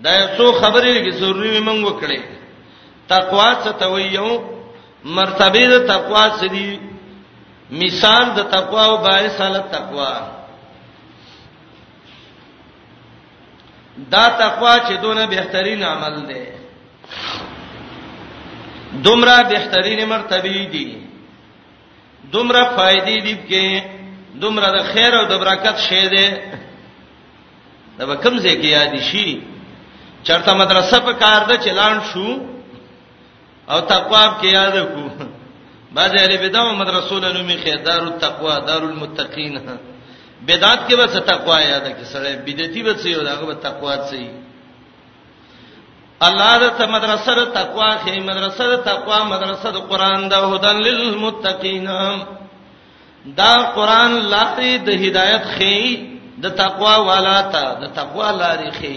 دا 0.00 0.36
څو 0.36 0.46
خبرې 0.60 0.94
کې 1.04 1.10
ضروري 1.20 1.60
موږ 1.68 1.80
وکړې 1.88 2.22
تقوا 3.14 3.48
څه 3.64 3.70
ته 3.80 3.86
ویو 3.88 4.42
مرتبه 5.04 5.62
د 5.66 5.86
تقوا 5.92 6.24
څه 6.40 6.46
دي 6.46 6.80
مثال 7.82 8.24
د 8.36 8.40
تقوا 8.56 8.84
او 8.86 8.96
باعث 9.04 9.40
حالت 9.40 9.70
تقوا 9.72 10.12
دا 13.98 14.26
تقوا 14.38 14.74
چې 14.78 15.00
دونه 15.02 15.26
بهترین 15.26 15.82
عمل 15.82 16.26
دی 16.26 16.40
دومره 19.04 19.42
بهترین 19.42 20.04
مرتبه 20.08 20.66
دي 20.72 20.98
دومره 22.34 22.64
فائدې 22.76 23.22
دي 23.26 23.36
کې 23.48 23.82
دومره 24.42 24.66
د 24.76 24.82
خیر 24.92 25.14
او 25.14 25.24
د 25.32 25.40
برکت 25.42 25.76
شی 25.88 26.08
دی 26.14 26.28
دا 27.98 28.06
به 28.06 28.14
کوم 28.16 28.38
ځای 28.38 28.54
کې 28.62 28.66
یاد 28.76 28.92
شي 29.10 29.40
چرته 30.26 30.52
مدرسه 30.54 30.98
په 31.00 31.12
کار 31.12 31.40
ده 31.48 31.56
چلان 31.64 32.00
شو 32.12 32.38
او 33.72 33.80
تقوا 33.80 34.24
کې 34.40 34.46
یاد 34.46 34.76
کو 34.94 35.02
بعضې 35.94 36.14
لري 36.16 36.38
بدو 36.38 36.72
مدرسو 36.74 37.18
له 37.18 37.32
نومي 37.32 37.56
خیدار 37.66 38.02
التقوا 38.02 38.58
دار 38.58 38.82
المتقین 38.82 39.58
بدعت 40.46 40.78
کې 40.88 40.94
به 40.96 41.06
تقوا 41.20 41.60
یاد 41.60 41.84
کې 41.88 42.04
سره 42.12 42.30
بدعتي 42.46 42.82
به 42.82 42.94
څه 42.94 43.08
یو 43.10 43.22
داغه 43.24 43.46
به 43.46 43.54
تقوا 43.54 43.94
څه 44.08 44.28
الله 46.26 46.58
د 46.58 46.60
مدرسې 46.94 47.34
د 47.38 47.40
تقوا 47.54 47.90
خې 48.04 48.18
مدرسې 48.30 48.64
د 48.72 48.74
تقوا 48.90 49.18
مدرسې 49.24 49.68
د 49.74 49.76
قران 49.90 50.20
د 50.28 50.32
هدن 50.34 50.76
للمتقین 50.88 51.84
دا 53.40 53.54
قران 53.74 54.10
لارې 54.30 54.76
د 54.86 54.88
هدایت 55.04 55.44
خې 55.56 55.76
د 56.42 56.44
تقوا 56.62 56.94
والا 57.10 57.38
ته 57.52 57.64
د 57.82 57.84
تقوا 57.94 58.28
لارې 58.30 58.70
خې 58.80 58.96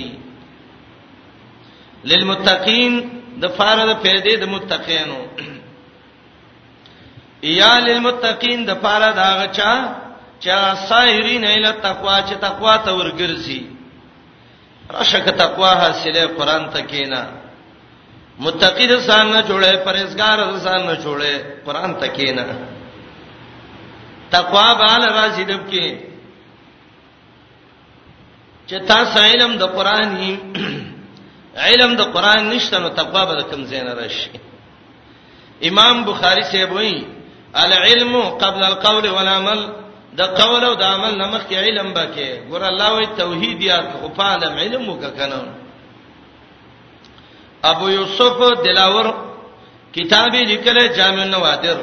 للمتقین 2.13 2.93
د 3.41 3.43
فارغ 3.58 3.88
پیدې 4.04 4.34
د 4.38 4.45
متقینو 4.54 5.21
یا 7.43 7.73
للمتقین 7.80 8.65
د 8.65 8.71
فارغ 8.82 9.12
داغه 9.15 9.47
چا 9.58 9.73
چا 10.45 10.62
سایرین 10.89 11.43
اله 11.47 11.71
تقوا 11.88 12.17
چې 12.27 12.36
تقوا 12.47 12.75
ته 12.86 12.91
ورګرځي 12.97 13.60
راشک 14.95 15.25
تقوا 15.41 15.71
حاصله 15.82 16.21
قران 16.38 16.63
ته 16.73 16.82
کینا 16.91 17.21
متقی 18.43 18.88
د 18.91 18.95
ځان 19.08 19.25
نه 19.34 19.41
جوړه 19.49 19.71
پرهیزګار 19.88 20.38
د 20.51 20.56
ځان 20.65 20.82
نه 20.89 20.95
جوړه 21.04 21.34
قران 21.65 21.91
ته 22.01 22.08
کینا 22.17 22.45
تقوا 24.36 24.67
بال 24.80 25.01
راځي 25.19 25.43
دب 25.51 25.62
کې 25.71 25.88
چې 28.69 28.75
تاسو 28.93 29.19
علم 29.30 29.51
د 29.63 29.69
قران 29.75 30.10
هی 30.21 30.32
علم 31.67 31.91
د 32.01 32.01
قران 32.15 32.49
نشته 32.49 32.80
نو 32.80 32.89
تقوا 33.01 33.25
به 33.25 33.43
کم 33.51 33.62
زین 33.73 33.88
راشي 34.01 34.30
امام 35.69 36.04
بخاری 36.10 36.43
سے 36.51 36.63
وایي 36.73 36.97
العلم 37.62 38.13
قبل 38.41 38.63
القول 38.63 39.08
والعمل 39.08 39.63
د 40.17 40.21
قول 40.39 40.63
او 40.69 40.76
د 40.82 40.84
عمل 40.93 41.13
نمخ 41.24 41.41
کې 41.50 41.58
علم 41.65 41.93
بکې 41.93 42.28
ګور 42.50 42.63
الله 42.71 42.89
وی 42.97 43.06
توحید 43.21 43.60
یا 43.63 43.78
خپل 43.91 44.43
علم 44.62 44.89
وککنه 44.89 45.41
ابو 47.71 47.89
یوسف 47.89 48.38
دلاور 48.65 49.06
کتابی 49.95 50.41
لیکل 50.52 50.78
جامع 50.97 51.21
النوادر 51.24 51.78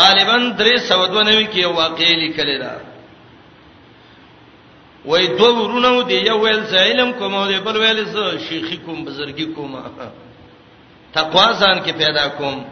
غالبا 0.00 0.36
392 0.64 1.46
کې 1.52 1.64
واقع 1.64 2.08
لیکل 2.24 2.58
دا 2.62 2.74
وای 5.04 5.26
دوه 5.26 5.54
ورونو 5.62 6.02
دی 6.08 6.14
یو 6.26 6.38
ویل 6.40 6.62
ز 6.72 6.74
علم 6.74 7.12
کوم 7.18 7.34
او 7.34 7.46
بل 7.64 7.76
ویل 7.76 8.04
ز 8.14 8.16
شیخی 8.48 8.76
کوم 8.84 9.04
بزرګی 9.04 9.46
کوم 9.56 9.74
تقوا 11.16 11.46
ځان 11.52 11.78
کې 11.84 11.92
پیدا 11.98 12.28
کوم 12.28 12.64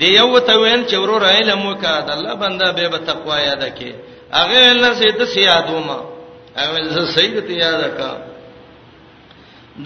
دی 0.00 0.06
یو 0.16 0.40
ته 0.46 0.54
ویل 0.62 0.82
چې 0.88 0.94
ورور 1.02 1.22
علم 1.34 1.60
وکړه 1.70 2.00
د 2.06 2.10
الله 2.16 2.34
بندا 2.42 2.68
به 2.76 2.88
په 2.94 2.98
تقوا 3.10 3.36
یاد 3.40 3.62
کې 3.78 3.90
هغه 4.38 4.62
الله 4.72 4.92
سي 4.98 5.08
د 5.20 5.22
سیادوما 5.34 5.98
هغه 6.60 6.80
زه 6.94 7.04
سید 7.16 7.34
ته 7.46 7.52
یاد 7.62 7.82
کا 7.98 8.10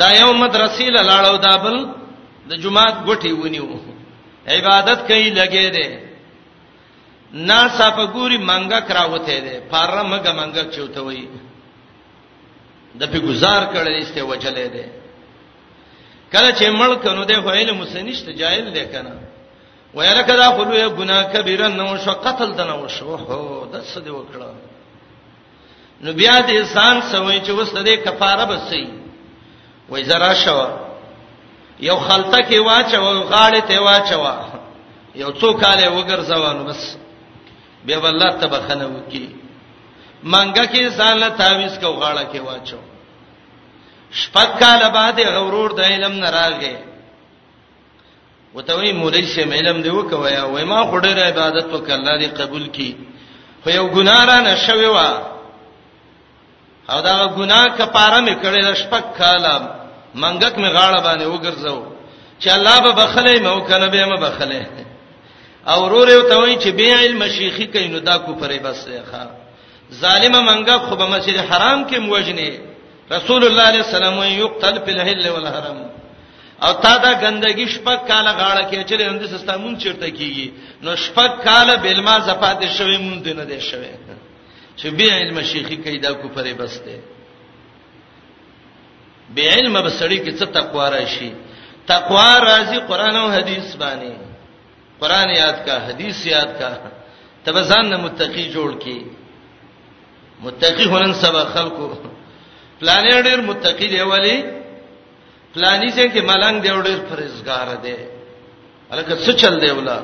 دا 0.01 0.09
یو 0.21 0.33
مدرسې 0.43 0.87
لاړو 0.97 1.37
دا 1.49 1.55
بل 1.65 1.77
د 2.51 2.63
جمعات 2.63 2.97
غټي 3.07 3.33
ونیو 3.43 3.69
عبادت 4.55 5.01
کوي 5.09 5.31
لګې 5.31 5.67
دي 5.77 5.89
نا 7.49 7.61
صفګوري 7.79 8.39
منګه 8.51 8.81
کراوته 8.89 9.39
دي 9.47 9.57
فارم 9.71 10.07
مګه 10.13 10.33
منګه 10.33 10.65
چوته 10.77 11.01
وي 11.07 11.27
د 13.01 13.03
په 13.13 13.19
گزار 13.29 13.63
کړل 13.75 13.95
استه 14.03 14.21
وجلې 14.27 14.67
دي 14.75 14.85
کله 16.33 16.51
چې 16.59 16.67
ملک 16.83 17.07
نو 17.07 17.25
ده 17.25 17.41
ویل 17.47 17.71
مسنشت 17.83 18.29
جاهل 18.41 18.73
ده 18.75 18.85
کنه 18.95 19.30
ویره 19.99 20.23
کدا 20.29 20.49
خلوه 20.57 20.87
ګناه 20.99 21.23
کبیره 21.35 21.69
نو 21.79 21.87
شو 22.05 22.13
قتل 22.25 22.51
دنه 22.59 22.75
وشو 22.83 23.15
هو 23.29 23.41
د 23.73 23.75
څه 23.91 23.99
دی 24.05 24.11
وکړه 24.17 24.47
نو 26.05 26.11
بیا 26.21 26.35
دې 26.47 26.55
انسان 26.63 26.95
سوي 27.13 27.37
چې 27.47 27.51
وسره 27.59 27.97
کفاره 28.05 28.45
بسې 28.53 28.83
وای 29.91 30.03
زرا 30.11 30.33
شوا 30.45 30.69
یو 31.89 31.97
خلطه 32.09 32.39
کې 32.49 32.59
واچو 32.69 33.03
غاړه 33.31 33.61
ته 33.69 33.77
واچو 33.87 34.23
یو 35.23 35.31
څو 35.41 35.49
کاله 35.63 35.87
وګرځوانو 35.91 36.63
بس 36.69 36.83
بیا 37.87 37.99
والله 38.05 38.31
تبخنه 38.43 38.87
وکي 38.87 39.27
منګه 40.33 40.65
کې 40.73 40.89
ځان 40.99 41.17
له 41.23 41.29
تعويذ 41.41 41.75
کو 41.83 41.89
غاړه 42.01 42.25
کې 42.33 42.39
واچو 42.49 42.79
شپږ 44.21 44.49
کاله 44.61 44.89
بعد 44.99 45.17
غورور 45.35 45.71
د 45.79 45.81
علم 45.91 46.13
نه 46.23 46.31
راغی 46.39 46.77
وتوی 48.55 48.93
مولای 48.93 49.27
شه 49.27 49.43
علم 49.43 49.79
دی 49.85 49.89
وکویا 49.99 50.45
وای 50.53 50.65
ما 50.73 50.81
خډر 50.91 51.19
عبادت 51.33 51.69
وک 51.75 51.91
الله 51.91 52.15
دی 52.23 52.27
قبول 52.27 52.67
کی 52.77 52.97
خو 53.65 53.71
یو 53.79 53.87
ګناره 53.97 54.39
نشوي 54.49 54.87
وا 54.89 55.11
او 56.93 57.01
دا 57.01 57.27
ګناه 57.39 57.67
کفاره 57.79 58.21
مې 58.27 58.35
کړې 58.43 58.63
د 58.69 58.75
شپک 58.83 59.07
کاله 59.15 59.55
منګک 60.23 60.55
مې 60.61 60.71
غاړه 60.77 61.01
باندې 61.07 61.27
وګرځو 61.35 61.77
چې 62.43 62.49
الله 62.57 62.77
به 62.83 62.93
بخلې 63.01 63.37
مې 63.43 63.47
او 63.53 63.61
کنه 63.61 63.89
به 63.89 64.05
مې 64.09 64.19
بخلې 64.27 64.63
او 65.73 65.85
ورور 65.85 66.09
ته 66.29 66.37
وای 66.39 66.57
چې 66.63 66.69
بی 66.79 66.91
علم 66.93 67.27
شیخی 67.29 67.67
کینو 67.67 67.99
دا 67.99 68.17
کو 68.19 68.33
پرې 68.33 68.59
بس 68.67 68.89
ښه 68.89 69.27
ظالم 70.01 70.33
منګک 70.49 70.81
خو 70.89 70.97
به 70.97 71.07
مسجد 71.07 71.37
حرام 71.51 71.89
کې 71.89 71.99
موجنه 71.99 72.51
رسول 73.11 73.45
الله 73.45 73.83
صلی 73.83 73.97
الله 73.97 74.23
علیه 74.23 74.41
وسلم 74.41 74.41
یقتل 74.45 74.85
فی 74.85 74.91
الهل 74.93 75.29
والحرم 75.29 76.00
او 76.67 76.73
تا 76.83 76.95
دا 77.05 77.13
ګندګي 77.23 77.67
شپک 77.75 78.01
کاله 78.11 78.33
غاړه 78.41 78.63
کې 78.71 78.83
چلې 78.91 79.05
اند 79.09 79.23
سستا 79.33 79.55
مون 79.63 79.75
چیرته 79.83 80.09
کیږي 80.19 80.49
نو 80.85 80.91
شپک 81.05 81.33
کاله 81.47 81.75
بل 81.85 82.01
ما 82.07 82.17
زفات 82.29 82.61
شوی 82.77 82.97
مون 83.05 83.19
دې 83.25 83.33
نه 83.39 83.45
دې 83.51 83.59
شوی 83.71 83.93
چې 84.79 84.87
بی 84.97 85.07
علم 85.17 85.37
شیخی 85.51 85.77
کیدا 85.85 86.11
کو 86.19 86.27
پرې 86.35 86.53
بسته 86.61 86.95
بی 89.35 89.43
علم 89.53 89.75
بسړی 89.87 90.19
کې 90.25 90.33
څه 90.39 90.47
تقوا 90.59 90.87
راشي 90.95 91.31
تقوا 91.93 92.31
راځي 92.49 92.79
قران 92.89 93.17
او 93.21 93.29
حدیث 93.37 93.67
باندې 93.81 94.13
قران 95.01 95.29
یاد 95.43 95.59
کا 95.67 95.75
حدیث 95.89 96.19
یاد 96.35 96.51
کا 96.59 96.71
تبزان 97.45 97.85
نه 97.93 97.97
متقی 98.05 98.45
جوړ 98.55 98.71
کی 98.83 99.01
متقی 100.45 100.85
هنن 100.93 101.13
سبا 101.23 101.43
خلقو 101.55 101.87
پلانې 102.81 103.23
ډېر 103.27 103.39
متقی 103.49 103.87
دی 103.93 104.01
ولی 104.13 104.39
پلاني 105.55 105.89
ځای 105.97 106.09
کې 106.15 106.21
ملنګ 106.31 106.57
دی 106.65 106.71
ډېر 106.87 107.01
فرزګار 107.09 107.69
دی 107.85 107.97
الکه 108.93 109.15
څه 109.25 109.33
چل 109.41 109.55
دی 109.65 109.71
ولا 109.79 109.99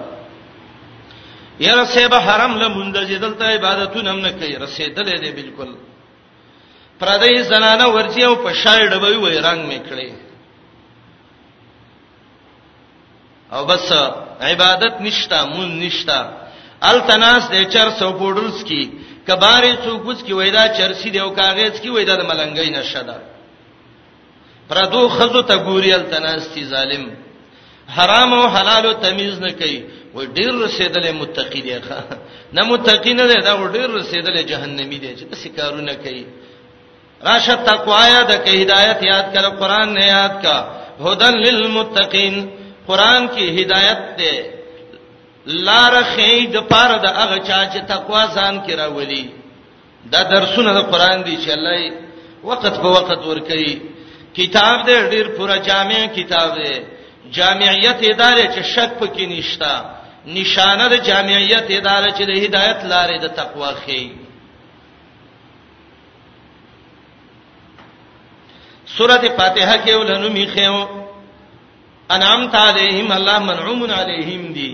یره 1.69 1.85
سیبه 1.95 2.19
حرم 2.27 2.53
له 2.63 2.69
مونږ 2.77 2.91
چې 3.09 3.17
دلته 3.25 3.45
عبادتونه 3.59 4.11
هم 4.13 4.21
نه 4.27 4.31
کوي 4.39 4.55
رسیدلې 4.65 5.17
دی 5.25 5.31
بالکل 5.39 5.71
پردې 7.01 7.41
زنانه 7.53 7.87
ورچی 7.97 8.23
او 8.29 8.35
په 8.45 8.53
شای 8.63 8.89
ډبوي 8.91 9.17
وای 9.21 9.39
رنگ 9.47 9.61
میکړي 9.71 10.11
او 13.53 13.67
بس 13.67 13.93
عبادت 14.41 14.95
نشتا 15.01 15.45
مون 15.53 15.79
نشتا 15.81 16.21
التناس 16.91 17.43
د 17.55 17.57
چر 17.73 17.89
سو 17.99 18.13
پودلس 18.21 18.59
کی 18.69 18.81
کبارې 19.29 19.73
څوک 19.85 20.03
وس 20.07 20.19
کی 20.27 20.33
وای 20.35 20.51
دا 20.57 20.65
چرسی 20.77 21.11
دی 21.11 21.19
او 21.21 21.31
کاغذ 21.41 21.75
کی 21.83 21.89
وای 21.91 22.05
دا 22.05 22.15
ملنګي 22.31 22.71
نشدا 22.79 23.19
پردو 24.69 25.09
خزو 25.09 25.43
ته 25.43 25.57
ګوريل 25.57 26.03
تناستی 26.11 26.65
ظالم 26.65 27.05
حرام 27.97 28.33
او 28.35 28.47
حلال 28.57 28.85
او 28.89 28.93
تمیز 29.05 29.35
نه 29.45 29.53
کوي 29.53 29.81
و 30.17 30.25
ډیر 30.37 30.53
رسیدلې 30.67 31.13
متقی 31.21 31.61
دی 31.61 31.79
ښا 31.81 31.99
نه 32.53 32.63
متقی 32.71 33.13
نه 33.13 33.27
دی 33.27 33.41
دا 33.45 33.57
ډیر 33.75 33.89
رسیدلې 34.01 34.43
جهنمی 34.51 34.99
دی 34.99 35.11
چې 35.17 35.25
سکارونه 35.45 35.95
کوي 35.95 36.27
راشه 37.23 37.55
تقوا 37.55 38.07
یا 38.09 38.23
د 38.23 38.33
هدایت 38.49 39.03
یاد 39.03 39.27
کړه 39.35 39.51
قران 39.61 39.89
نه 39.99 40.07
یاد 40.07 40.43
کا 40.43 40.57
هدن 41.01 41.35
للمتقین 41.47 42.49
قران 42.89 43.29
کې 43.29 43.61
هدایت 43.61 44.17
دی 44.19 44.37
لار 45.47 46.03
خید 46.15 46.53
پر 46.71 46.99
د 47.05 47.07
هغه 47.21 47.39
چا 47.39 47.61
چې 47.73 47.79
تقوا 47.95 48.25
ځان 48.37 48.63
کې 48.67 48.73
راولي 48.79 49.27
دا 50.13 50.23
درسونه 50.23 50.73
د 50.81 50.81
قران 50.93 51.23
دی 51.25 51.37
چې 51.45 51.51
الله 51.51 51.93
وقت 52.45 52.67
په 52.83 52.89
وقت 52.97 53.25
ور 53.27 53.39
کوي 53.39 53.77
کتاب 54.37 54.79
دې 54.87 54.97
ډیر 55.13 55.27
پورا 55.37 55.57
جامع 55.69 55.99
کتاب 56.19 56.49
دی 56.59 56.73
جامعیت 57.37 57.99
ادارې 58.03 58.47
چې 58.55 58.63
شک 58.75 58.91
پکې 59.01 59.25
نشتا 59.33 59.75
نشانه 60.37 60.89
د 60.93 60.97
جامعیت 61.11 61.69
ادارې 61.79 62.11
چې 62.19 62.25
د 62.31 62.33
هدایت 62.45 62.79
لارې 62.93 63.17
د 63.23 63.27
تقوا 63.41 63.71
خي 63.85 64.05
سورته 68.97 69.29
فاتحه 69.39 69.77
کې 69.85 69.93
ولنو 70.01 70.29
میخو 70.37 70.77
انعام 72.17 72.47
تعالیهم 72.57 73.13
الله 73.19 73.39
منعوم 73.47 73.81
علیهم 73.91 74.53
دی 74.59 74.73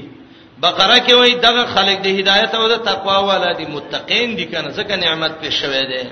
بقره 0.64 0.98
کې 0.98 1.12
وای 1.14 1.34
دغه 1.46 1.64
خلک 1.74 2.00
د 2.02 2.06
هدایت 2.18 2.54
او 2.54 2.68
د 2.74 2.84
تقوا 2.90 3.16
والا 3.30 3.52
دي 3.62 3.66
متقین 3.76 4.36
دي 4.36 4.46
کنه 4.46 4.68
ځکه 4.76 4.94
نعمت 5.04 5.40
پېښ 5.42 5.52
شوه 5.62 5.82
دی 5.92 6.04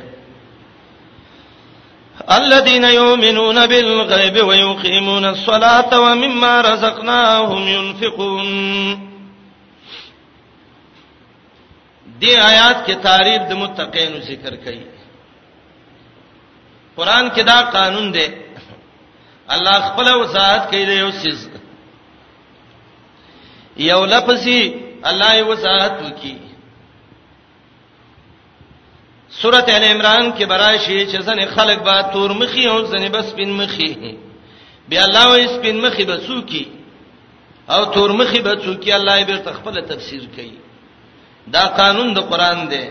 الذين 2.28 2.84
يؤمنون 2.84 3.66
بالغيب 3.66 4.44
ويقيمون 4.46 5.24
الصلاة 5.24 6.00
ومما 6.00 6.60
رزقناهم 6.60 7.68
ينفقون 7.68 9.10
دې 12.20 12.36
آیات 12.36 12.84
کې 12.86 12.94
تعریف 13.02 13.42
د 13.50 13.56
متقینو 13.62 14.18
ذکر 14.28 14.56
کړي 14.56 14.84
قران 16.96 17.28
کې 17.30 17.42
دا 17.42 17.60
قانون 17.72 18.12
دی 18.12 18.26
الله 19.50 19.80
خپل 19.88 20.14
وساعت 20.14 20.70
کوي 20.70 20.84
د 20.86 20.90
یو 21.00 21.10
سیز 21.22 21.48
یو 23.76 24.04
لفظي 24.04 24.60
الله 25.04 25.32
یې 25.40 25.44
وساعت 25.52 25.92
وکي 26.02 26.36
سورۃ 29.38 29.66
ال 29.74 29.84
عمران 29.92 30.26
کې 30.36 30.44
برای 30.52 30.76
شي 30.86 31.00
چې 31.10 31.18
ځنه 31.26 31.44
خلک 31.56 31.78
با 31.86 31.96
تور 32.12 32.30
مخي 32.40 32.64
او 32.72 32.78
ځنه 32.90 33.08
بس 33.14 33.28
پن 33.36 33.50
مخي 33.60 33.92
بیا 34.88 35.02
الله 35.06 35.24
و 35.32 35.36
اس 35.42 35.54
پن 35.62 35.76
مخي 35.84 36.04
بسو 36.10 36.38
کی 36.50 36.64
او 37.72 37.80
تور 37.94 38.10
مخي 38.18 38.40
بسو 38.46 38.72
کی 38.82 38.90
الله 38.98 39.16
به 39.28 39.36
تخپل 39.48 39.74
تفسیر 39.90 40.22
کوي 40.36 40.56
دا 41.54 41.64
قانون 41.78 42.08
د 42.14 42.18
قران 42.30 42.60
دی 42.70 42.84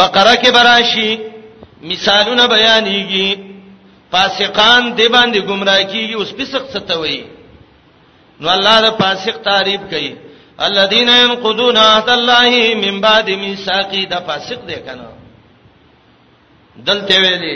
بقره 0.00 0.34
کې 0.42 0.50
برای 0.56 0.84
شي 0.92 1.10
مثالونه 1.88 2.44
بیانېږي 2.54 3.30
فاسقان 4.10 4.82
دی 4.98 5.06
باندې 5.14 5.38
گمراه 5.48 5.82
کیږي 5.92 6.14
اوس 6.16 6.30
په 6.36 6.44
سخت 6.52 6.68
ستوي 6.78 7.20
نو 8.40 8.46
الله 8.56 8.76
د 8.84 8.88
فاسق 9.02 9.36
تعریف 9.48 9.80
کوي 9.92 10.12
الذين 10.68 11.08
ينقضون 11.22 11.76
عهد 11.90 12.08
الله 12.18 12.52
من 12.84 12.94
بعد 13.06 13.26
ميثاقه 13.42 14.02
دا 14.14 14.18
فاسق 14.26 14.60
دی 14.70 14.76
کنه 14.86 15.06
دلته 16.88 17.16
ویلي 17.24 17.54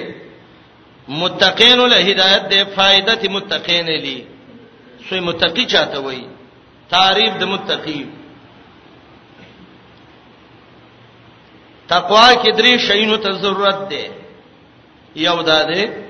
متقین 1.22 1.80
له 1.92 1.96
هدایت 2.10 2.42
دی 2.52 2.60
فائدت 2.76 3.22
متقین 3.36 3.86
لی 4.06 4.18
سوی 5.08 5.20
متقی 5.28 5.64
چاته 5.74 5.98
وای 6.04 6.22
تعریف 6.94 7.32
د 7.40 7.42
متقی 7.52 8.04
تقوا 11.88 12.28
کې 12.42 12.50
درې 12.58 12.78
شینو 12.86 13.16
ته 13.16 13.30
ضرورت 13.32 13.88
ده 13.88 14.10
یو 15.16 15.42
دا 15.42 15.62
ده 15.64 16.06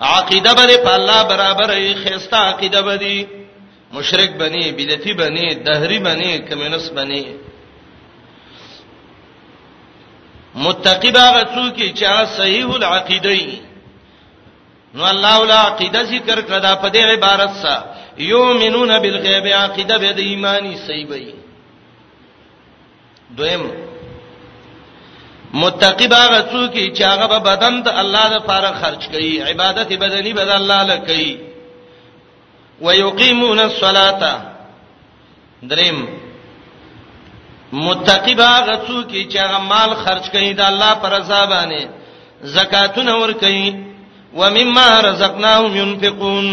عقیده 0.00 0.52
به 0.54 0.76
په 0.86 0.94
الله 0.98 1.22
برابر 1.28 1.70
وي 1.70 1.94
خسته 1.94 2.36
عقیده 2.36 2.80
به 2.82 2.96
دي 2.96 3.37
مشرک 3.92 4.30
بنی 4.40 4.62
بدعتي 4.78 5.12
بنی 5.22 5.44
دهری 5.66 5.98
بنی 6.08 6.30
کمونست 6.48 6.90
بنی 6.98 7.22
متقی 10.64 11.10
باغه 11.18 11.42
څوک 11.54 11.76
چې 11.98 12.26
صحیح 12.38 12.68
العقیده 12.74 13.40
نو 14.94 15.04
الله 15.04 15.40
ولا 15.40 15.58
عقیده 15.68 16.02
ذکر 16.02 16.38
کړه 16.40 16.82
په 16.82 16.88
دې 16.94 16.98
عبارت 17.14 17.50
سره 17.62 17.84
یومنون 18.18 18.98
بالغیب 18.98 19.46
عقیده 19.46 19.98
به 19.98 20.12
د 20.12 20.18
ایمانی 20.18 20.76
صحیح 20.86 21.06
وي 21.06 21.34
دویم 23.36 23.62
متقی 25.60 26.06
باغه 26.08 26.40
څوک 26.52 26.74
چې 26.96 27.02
هغه 27.02 27.26
به 27.26 27.38
بدن 27.38 27.82
ته 27.84 28.00
الله 28.00 28.26
لپاره 28.36 28.72
خرج 28.80 29.02
کړي 29.12 29.42
عبادت 29.50 29.92
بدنی 29.92 30.32
به 30.32 30.56
الله 30.56 30.82
لپاره 30.84 31.06
کوي 31.06 31.47
ويقيمون 32.80 33.60
الصلاه 33.60 34.22
دریم 35.70 35.98
متقی 37.72 38.34
باغ 38.42 38.66
څوک 38.86 39.10
چې 39.30 39.36
هغه 39.38 39.58
مال 39.58 39.90
خرج 40.02 40.24
کوي 40.32 40.52
د 40.52 40.60
الله 40.60 40.94
پر 40.94 41.10
رضا 41.18 41.44
باندې 41.44 41.86
زکاتونه 42.42 43.12
ور 43.16 43.32
کوي 43.32 43.84
و 44.34 44.50
مما 44.50 45.00
رزقناهم 45.00 45.76
ينفقون 45.76 46.46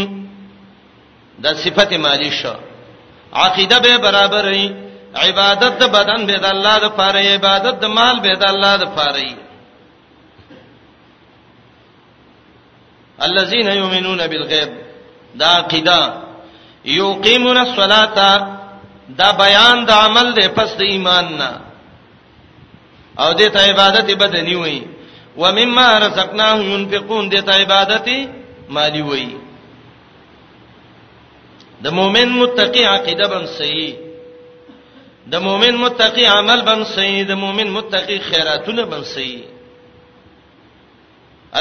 دا 1.39 1.53
صفت 1.53 1.93
مالی 1.93 2.31
شو 2.31 2.53
عقیده 3.33 3.79
به 3.79 3.97
برابرې 3.97 4.65
عبادت 5.25 5.79
د 5.79 5.89
بدن 5.91 6.25
به 6.25 6.37
د 6.37 6.45
الله 6.45 6.79
د 6.79 6.85
پاره 6.97 7.23
عبادت 7.37 7.79
د 7.79 7.85
مال 7.85 8.19
به 8.19 8.33
د 8.35 8.43
الله 8.43 8.77
د 8.77 8.85
پاره 8.95 9.29
الذين 13.21 13.67
يؤمنون 13.67 14.27
بالغيب 14.27 14.84
دا 15.39 15.49
عقیده 15.61 15.99
یقیمون 16.99 17.57
الصلاۃ 17.67 18.19
دا 19.19 19.27
بیان 19.43 19.77
د 19.89 19.91
عمل 20.03 20.27
دی 20.37 20.45
پس 20.57 20.69
د 20.79 20.81
ایمان 20.93 21.25
نه 21.39 21.51
او 23.23 23.29
دې 23.39 23.47
ته 23.55 23.59
عبادت 23.71 24.07
بدنی 24.23 24.55
وایي 24.61 24.81
و 25.41 25.43
مما 25.57 25.87
رزقناهم 26.05 26.65
ينفقون 26.75 27.23
دې 27.33 27.41
ته 27.47 27.51
عبادت 27.63 28.07
مالی 28.75 29.01
وایي 29.09 29.35
د 31.83 31.85
مؤمن 31.97 32.29
متقی 32.41 32.83
عقیده 32.95 33.25
بن 33.33 33.43
صحیح 33.57 33.93
د 35.31 35.35
مؤمن 35.45 35.73
متقی 35.83 36.25
عمل 36.37 36.59
بن 36.69 36.79
صحیح 36.95 37.23
د 37.31 37.33
مؤمن 37.43 37.67
متقی 37.77 38.17
خیراتونه 38.29 38.83
بن 38.91 39.01
صحیح 39.13 39.41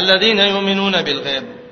الذين 0.01 0.39
يؤمنون 0.39 0.95
بالغیب 1.07 1.64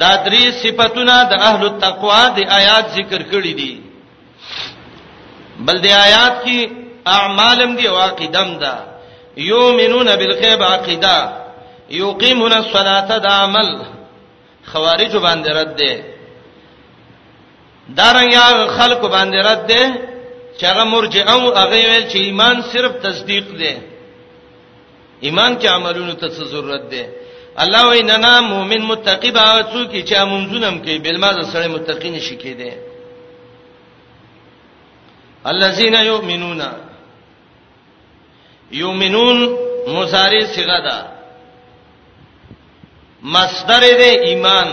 دا 0.00 0.12
درې 0.26 0.44
صفاتونه 0.62 1.14
د 1.30 1.32
اهل 1.48 1.62
التقوا 1.72 2.24
د 2.36 2.38
آیات 2.58 2.84
ذکر 2.98 3.20
کړې 3.32 3.52
دي 3.60 3.72
بل 5.66 5.76
د 5.84 5.86
آیات 6.06 6.34
کې 6.44 6.58
اعمالم 7.18 7.70
دي 7.78 7.86
واقعدم 7.98 8.48
ده 8.62 8.74
یؤمنون 9.50 10.08
بالغیب 10.20 10.62
عقیده 10.76 11.16
یقیمون 12.04 12.52
الصلاة 12.62 13.10
د 13.18 13.26
عمل 13.42 13.68
خوارج 14.70 15.12
باندې 15.26 15.50
رد 15.58 15.74
ده 15.80 15.92
دارنګه 17.98 18.44
خلق 18.78 19.00
باندې 19.14 19.38
رد 19.50 19.66
ده 19.70 19.82
چې 20.58 20.64
هغه 20.70 20.84
مرجئه 20.84 21.24
او 21.32 21.40
هغه 21.60 21.76
ویل 21.88 22.04
چې 22.10 22.16
ایمان 22.16 22.56
صرف 22.72 22.92
تصدیق 23.06 23.46
ده 23.60 23.74
ایمان 25.20 25.58
کې 25.60 25.66
عملونو 25.66 26.12
ته 26.12 26.28
ضرورت 26.28 26.84
ده 26.90 27.04
الله 27.60 27.82
وای 27.86 28.02
نه 28.02 28.16
نه 28.16 28.40
مؤمن 28.40 28.78
متقی 28.90 29.30
به 29.30 29.64
څوک 29.72 30.04
چې 30.08 30.16
مونږونم 30.24 30.78
کوي 30.78 30.98
بل 30.98 31.16
ما 31.20 31.42
سره 31.42 31.68
متقین 31.68 32.20
شي 32.20 32.36
کېده 32.36 32.72
الذين 35.46 35.94
يؤمنون 35.94 36.62
یؤمنون 38.70 39.56
مضارع 39.88 40.44
صیغه 40.46 40.80
ده 40.80 40.96
مصدر 43.24 43.80
دې 43.80 44.18
ایمان 44.28 44.68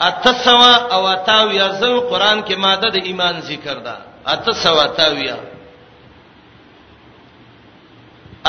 اتسوا 0.00 0.74
او 0.92 1.24
تاویا 1.26 1.68
زو 1.80 2.00
قران 2.00 2.42
کې 2.44 2.56
ماده 2.58 2.88
د 2.90 2.96
ایمان 3.06 3.40
ذکر 3.40 3.74
ده 3.78 3.96
اتسوا 4.26 4.86
تاویا 4.86 5.53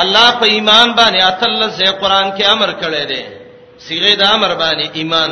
الله 0.04 0.40
په 0.40 0.46
ایمان 0.56 0.88
باندې 1.00 1.20
اتل 1.24 1.62
سه 1.78 1.92
قران 2.02 2.28
کې 2.38 2.44
امر 2.56 2.70
کړی 2.82 3.04
دی 3.12 3.22
صيغه 3.86 4.16
د 4.20 4.24
امر 4.36 4.56
باندې 4.62 4.86
ایمان 5.00 5.32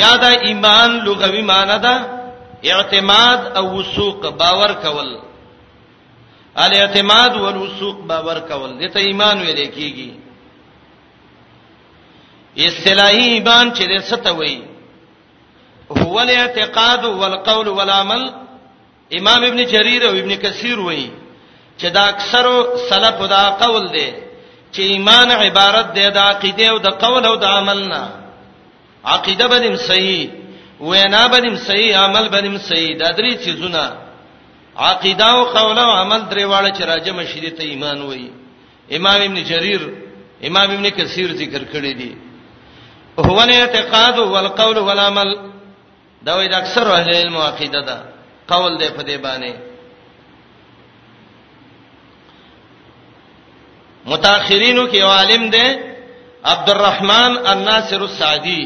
یاده 0.00 0.30
ایمان 0.48 0.90
لغوي 1.06 1.42
معنی 1.52 1.78
ده 1.86 1.94
اعتماد 2.72 3.38
او 3.56 3.66
وثوق 3.78 4.24
باور 4.40 4.72
کول 4.82 5.10
ال 6.64 6.72
اعتماد 6.80 7.30
او 7.36 7.46
وثوق 7.64 7.96
باور 8.10 8.38
کول 8.50 8.70
دته 8.80 8.98
ایمان 9.10 9.36
ویل 9.40 9.60
کیږي 9.76 10.08
اصطلاحي 12.66 13.26
ایمان 13.36 13.72
چې 13.74 14.00
څه 14.00 14.16
ته 14.24 14.32
وایي 14.32 14.60
هو 15.90 16.20
الاعتقاد 16.20 17.04
والقول 17.04 17.68
والعمل 17.68 18.30
امام 19.18 19.40
ابن 19.50 19.60
جرير 19.72 20.02
او 20.08 20.14
ابن 20.22 20.32
کثیر 20.44 20.78
وایي 20.82 21.10
چې 21.78 21.86
دا 21.96 22.02
اکثر 22.12 22.46
سلف 22.90 23.18
دا 23.34 23.42
قول 23.62 23.84
دی 23.94 24.10
چې 24.74 24.80
ایمان 24.92 25.28
عبارت 25.44 25.86
دی 25.96 26.06
د 26.16 26.18
عقیده 26.30 26.66
او 26.70 26.76
د 26.86 26.88
قول 27.02 27.24
او 27.30 27.36
د 27.44 27.46
عمل 27.58 27.78
نه 27.92 28.04
عقیده 29.12 29.44
بدیم 29.52 29.76
صحیح 29.88 30.22
وینا 30.88 31.22
بدیم 31.32 31.56
صحیح 31.68 31.90
عمل 32.04 32.24
بدیم 32.34 32.56
صحیح 32.68 32.92
دا 33.00 33.08
درې 33.18 33.32
چیزونه 33.44 33.82
عقیده 34.86 35.26
او 35.34 35.40
قول 35.56 35.78
او 35.86 35.90
عمل 36.02 36.20
درې 36.32 36.44
واړه 36.46 36.70
چې 36.78 36.82
راځي 36.90 37.10
مشهدی 37.20 37.50
ته 37.58 37.64
ایمان 37.72 37.98
وایي 38.02 38.30
امام 38.96 39.20
ابن 39.28 39.38
جرير 39.50 39.82
امام 40.48 40.68
ابن 40.76 40.86
کثیر 40.98 41.28
ذکر 41.40 41.62
کړی 41.72 41.92
دی 42.00 42.12
هو 43.26 43.38
الاعتقاد 43.46 44.18
والقول 44.32 44.78
والعمل 44.78 45.30
دا 46.22 46.32
وایي 46.36 46.48
د 46.48 46.54
اکثر 46.62 46.86
اهل 46.94 47.08
علم 47.14 47.36
عقیده 47.36 47.80
ده 47.88 48.09
قول 48.52 48.72
دی 48.80 48.88
په 48.96 49.02
دې 49.08 49.16
باندې 49.26 49.52
متأخرینو 54.10 54.84
کې 54.90 55.00
عالم 55.14 55.42
دی 55.54 55.66
عبدالرحمن 56.54 57.32
الناصر 57.52 58.00
السعدي 58.06 58.62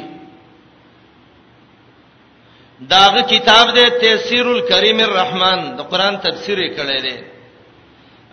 داغه 2.93 3.21
کتاب 3.33 3.67
دی 3.79 3.85
تفسیر 4.03 4.47
الکریم 4.53 4.99
الرحمن 5.07 5.61
د 5.77 5.81
قران 5.91 6.15
تفسیر 6.27 6.59
کړی 6.77 7.01
دی 7.07 7.17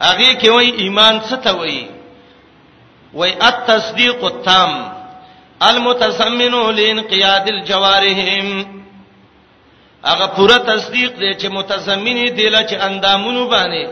هغه 0.07 0.29
کې 0.41 0.49
وای 0.55 0.69
ایمان 0.83 1.15
څه 1.27 1.35
ته 1.43 1.51
وای 1.59 1.87
وای 3.13 3.31
التصدیق 3.49 4.19
التام 4.29 4.71
المتسمن 5.69 6.53
لانقياد 6.77 7.45
الجوارحهم 7.55 8.47
هغه 10.09 10.27
پوره 10.35 10.57
تصدیق 10.57 11.11
دی 11.19 11.33
چې 11.41 11.45
متضمن 11.57 12.19
دی 12.37 12.49
له 12.55 12.61
چې 12.69 12.73
اندامونو 12.87 13.43
باندې 13.53 13.85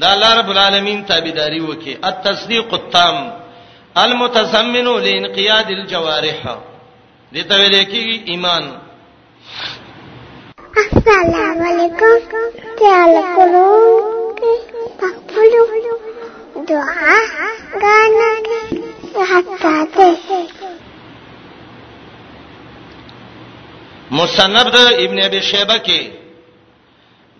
دا 0.00 0.08
الله 0.14 0.32
رب 0.40 0.50
العالمین 0.54 0.98
تابعداري 1.10 1.60
وکي 1.60 1.92
التصدیق 2.10 2.74
التام 2.74 3.16
المتضمن 4.04 4.84
لانقياد 5.04 5.66
الجوارح 5.76 6.40
دې 7.34 7.42
ته 7.48 7.54
ویل 7.60 7.76
کېږي 7.92 8.16
ایمان 8.30 8.62
السلام 10.76 11.62
علیکم 11.70 12.44
تعال 12.80 13.14
کولو 13.34 13.72
پخپلو 15.00 15.66
دعا 16.70 17.16
غانا 17.82 18.30
حتا 19.30 19.76
ته 19.94 20.10
مصنف 24.18 24.66
د 24.74 24.76
ابن 25.04 25.18
ابي 25.28 25.40
شيبه 25.50 25.76
کې 25.86 26.02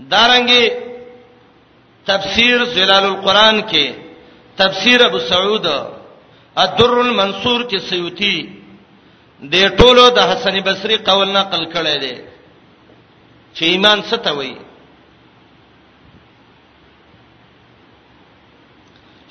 دارنګي 0.01 0.71
تفسیر 2.11 2.64
ظلال 2.77 3.05
القران 3.11 3.61
کې 3.71 3.87
تفسیر 4.61 5.05
ابو 5.07 5.18
سعود 5.31 5.66
الدر 6.62 6.97
المنصور 7.01 7.61
کې 7.71 7.79
سیوطي 7.91 8.37
د 9.53 9.77
ټولو 9.79 10.05
د 10.16 10.18
حسن 10.31 10.61
بصري 10.66 10.97
قول 11.09 11.29
نقل 11.33 11.62
کړي 11.75 11.97
دي 12.05 12.14
چې 13.55 13.62
ایمان 13.73 14.03
ستوي 14.11 14.55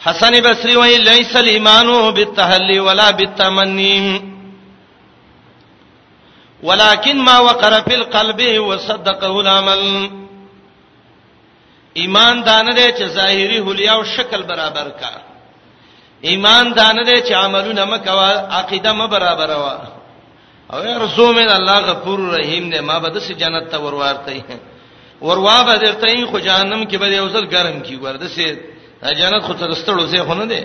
حسن 0.06 0.34
بصري 0.46 0.76
وایي 0.78 0.98
ليس 0.98 1.36
الايمان 1.36 1.90
بالتحلي 2.18 2.80
ولا 2.80 3.12
بالتمني 3.12 4.02
ولكن 6.64 7.16
ما 7.18 7.40
وقر 7.40 7.82
في 7.82 7.96
القلب 7.96 8.60
وصدقه 8.60 9.40
العمل 9.42 10.10
ایمان 12.02 12.44
دانه 12.44 12.72
دې 12.76 12.98
چې 13.00 13.04
ظاهري 13.04 13.64
حلیا 13.66 13.92
او 13.94 14.04
شکل 14.04 14.42
برابر 14.44 14.88
کا 15.00 15.12
ایمان 16.30 16.74
دانه 16.74 17.04
دې 17.06 17.24
چې 17.28 17.32
عملونه 17.34 17.86
مکوا 17.86 18.30
عقیده 18.60 18.92
م 18.94 19.08
برابر 19.08 19.50
وا 19.50 19.76
او 20.74 20.80
یا 20.84 20.98
رسول 20.98 21.36
من 21.36 21.50
الله 21.50 21.78
غفور 21.80 22.20
رحیم 22.38 22.72
دې 22.72 22.80
ما 22.80 22.98
به 23.00 23.10
د 23.10 23.18
جنت 23.20 23.72
ته 23.72 23.78
ورورته 23.80 24.44
وروا 25.22 25.64
به 25.64 25.78
درته 25.78 26.26
خو 26.26 26.40
جهنم 26.40 26.84
کې 26.90 26.96
به 26.96 27.08
یو 27.08 27.30
ځل 27.30 27.46
ګرم 27.54 27.82
کی 27.86 27.96
ورده 27.96 28.28
سي 28.28 28.46
جنت 29.20 29.44
خو 29.44 29.54
ترستړو 29.54 30.06
سي 30.12 30.22
خو 30.24 30.34
نه 30.34 30.46
دي 30.46 30.64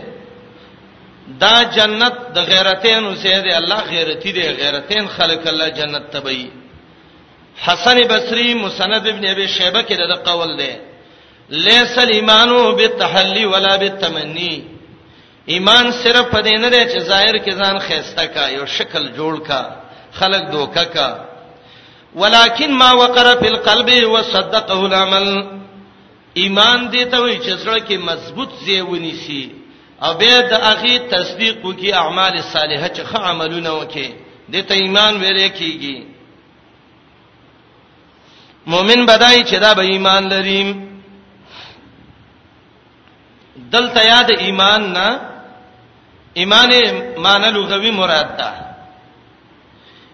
دا 1.42 1.56
جنت 1.76 2.14
د 2.34 2.38
غیرتین 2.50 3.04
سید 3.22 3.44
الله 3.60 3.80
غیرتی 3.94 4.32
دی 4.36 4.42
غیرتین 4.60 5.04
خلق 5.16 5.42
الله 5.52 5.68
جنت 5.78 6.04
تبي 6.12 6.50
حسن 7.64 7.96
بصری 8.10 8.54
مسند 8.54 9.06
ابن 9.08 9.26
ابي 9.26 9.48
شيبه 9.48 9.82
کې 9.82 9.96
دا, 9.96 10.06
دا 10.06 10.14
قول 10.14 10.56
دی 10.56 10.70
ليس 11.50 11.98
الايمان 11.98 12.50
بالتحلي 12.76 13.44
ولا 13.46 13.76
بالتمني 13.76 14.62
ایمان 15.50 15.90
صرف 15.92 16.24
په 16.32 16.40
دې 16.42 16.54
نه 16.60 16.68
دی 16.68 16.84
چې 16.92 16.98
ظاهر 17.00 17.38
کې 17.38 17.52
ځان 17.54 17.78
خيسته 17.78 18.26
کا 18.26 18.48
یو 18.48 18.66
شکل 18.66 19.08
جوړ 19.16 19.46
کا 19.48 19.76
خلق 20.12 20.50
دوکا 20.52 20.84
کا 20.84 21.24
ولكن 22.14 22.72
ما 22.72 22.92
وقر 22.92 23.38
في 23.38 23.48
القلب 23.48 24.08
وصدقه 24.10 24.86
العمل 24.86 25.44
ایمان 26.38 26.90
دې 26.92 27.04
ته 27.10 27.20
وي 27.22 27.38
چې 27.38 27.56
سره 27.64 27.78
کې 27.78 27.92
مضبوط 27.98 28.50
زیونی 28.64 29.12
سي 29.14 29.63
او 30.04 30.12
به 30.20 30.34
د 30.50 30.52
اخی 30.72 30.94
تصدیق 31.14 31.56
وکي 31.66 31.90
اعمال 32.02 32.34
صالحه 32.52 32.88
چې 32.94 33.02
ښه 33.10 33.18
عملونه 33.30 33.70
وکي 33.80 34.08
د 34.52 34.54
ته 34.68 34.74
ایمان 34.82 35.12
ویل 35.20 35.38
کیږي 35.58 35.96
مؤمن 38.72 39.00
بدای 39.08 39.40
چې 39.50 39.56
دا 39.64 39.70
به 39.78 39.82
ایمان 39.92 40.22
لري 40.32 40.62
دلته 43.72 44.00
یاد 44.14 44.28
ایمان 44.44 44.80
نه 44.96 45.08
ایمان 46.40 46.70
معنی 47.24 47.48
لغوي 47.58 47.90
مراد 48.00 48.28
ده 48.38 48.50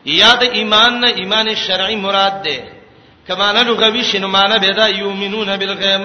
یاد 0.05 0.43
ایمان 0.59 0.93
نه 1.01 1.09
ایمان 1.21 1.47
شرعي 1.55 1.97
مراد 2.07 2.35
ده 2.45 2.57
کمانه 3.29 3.61
لغوي 3.63 4.03
شنو 4.11 4.27
معنی 4.37 4.57
به 4.65 4.71
دا 4.79 4.87
یؤمنون 4.89 5.57
بالغیب 5.61 6.03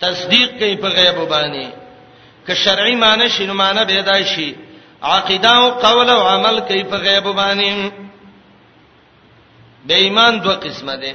تصدیق 0.00 0.48
کوي 0.58 0.76
په 0.82 0.88
غیب 0.96 1.16
باندې 1.32 1.79
که 2.46 2.54
شرعي 2.54 2.96
معنی 2.96 3.28
شنو 3.28 3.54
معنی 3.54 3.84
به 3.84 4.02
دای 4.02 4.24
شي 4.24 4.54
عقیده 5.02 5.56
او 5.56 5.70
قول 5.70 6.08
او 6.10 6.20
عمل 6.28 6.60
کوي 6.60 6.84
په 6.90 6.96
غیب 6.96 7.26
باندې 7.36 7.92
د 9.88 9.90
ایمان 9.90 10.38
دوه 10.38 10.54
قسمه 10.54 10.96
ده 10.96 11.12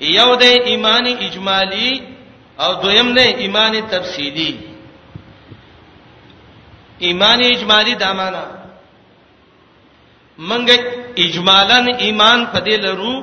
یو 0.00 0.36
د 0.36 0.42
ایمان 0.42 1.06
اجمالی 1.06 2.02
او 2.58 2.74
دویم 2.74 3.14
د 3.14 3.18
ایمان 3.18 3.86
تفصیلی 3.88 4.60
ایمان 6.98 7.38
اجمالی 7.44 7.94
دا 7.94 8.12
معنا 8.12 8.46
منګ 10.38 10.68
اجمالن 11.24 11.86
ایمان 12.04 12.46
پدې 12.52 12.76
لرو 12.84 13.14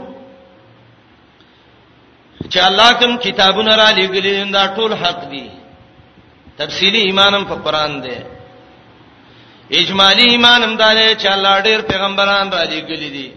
چې 2.51 2.57
الله 2.57 2.93
کوم 2.93 3.17
کتابونه 3.17 3.76
را 3.76 3.89
لېږلي 3.91 4.51
دا 4.53 4.67
ټول 4.76 4.93
حق 5.03 5.20
دي 5.32 5.59
تفصیلی 6.60 6.99
ایمانم 7.07 7.43
په 7.51 7.55
قران 7.66 7.91
دی 8.05 8.18
اجمالی 9.80 10.26
ایمانم 10.34 10.74
داله 10.82 11.05
چې 11.22 11.28
الله 11.36 11.55
ډېر 11.68 11.80
پیغمبران 11.91 12.47
را 12.55 12.64
لېږلي 12.64 13.10
دي 13.18 13.28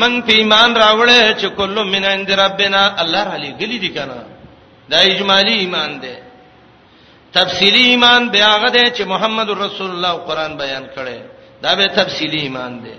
من 0.00 0.14
په 0.26 0.32
ایمان 0.40 0.70
راوړې 0.82 1.22
چې 1.40 1.48
کله 1.58 1.82
من 1.92 2.04
عند 2.12 2.28
ربنا 2.42 2.82
الله 3.02 3.22
را 3.32 3.36
لېږلي 3.44 3.78
دي 3.78 3.88
کنه 3.96 4.20
دا 4.90 4.98
اجمالی 5.10 5.52
ایمان 5.62 5.90
دی 6.02 6.14
تفصیلی 7.34 7.82
ایمان 7.82 8.28
بیا 8.30 8.50
غده 8.62 8.84
چې 8.96 9.02
محمد 9.12 9.48
رسول 9.50 9.90
الله 9.90 10.12
قران 10.26 10.56
بیان 10.56 10.84
کړي 10.96 11.18
دا 11.62 11.74
به 11.74 11.86
تفصیلی 11.88 12.40
ایمان 12.42 12.72
دی 12.84 12.96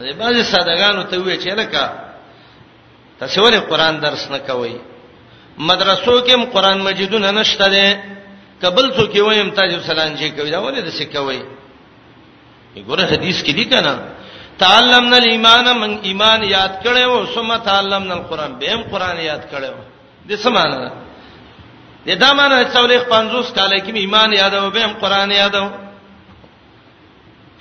دې 0.00 0.14
بعضی 0.22 0.42
سادهګانو 0.52 1.02
ته 1.10 1.16
وی 1.22 1.36
چې 1.38 1.50
لکه 1.60 1.90
تاسو 3.20 3.40
ولې 3.44 3.60
قران 3.70 4.00
درس 4.02 4.30
نه 4.30 4.38
کوئ 4.38 4.72
مدرسو 5.58 6.20
کې 6.26 6.32
هم 6.34 6.44
قران 6.44 6.78
مجیدونه 6.78 7.30
نشته 7.30 7.68
ده 7.68 8.02
قبل 8.62 8.92
څو 8.94 9.06
کې 9.12 9.18
وایم 9.20 9.50
تاسو 9.50 9.80
سلام 9.80 10.14
جي 10.14 10.30
کوي 10.30 10.50
دا 10.50 10.58
ولې 10.62 10.80
د 10.82 10.90
څه 10.90 11.04
کوي 11.16 11.40
ګوره 12.80 13.04
حدیث 13.12 13.42
کې 13.42 13.52
دي 13.52 13.64
کنه 13.64 13.92
تعلمنا 14.58 15.16
الايمان 15.16 15.66
من 15.80 15.92
ایمان 16.02 16.40
یاد 16.44 16.72
کړو 16.84 17.26
ثم 17.34 17.56
تعلمنا 17.56 18.14
القران 18.14 18.52
به 18.58 18.70
هم 18.74 18.82
قران 18.82 19.16
یاد 19.20 19.42
کړو 19.50 19.74
د 20.28 20.32
سمانه 20.44 20.90
د 22.06 22.08
دا 22.22 22.30
معنی 22.34 22.64
څولېخ 22.74 23.02
50 23.08 23.52
کال 23.56 23.72
کې 23.80 23.92
ایمان 23.96 24.32
یادو 24.32 24.70
به 24.70 24.80
هم 24.84 24.92
قران 25.02 25.30
یادو 25.30 25.64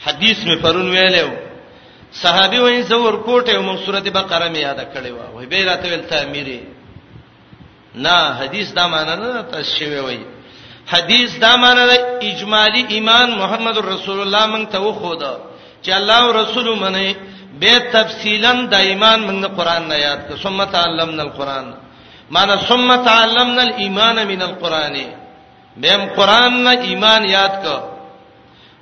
حدیث 0.06 0.38
مې 0.46 0.56
پرون 0.64 0.88
ویلو 0.96 1.30
صحابي 2.12 2.60
وې 2.60 2.82
زور 2.90 3.14
کوټه 3.26 3.52
او 3.56 3.78
سورته 3.86 4.10
بقره 4.12 4.48
مې 4.54 4.58
یاد 4.68 4.80
کړې 4.94 5.12
و 5.16 5.20
وې 5.42 5.46
به 5.52 5.64
راته 5.66 5.88
ویل 5.90 6.06
تعمیرې 6.14 6.62
نه 7.96 8.16
حدیث 8.40 8.68
دا 8.74 8.88
معنی 8.88 9.16
نه 9.22 9.42
تشوي 9.52 10.00
وې 10.08 10.22
حدیث 10.88 11.32
دا 11.40 11.54
معنی 11.58 11.86
ده 11.88 11.98
اجمالی 12.30 12.84
ایمان 12.96 13.30
محمد 13.42 13.78
رسول 13.92 14.20
الله 14.26 14.46
مونږ 14.54 14.66
ته 14.72 14.80
وخوده 14.80 15.32
چې 15.86 15.92
الله 15.94 16.20
او 16.26 16.32
رسول 16.42 16.68
منه 16.80 17.16
به 17.60 17.74
تفصیلا 17.94 18.54
د 18.72 18.74
ایمان 18.74 19.20
مونږ 19.28 19.46
قرآن 19.58 19.88
نه 19.88 19.96
یاد 20.00 20.20
کړ 20.30 20.36
ثم 20.44 20.64
تعلمنا 20.64 21.24
القرآن 21.24 21.72
معنی 22.32 22.56
ثم 22.70 22.96
تعلمنا 23.06 23.62
الايمان 23.62 24.28
من 24.28 24.42
القرآن 24.42 24.96
بهم 25.78 26.02
قرآن 26.06 26.64
نه 26.64 26.72
ایمان 26.72 27.26
یاد 27.30 27.54
کړ 27.64 27.80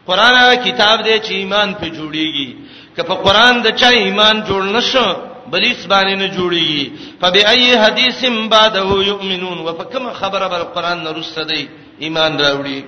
قرآن 0.07 0.33
هغه 0.35 0.55
کتاب 0.55 1.03
دی 1.05 1.19
چې 1.19 1.31
ایمان 1.31 1.73
په 1.73 1.87
جوړیږي 1.89 2.49
که 2.95 3.03
په 3.03 3.13
قرآن 3.13 3.61
د 3.61 3.69
چا 3.75 3.87
ایمان 3.89 4.43
جوړ 4.47 4.63
نشو 4.75 5.07
بلیس 5.51 5.85
باندې 5.85 6.15
نه 6.23 6.27
جوړیږي 6.37 6.89
فبأي 7.21 7.75
حدیث 7.77 8.25
بعده 8.49 8.81
یؤمنون 9.11 9.57
وفکم 9.59 10.11
خبره 10.13 10.47
بل 10.47 10.63
قرآن 10.63 11.03
نه 11.03 11.11
رسدي 11.11 11.67
ایمان 12.03 12.33
راوړي 12.41 12.79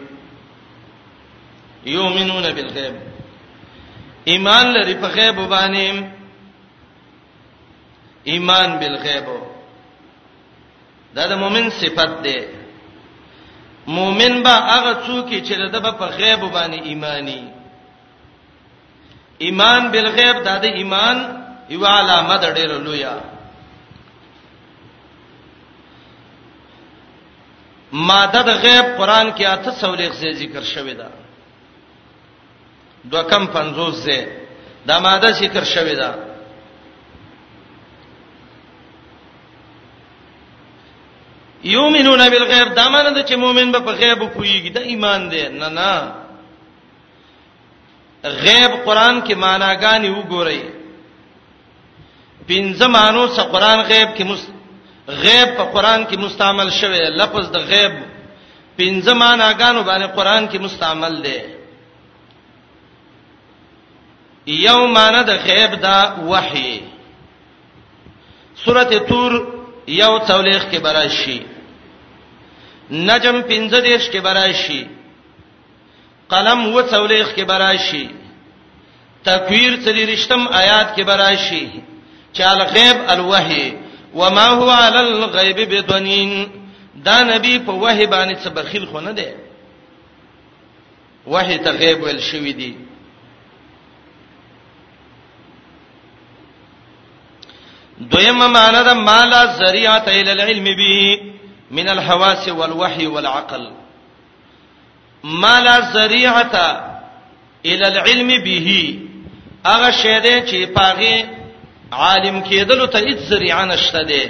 یؤمنون 1.96 2.46
بالغیب 2.58 2.96
ایمان 4.32 4.66
لري 4.76 4.96
په 5.04 5.08
غیب 5.16 5.38
باندې 5.56 5.86
ایمان 8.32 8.70
بالغیب 8.82 9.28
دا 11.16 11.24
د 11.32 11.32
مؤمن 11.42 11.66
صفت 11.80 12.12
ده 12.26 12.38
مؤمن 13.98 14.34
با 14.46 14.56
هغه 14.72 14.94
څوک 15.06 15.30
چې 15.48 15.54
د 15.74 15.76
په 16.00 16.06
غیب 16.20 16.42
باندې 16.56 16.80
ایمانی 16.90 17.42
ایمان 19.46 19.82
بالغیب 19.94 20.38
دا 20.48 20.56
د 20.64 20.66
ایمان 20.80 21.18
یو 21.74 21.84
علامه 22.00 22.36
ده 22.42 22.50
ډیره 22.58 22.78
لویه 22.86 23.16
ماده 27.92 28.42
د 28.44 28.50
غیب 28.64 28.86
قران 28.98 29.32
کې 29.34 29.46
اته 29.46 29.72
سولېخ 29.72 30.14
زې 30.20 30.32
ذکر 30.40 30.64
شوې 30.64 30.94
ده 30.94 31.08
دو 33.04 33.24
کم 33.24 33.46
50 33.48 33.92
زې 34.04 34.20
دا 34.86 35.00
ماده 35.00 35.32
ذکر 35.32 35.64
شوې 35.64 35.96
ده 35.96 36.32
یومنون 41.64 42.30
بالغیب 42.30 42.74
دا 42.76 42.90
معنی 42.90 43.14
ده 43.14 43.24
چې 43.24 43.36
مؤمن 43.36 43.72
به 43.72 43.80
په 43.80 43.92
غیب 43.92 44.20
پوېږي 44.34 44.70
دا 44.72 44.80
ایمان 44.82 45.30
دی 45.32 45.50
نه 45.50 45.70
نه 45.70 46.12
غیب 48.24 48.72
قران 48.86 49.22
کې 49.22 49.34
معناګانی 49.36 50.10
وګورئ 50.10 50.62
پنځه 52.48 52.88
مانو 52.88 53.28
څخه 53.28 53.48
قران 53.52 53.80
غیب 53.88 54.10
کې 54.18 54.24
مست 54.24 54.61
غیب 55.08 55.56
په 55.58 55.64
قران 55.64 56.06
کې 56.08 56.18
مستعمل 56.18 56.70
شوی 56.72 57.00
لفظ 57.18 57.50
د 57.52 57.58
غیب 57.70 57.94
پنځه 58.78 59.14
معناګانو 59.14 59.82
باندې 59.84 60.08
قران 60.16 60.48
کې 60.50 60.58
مستعمل 60.60 61.22
دی 61.24 61.38
یو 64.46 64.88
معنی 64.88 65.24
د 65.24 65.32
غیب 65.48 65.82
دا 65.82 66.00
وحی 66.32 66.80
سورته 68.64 69.00
تور 69.10 69.32
یو 69.88 70.18
تولیخ 70.32 70.62
کې 70.72 70.80
براشي 70.86 71.40
نجم 72.92 73.42
پنځه 73.42 73.78
دیش 73.84 74.10
کې 74.10 74.20
براشي 74.22 74.86
قلم 76.30 76.74
و 76.76 76.82
تولیخ 76.82 77.28
کې 77.36 77.44
براشي 77.46 78.08
تکویر 79.24 79.72
څلورشتم 79.86 80.48
آیات 80.54 80.96
کې 80.98 81.04
براشي 81.06 81.66
چال 82.34 82.62
غیب 82.64 82.98
الوحی 83.08 83.81
وما 84.14 84.48
هو 84.48 84.70
على 84.70 85.02
الغيب 85.02 85.56
بدنين 85.58 86.50
دا 87.06 87.22
نبی 87.24 87.60
په 87.68 87.72
وحی 87.82 88.06
باندې 88.08 88.44
څه 88.44 88.50
بخیل 88.56 88.86
خو 88.92 89.00
نه 89.02 89.12
دی 89.12 89.36
وحی 91.34 91.58
ته 91.58 91.72
غیب 91.78 92.04
ول 92.04 92.20
شوې 92.24 92.54
دي 92.56 92.76
دویمه 98.00 98.48
معنا 98.48 98.82
دا 98.82 98.94
مالا 98.94 99.44
ذریعه 99.46 100.04
الى 100.08 100.32
العلم 100.32 100.64
به 100.64 101.22
من 101.72 101.90
الحواس 101.90 102.50
والوحي 102.50 103.08
والعقل 103.08 103.72
مالا 105.24 105.80
ذریعه 105.80 106.86
الى 107.66 107.88
العلم 107.88 108.44
به 108.44 108.94
هغه 109.66 109.92
شی 109.92 110.20
دی 110.20 110.36
چې 110.48 110.70
پاغه 110.78 111.41
عالم 111.94 112.40
کېدل 112.42 112.86
ته 112.92 113.00
هیڅ 113.06 113.20
ذریعہ 113.30 113.64
نشته 113.66 114.04
دی 114.08 114.24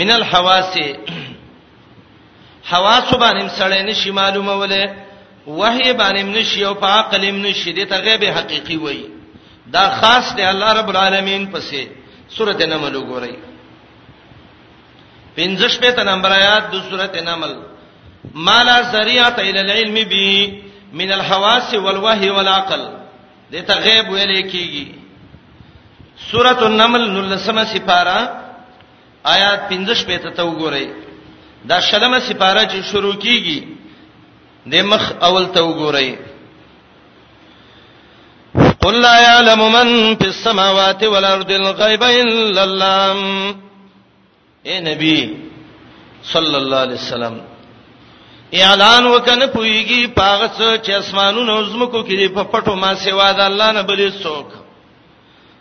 من 0.00 0.10
الحواس 0.12 0.76
حواس 2.70 3.12
باندې 3.14 3.48
سړی 3.58 3.82
نشي 3.90 4.10
معلومه 4.20 4.54
ولې 4.54 4.90
وحی 5.60 5.92
باندې 5.92 6.38
نشي 6.38 6.64
او 6.64 6.74
په 6.82 6.86
عقل 6.86 7.30
نشي 7.34 7.72
دې 7.74 7.86
ته 7.90 7.96
غیب 8.04 8.24
حقيقي 8.36 8.76
وایي 8.76 9.04
دا 9.74 9.84
خاص 10.00 10.32
دی 10.36 10.42
الله 10.44 10.72
رب 10.80 10.88
العالمین 10.90 11.46
پسې 11.52 11.86
سورته 12.36 12.66
نمل 12.66 12.96
وګورئ 12.96 13.34
پنځش 15.36 15.78
په 15.80 15.90
ته 15.98 16.02
نمبر 16.10 16.30
آیات 16.32 16.70
د 16.72 16.80
سورته 16.90 17.20
نمل 17.30 17.54
مالا 18.34 18.80
ذریعہ 18.92 19.28
الى 19.38 19.60
العلم 19.60 20.08
به 20.08 20.52
من 21.02 21.12
الحواس 21.12 21.74
والوحي 21.74 22.30
والعقل 22.30 22.88
دې 23.52 23.58
ته 23.64 23.74
غیب 23.86 24.08
ویل 24.10 24.32
کېږي 24.50 24.97
سورۃ 26.26 26.60
النمل 26.70 27.02
نلسمه 27.16 27.64
سپارا 27.74 28.18
آیات 29.34 29.60
15 29.72 30.00
پته 30.08 30.30
ته 30.38 30.42
وګورئ 30.48 30.86
دا 31.70 31.78
شلمه 31.88 32.18
سپارا 32.28 32.62
چې 32.72 32.78
شروع 32.90 33.12
کیږي 33.24 33.58
د 34.72 34.74
مخ 34.90 35.02
اول 35.28 35.46
ته 35.54 35.60
وګورئ 35.68 36.10
قل 38.82 38.96
لا 39.06 39.16
يعلم 39.28 39.60
من 39.76 39.88
في 40.20 40.26
السماوات 40.34 41.00
والارض 41.12 41.50
الغيب 41.60 42.02
الا 42.02 42.62
الله 42.62 43.00
اے 44.68 44.74
نبی 44.90 45.18
صلی 46.32 46.54
الله 46.62 46.78
علیه 46.86 46.98
وسلم 47.04 47.34
اعلان 48.64 49.04
وکنه 49.06 49.46
پویږي 49.46 50.00
پاغه 50.16 50.46
چې 50.84 50.90
اسمانونو 51.02 51.62
زمکو 51.74 52.00
کې 52.08 52.34
په 52.38 52.42
پټو 52.54 52.74
ما 52.82 52.94
سیوا 53.04 53.32
د 53.32 53.40
الله 53.40 53.68
نه 53.72 53.82
بلې 53.82 54.10
څوک 54.22 54.48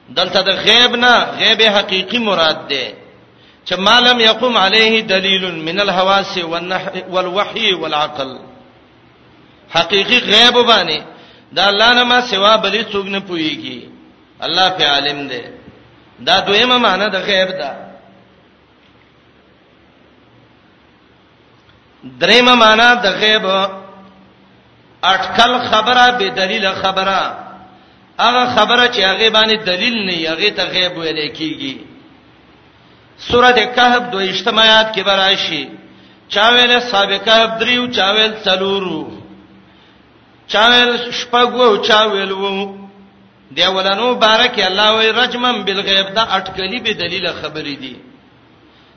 دلته 0.10 0.42
د 0.42 0.50
غیب 0.50 0.96
نه 1.04 1.14
غیب 1.40 1.62
حقيقي 1.62 2.18
مراد 2.20 2.68
ده 2.70 2.86
چې 3.66 3.74
مالم 3.78 4.20
يقوم 4.20 4.58
عليه 4.58 5.02
دليل 5.02 5.56
من 5.56 5.80
الحواس 5.80 6.38
والوحي 7.10 7.74
والعقل 7.74 8.38
حقيقي 9.70 10.20
غیب 10.20 10.54
باندې 10.68 11.00
دا 11.52 11.68
الله 11.70 11.94
نه 11.94 12.04
ما 12.04 12.22
سوا 12.22 12.56
بل 12.58 12.84
څوک 12.92 13.08
نه 13.08 13.20
پويږي 13.20 13.80
الله 14.42 14.70
په 14.70 14.84
عالم 14.88 15.28
ده 15.28 15.42
دا 16.20 16.40
دویمه 16.40 16.78
معنی 16.78 17.10
د 17.10 17.16
غیب 17.16 17.48
ده 17.48 17.88
دریمه 22.04 22.56
معنی 22.56 22.90
د 23.04 23.08
غیب 23.20 23.46
اٹکل 25.04 25.52
خبره 25.70 26.10
به 26.12 26.28
دلیل 26.30 26.74
خبره 26.74 27.47
هغه 28.20 28.46
خبره 28.56 28.88
چې 28.88 29.02
هغه 29.02 29.30
باندې 29.30 29.56
دلیل 29.66 29.98
نه 30.10 30.14
هغه 30.30 30.50
ته 30.52 30.64
غیب 30.66 30.98
ویل 30.98 31.30
کیږي 31.38 31.74
سوره 33.18 33.52
کهف 33.52 34.04
دویشتم 34.12 34.60
آیات 34.60 34.96
کې 34.96 35.02
براشي 35.04 35.68
چاویل 36.30 36.80
سابقه 36.82 37.58
دریو 37.60 37.88
چاویل 37.98 38.34
څلورو 38.44 39.02
چاویل 40.48 40.92
شپږو 41.12 41.78
چاویل 41.90 42.32
وو 42.32 42.78
دی 43.56 43.68
ولانو 43.76 44.16
بارک 44.16 44.60
الله 44.60 44.98
وی 44.98 45.08
رجمن 45.12 45.64
بالغیب 45.66 46.14
دا 46.16 46.22
اٹکلی 46.38 46.80
به 46.80 46.92
دلیل 46.94 47.28
خبرې 47.42 47.76
دي 47.82 47.96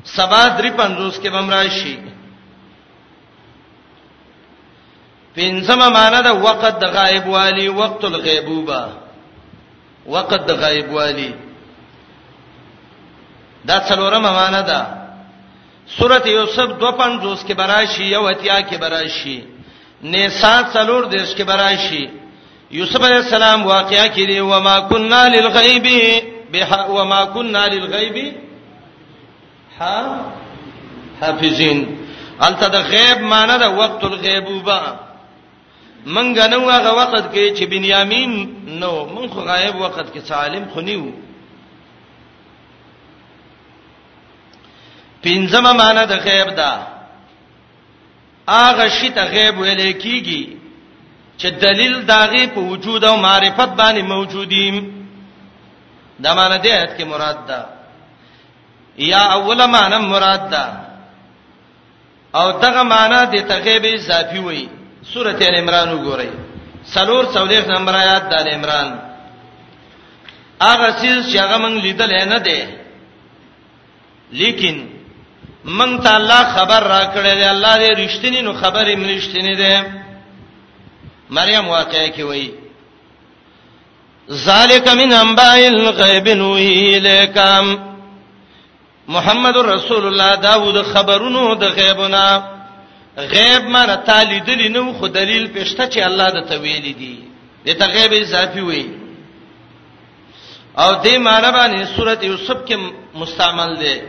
سبا 0.04 0.42
درې 0.58 0.70
پنځوس 0.80 1.18
کې 1.22 1.26
بمراشي 1.30 1.98
پنځمه 5.36 5.86
معنا 5.98 6.20
دا 6.20 6.32
وقت 6.32 6.78
د 6.80 6.84
غایب 6.84 7.26
والی 7.28 7.68
وقت 7.68 8.04
الغیبوبه 8.04 8.99
وقت 10.07 10.42
د 10.46 10.51
غایب 10.53 10.92
والی 10.92 11.34
دا 13.64 13.78
څلورمه 13.88 14.30
معنا 14.32 14.61
ده 14.61 14.78
سوره 15.98 16.22
یوسف 16.26 16.68
250 16.80 17.44
کې 17.46 17.55
براشي 17.57 18.03
یو 18.05 18.26
اتیا 18.26 18.61
کې 18.62 18.76
براشي 18.80 19.42
نساء 20.03 20.62
څلور 20.74 21.05
دیش 21.05 21.34
کې 21.34 21.42
براشي 21.44 22.09
یوسف 22.70 23.01
علی 23.05 23.14
السلام 23.16 23.66
واقعیا 23.66 24.07
کې 24.07 24.26
دی 24.26 24.40
و 24.40 24.61
ما 24.61 24.80
کننا 24.80 25.28
للغیب 25.28 25.86
بها 26.53 26.86
و 26.86 27.05
ما 27.05 27.24
کننا 27.26 27.66
للغیب 27.66 28.34
ها 29.78 30.20
حافظین 31.20 31.78
الته 32.40 32.68
د 32.68 32.76
غیب 32.90 33.20
معنی 33.20 33.59
د 33.59 33.62
وقت 33.78 34.05
الغیبوبه 34.05 34.80
منګ 36.07 36.38
نو 36.53 36.70
هغه 36.70 36.92
وخت 37.01 37.26
کې 37.34 37.44
چې 37.59 37.64
بنیامین 37.66 38.32
نو 38.80 38.92
من 39.14 39.26
خو 39.32 39.40
غایب 39.40 39.76
وخت 39.80 40.12
کې 40.14 40.18
سالم 40.24 40.64
خنیو 40.74 41.07
پینځمه 45.22 45.72
معنا 45.72 46.05
د 46.05 46.12
غیب 46.24 46.57
دا 46.57 46.72
هغه 48.48 48.88
شی 48.88 49.09
ته 49.16 49.22
غیب 49.32 49.59
ویل 49.61 49.92
کیږي 49.92 50.42
چې 51.38 51.46
دلیل 51.64 51.94
داغه 52.07 52.46
په 52.55 52.61
وجود 52.61 53.05
او 53.05 53.16
معرفت 53.16 53.70
باندې 53.80 54.01
موجودیم 54.03 54.76
دا 56.22 56.34
معنا 56.34 56.57
دې 56.59 56.66
آیت 56.78 56.98
کې 57.01 57.05
مراد 57.05 57.46
ده 57.46 57.64
یا 58.96 59.22
اوله 59.36 59.66
معنا 59.66 59.98
مراد 59.98 60.51
ده 60.51 60.64
او 62.34 62.53
دغه 62.53 62.82
معنا 62.82 63.24
د 63.24 63.36
تغیب 63.48 63.82
اضافي 63.84 64.38
وایي 64.38 64.68
سورته 65.05 65.48
ال 65.48 65.55
عمران 65.55 65.88
وګورئ 65.92 66.28
سلور 66.92 67.24
44 67.34 67.66
نمبر 67.74 67.94
آیات 67.94 68.22
د 68.30 68.32
ال 68.34 68.48
عمران 68.55 68.86
هغه 70.61 70.90
څه 71.01 71.11
چې 71.30 71.36
هغه 71.44 71.57
مونږ 71.59 71.74
لیدل 71.84 72.12
نه 72.32 72.38
دي 72.38 72.61
لیکن 74.40 74.76
مونږ 75.64 75.92
ته 76.05 76.11
الله 76.16 76.42
خبر 76.57 76.80
راکړی 76.94 77.34
دی 77.40 77.44
الله 77.44 77.74
دې 77.76 77.98
رښتینی 78.03 78.40
نو 78.42 78.53
خبرې 78.53 78.94
مې 78.96 79.09
رښتینی 79.16 79.55
ده 79.57 79.72
مریم 81.36 81.68
واقعي 81.68 82.11
کې 82.12 82.20
وایي 82.22 82.51
ذالک 84.30 84.88
من 84.88 85.12
انباء 85.12 85.59
الغیب 85.66 86.28
نوحی 86.28 86.94
الیکم 86.94 87.66
محمد 89.14 89.57
رسول 89.57 90.07
الله 90.07 90.34
داوود 90.36 90.82
خبرونو 90.86 91.55
د 91.55 91.64
غیبنا 91.64 92.26
غیب 93.16 93.64
معنی 93.68 93.94
تالیدلی 94.06 94.68
نو 94.74 94.92
خو 94.98 95.06
دلیل 95.08 95.46
پېشته 95.54 95.88
چې 95.88 95.98
الله 96.08 96.30
د 96.30 96.46
تویل 96.48 96.94
دي 96.98 97.16
د 97.66 97.70
ته 97.78 97.86
غیب 97.94 98.12
اضافي 98.22 98.61
وي 98.61 98.86
او 100.78 100.90
دې 101.02 101.16
معنی 101.18 101.50
باندې 101.52 101.96
سورته 101.96 102.26
یوسف 102.26 102.58
کې 102.66 102.76
مستعمل 103.14 103.76
ده 103.76 104.02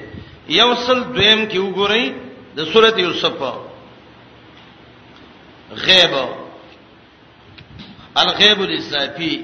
یوصل 0.50 1.04
دویم 1.16 1.50
کې 1.50 1.58
وګورئ 1.58 2.14
د 2.56 2.66
سورته 2.74 3.00
یوسف 3.00 3.42
غیب 5.88 6.14
الغیب 8.16 8.62
الاضافي 8.62 9.42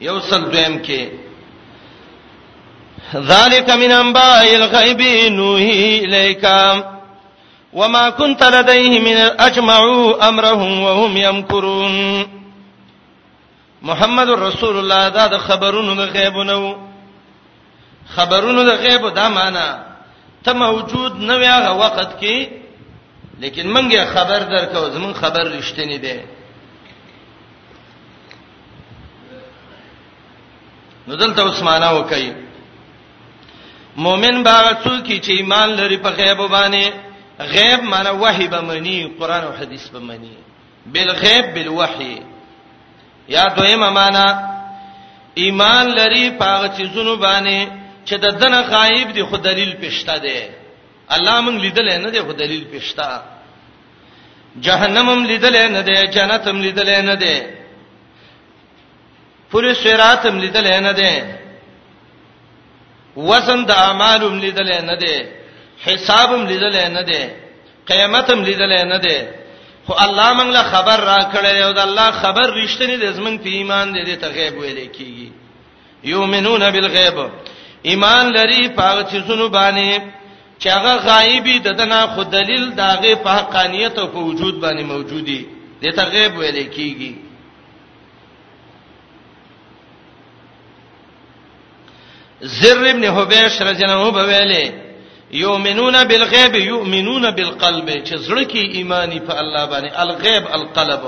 یوصل 0.00 0.42
دویم 0.52 0.82
کې 0.84 1.08
ذالک 3.28 3.70
من 3.70 3.92
انباء 3.92 4.54
الغیب 4.54 5.00
نوحی 5.36 6.00
الیکم 6.04 6.91
وما 7.72 8.10
كنت 8.10 8.42
لديهم 8.42 9.04
من 9.04 9.16
اجمعوا 9.40 10.28
امرهم 10.28 10.80
وهم 10.80 11.16
يمكرون 11.16 11.94
محمد 13.82 14.30
رسول 14.30 14.78
الله 14.78 15.08
دا 15.08 15.26
د 15.26 15.34
خبرونو 15.38 15.94
د 15.94 16.00
غیبونو 16.14 16.58
نو 16.60 16.74
خبرونو 18.14 18.62
د 18.70 18.72
غیب 18.82 19.08
دا 19.14 19.28
معنا 19.28 19.66
ته 20.44 20.52
موجود 20.52 21.12
نه 21.16 21.34
وي 21.36 21.46
هغه 21.48 21.70
وخت 21.82 22.10
کې 22.20 22.36
لیکن 23.42 23.66
منګه 23.74 24.04
خبر 24.14 24.40
درکو 24.52 24.88
زمون 24.94 25.12
خبر 25.14 25.44
رښتینی 25.60 25.98
دی 26.04 26.20
نو 31.08 31.14
دلته 31.14 31.42
عثمانه 31.48 31.90
وکي 31.98 32.32
مؤمن 33.96 34.42
باغ 34.42 34.74
څوک 34.84 35.06
چې 35.24 35.30
ایمان 35.30 35.68
لري 35.76 35.96
په 35.96 36.10
غیب 36.18 36.38
باندې 36.50 36.86
غیب 37.40 37.82
معنی 37.82 38.10
وحی 38.22 38.46
به 38.48 38.60
معنی 38.60 39.08
قران 39.18 39.44
او 39.44 39.52
حدیث 39.52 39.88
به 39.88 39.98
معنی 39.98 40.36
بالغیب 40.94 41.46
بالوحی 41.54 42.20
یا 43.28 43.44
دویمه 43.54 43.90
معنی 43.90 44.26
ایمان 45.34 45.86
لري 45.94 46.30
پاغه 46.30 46.68
چیزونو 46.68 47.16
باندې 47.16 47.66
چې 48.06 48.12
د 48.14 48.24
دنه 48.38 48.60
غایب 48.62 49.12
دي 49.12 49.22
خو 49.24 49.36
دلیل 49.36 49.72
پښتا 49.82 50.18
دی 50.22 50.42
الله 51.08 51.40
مونږ 51.44 51.60
لیدل 51.62 51.88
نه 51.98 52.10
دی 52.10 52.20
خو 52.20 52.32
دلیل 52.32 52.66
پښتا 52.72 53.08
جهنمم 54.60 55.24
لیدل 55.24 55.56
نه 55.72 55.82
دی 55.82 56.06
جنتم 56.10 56.60
لیدل 56.60 56.88
نه 57.00 57.14
دی 57.14 57.42
پوری 59.50 59.74
سراتم 59.74 60.38
لیدل 60.38 60.66
نه 60.86 60.92
دی 60.92 61.14
وزن 63.16 63.64
د 63.64 63.70
اعمالم 63.70 64.38
لیدل 64.38 64.72
نه 64.90 64.96
دی 64.96 65.41
حسابم 65.86 66.46
لیدل 66.46 66.88
نه 66.96 67.02
دی 67.02 67.22
قیامتم 67.86 68.42
لیدل 68.44 68.72
نه 68.92 68.98
دی 68.98 69.18
خو 69.86 69.92
الله 70.04 70.32
موږ 70.38 70.50
له 70.56 70.62
خبر 70.62 71.00
را 71.10 71.18
کړی 71.34 71.58
او 71.66 71.72
د 71.72 71.78
الله 71.78 72.10
خبر 72.22 72.46
رښتینی 72.62 72.96
د 72.96 73.06
زمنګ 73.12 73.38
په 73.40 73.48
ایمان 73.48 73.88
دې 73.94 74.16
ته 74.20 74.28
غیب 74.28 74.54
ویل 74.58 74.80
کیږي 74.96 75.28
یؤمنون 76.04 76.70
بالغیب 76.70 77.30
ایمان 77.82 78.26
لري 78.32 78.68
په 78.68 79.02
چې 79.10 79.26
سونو 79.26 79.48
باندې 79.48 80.00
چې 80.60 80.66
هغه 80.68 80.94
غایبی 80.96 81.58
ددنه 81.58 82.06
خو 82.06 82.22
دلیل 82.22 82.70
داغه 82.74 83.14
په 83.14 83.30
حقانیت 83.30 83.98
او 83.98 84.06
په 84.06 84.18
وجود 84.18 84.62
باندې 84.64 84.82
موجودی 84.82 85.46
دې 85.82 85.94
ته 85.96 86.04
غیب 86.04 86.36
ویل 86.36 86.70
کیږي 86.76 87.12
زر 92.40 92.86
ابن 92.90 93.04
حبیش 93.04 93.60
رضی 93.62 93.84
الله 93.84 94.08
عنه 94.08 94.24
ویلي 94.24 94.81
یؤمنون 95.40 96.04
بالغیب 96.04 96.54
یؤمنون 96.54 97.30
بالقلب 97.30 98.04
چې 98.04 98.14
زړه 98.16 98.44
کې 98.44 98.76
ایمانی 98.76 99.20
په 99.20 99.32
الله 99.40 99.66
باندې 99.66 100.00
الغیب 100.00 100.44
القلب 100.52 101.04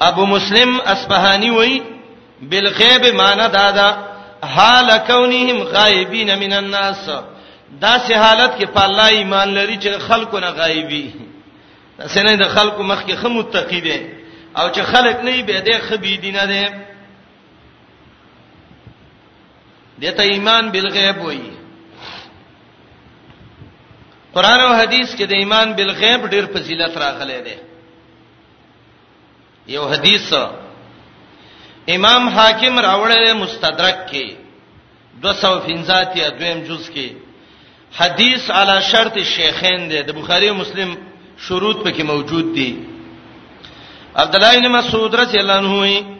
ابو 0.00 0.26
مسلم 0.26 0.80
اصفهانی 0.80 1.50
وای 1.50 1.82
بالغیب 2.42 3.04
معنی 3.14 3.48
دادا 3.52 3.90
حال 4.54 4.98
کونهم 4.98 5.62
غایبین 5.64 6.34
من 6.34 6.52
الناس 6.52 7.08
دا 7.80 7.98
سه 7.98 8.14
حالت 8.18 8.58
کې 8.60 8.64
په 8.66 8.82
الله 8.84 9.06
ایمان 9.08 9.48
لري 9.54 9.76
چې 9.80 9.98
خلکو 9.98 10.38
نه 10.38 10.50
غایبی 10.50 11.12
دا 11.98 12.08
سه 12.08 12.22
نه 12.22 12.36
د 12.36 12.48
خلکو 12.48 12.82
مخ 12.82 13.02
کې 13.04 13.12
خمو 13.14 13.42
تقیده 13.42 14.00
او 14.56 14.72
چې 14.72 14.80
خلک 14.80 15.16
نه 15.24 15.42
به 15.42 15.60
د 15.60 15.78
خبي 15.78 16.16
دینه 16.16 16.46
ده 16.46 16.91
دته 20.02 20.22
ایمان 20.34 20.64
بالغیب 20.74 21.16
وایي 21.24 21.50
قران 24.34 24.60
او 24.66 24.72
حدیث 24.80 25.08
کې 25.16 25.24
د 25.30 25.32
ایمان 25.42 25.68
بالغیب 25.78 26.20
ډېر 26.32 26.44
فضیلت 26.54 26.92
راغلی 27.04 27.38
دی 27.46 27.56
یو 29.76 29.84
حدیث 29.92 30.26
امام 31.96 32.22
حاکم 32.36 32.74
راوړل 32.86 33.26
مستدرک 33.42 33.98
کې 34.10 34.26
250 35.22 36.16
یا 36.20 36.28
دویم 36.38 36.58
جز 36.68 36.84
کې 36.94 37.08
حدیث 37.98 38.42
علی 38.58 38.76
شرط 38.90 39.14
شیخین 39.34 39.80
دی 39.90 40.00
د 40.08 40.10
بخاری 40.18 40.46
او 40.48 40.54
مسلم 40.62 40.90
شروط 41.46 41.78
پکې 41.86 42.02
موجود 42.12 42.46
دي 42.56 42.70
عبد 44.22 44.34
الله 44.36 44.52
بن 44.58 44.68
مسعود 44.78 45.14
رضی 45.22 45.38
الله 45.40 45.58
عنه 45.58 46.18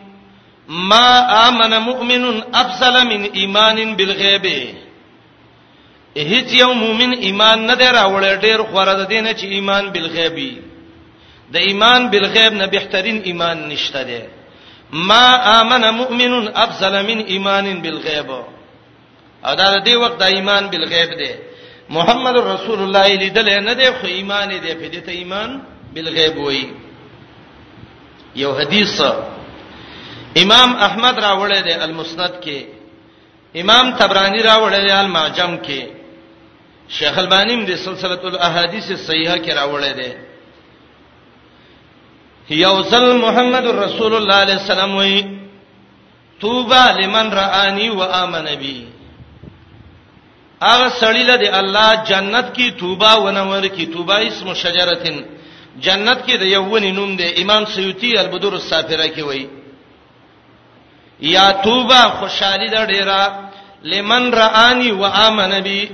ما 0.68 1.08
امن 1.48 1.80
مؤمن 1.82 2.54
افضل 2.54 3.06
من 3.06 3.28
ایمان 3.32 3.94
بالغیب 3.96 4.46
هیڅ 6.16 6.52
یو 6.54 6.72
مؤمن 6.74 7.12
ایمان 7.18 7.66
نه 7.66 7.74
دی 7.74 7.84
راوړ 7.84 8.24
ډیر 8.40 8.62
خوره 8.62 8.94
ده 8.94 9.04
دینه 9.04 9.32
چې 9.32 9.44
ایمان 9.44 9.90
بالغیبی 9.92 10.60
د 11.52 11.56
ایمان 11.56 12.08
بالغیب 12.10 12.52
نه 12.52 12.66
بهترین 12.66 13.20
ایمان 13.24 13.68
نشته 13.68 14.02
دی 14.02 14.20
ما 14.92 15.26
امن 15.60 15.82
مؤمن 15.96 16.48
افضل 16.54 16.92
من 17.06 17.22
ایمان 17.26 17.80
بالغیب 17.82 18.30
ادا 19.44 19.68
د 19.78 19.84
دې 19.88 19.94
وخت 19.94 20.18
د 20.18 20.22
ایمان 20.22 20.66
بالغیب 20.70 21.10
دی 21.18 21.30
محمد 21.90 22.36
رسول 22.36 22.78
الله 22.82 23.08
لیدل 23.14 23.48
نه 23.66 23.72
دی 23.74 23.90
خو 24.00 24.06
ایمان 24.06 24.48
دی 24.48 24.74
په 24.74 24.88
دې 24.88 25.06
ته 25.06 25.10
ایمان 25.12 25.60
بالغیب 25.94 26.36
وایي 26.38 26.66
یو 28.36 28.52
حدیث 28.60 29.00
امام 30.36 30.70
احمد 30.82 31.18
راوړی 31.18 31.60
دی 31.64 31.72
المسند 31.72 32.34
کې 32.42 32.60
امام 33.60 33.86
تبرانی 33.98 34.42
راوړی 34.42 34.80
دی 34.86 34.90
المعجم 34.90 35.56
کې 35.66 35.82
شیخ 36.88 37.18
البانی 37.18 37.64
د 37.66 37.76
سلسله 37.76 38.20
الاحاديث 38.24 38.90
الصحیحه 38.90 39.36
کې 39.36 39.48
راوړی 39.50 39.92
دی 40.00 40.12
یوزل 42.56 43.12
محمد 43.16 43.66
رسول 43.66 44.14
الله 44.14 44.34
علیه 44.34 44.54
السلام 44.60 44.94
وی 44.96 45.24
توبه 46.40 46.84
لمن 47.00 47.30
رآنی 47.32 47.88
و 47.90 48.02
آمن 48.02 48.44
بی 48.58 48.88
هغه 50.62 50.88
سړی 51.00 51.22
له 51.28 51.36
دی 51.36 51.46
الله 51.48 52.02
جنت 52.04 52.54
کی 52.56 52.70
توبه 52.70 53.14
ونور 53.16 53.66
کی 53.68 53.86
توبه 53.86 54.26
اسم 54.26 54.54
شجرتن 54.54 55.22
جنت 55.80 56.18
کې 56.26 56.36
د 56.38 56.42
یوونی 56.42 56.90
نوم 56.92 57.16
دی 57.16 57.28
امام 57.42 57.64
سیوطی 57.64 58.18
البدور 58.18 58.52
السافره 58.52 59.08
کې 59.08 59.20
وایي 59.24 59.61
یا 61.22 61.50
توبه 61.64 62.02
خوشحالي 62.20 62.68
د 62.68 62.74
ډیرا 62.92 63.22
لمن 63.94 64.32
رآنی 64.32 64.90
و 64.92 65.04
آمن 65.04 65.52
بی 65.64 65.90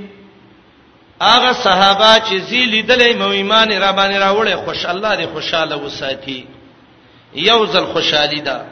هغه 1.20 1.52
صحابه 1.52 2.12
چې 2.26 2.34
زی 2.48 2.64
لیدلې 2.66 3.14
مو 3.16 3.28
ایمان 3.28 3.72
را 3.72 3.92
باندې 3.92 4.18
راوړې 4.22 4.54
خوش 4.64 4.86
الله 4.86 5.16
دې 5.16 5.26
خوشاله 5.34 5.76
وساتي 5.76 6.46
یو 7.34 7.66
ځل 7.66 7.84
خوشحالي 7.92 8.40
ده 8.40 8.64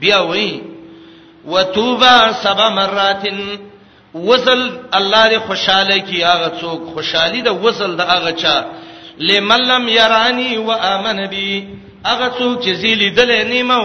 بیا 0.00 0.18
وې 0.32 0.50
وتوبه 1.46 2.32
سبع 2.32 2.68
مرات 2.68 3.24
وزل 4.14 4.78
الله 4.94 5.28
دې 5.30 5.38
خوشاله 5.40 5.98
کی 5.98 6.22
هغه 6.24 6.52
څوک 6.60 6.94
خوشحالي 6.94 7.42
ده 7.42 7.52
وزل 7.52 7.96
د 7.96 8.00
هغه 8.00 8.32
چا 8.32 8.64
لمن 9.18 9.58
لم 9.66 9.88
يرانی 9.88 10.56
و 10.58 10.70
آمن 10.70 11.26
بی 11.30 11.50
هغه 12.10 12.28
څوک 12.38 12.56
چې 12.64 12.70
زیلی 12.82 13.08
دلې 13.18 13.40
نیمو 13.52 13.84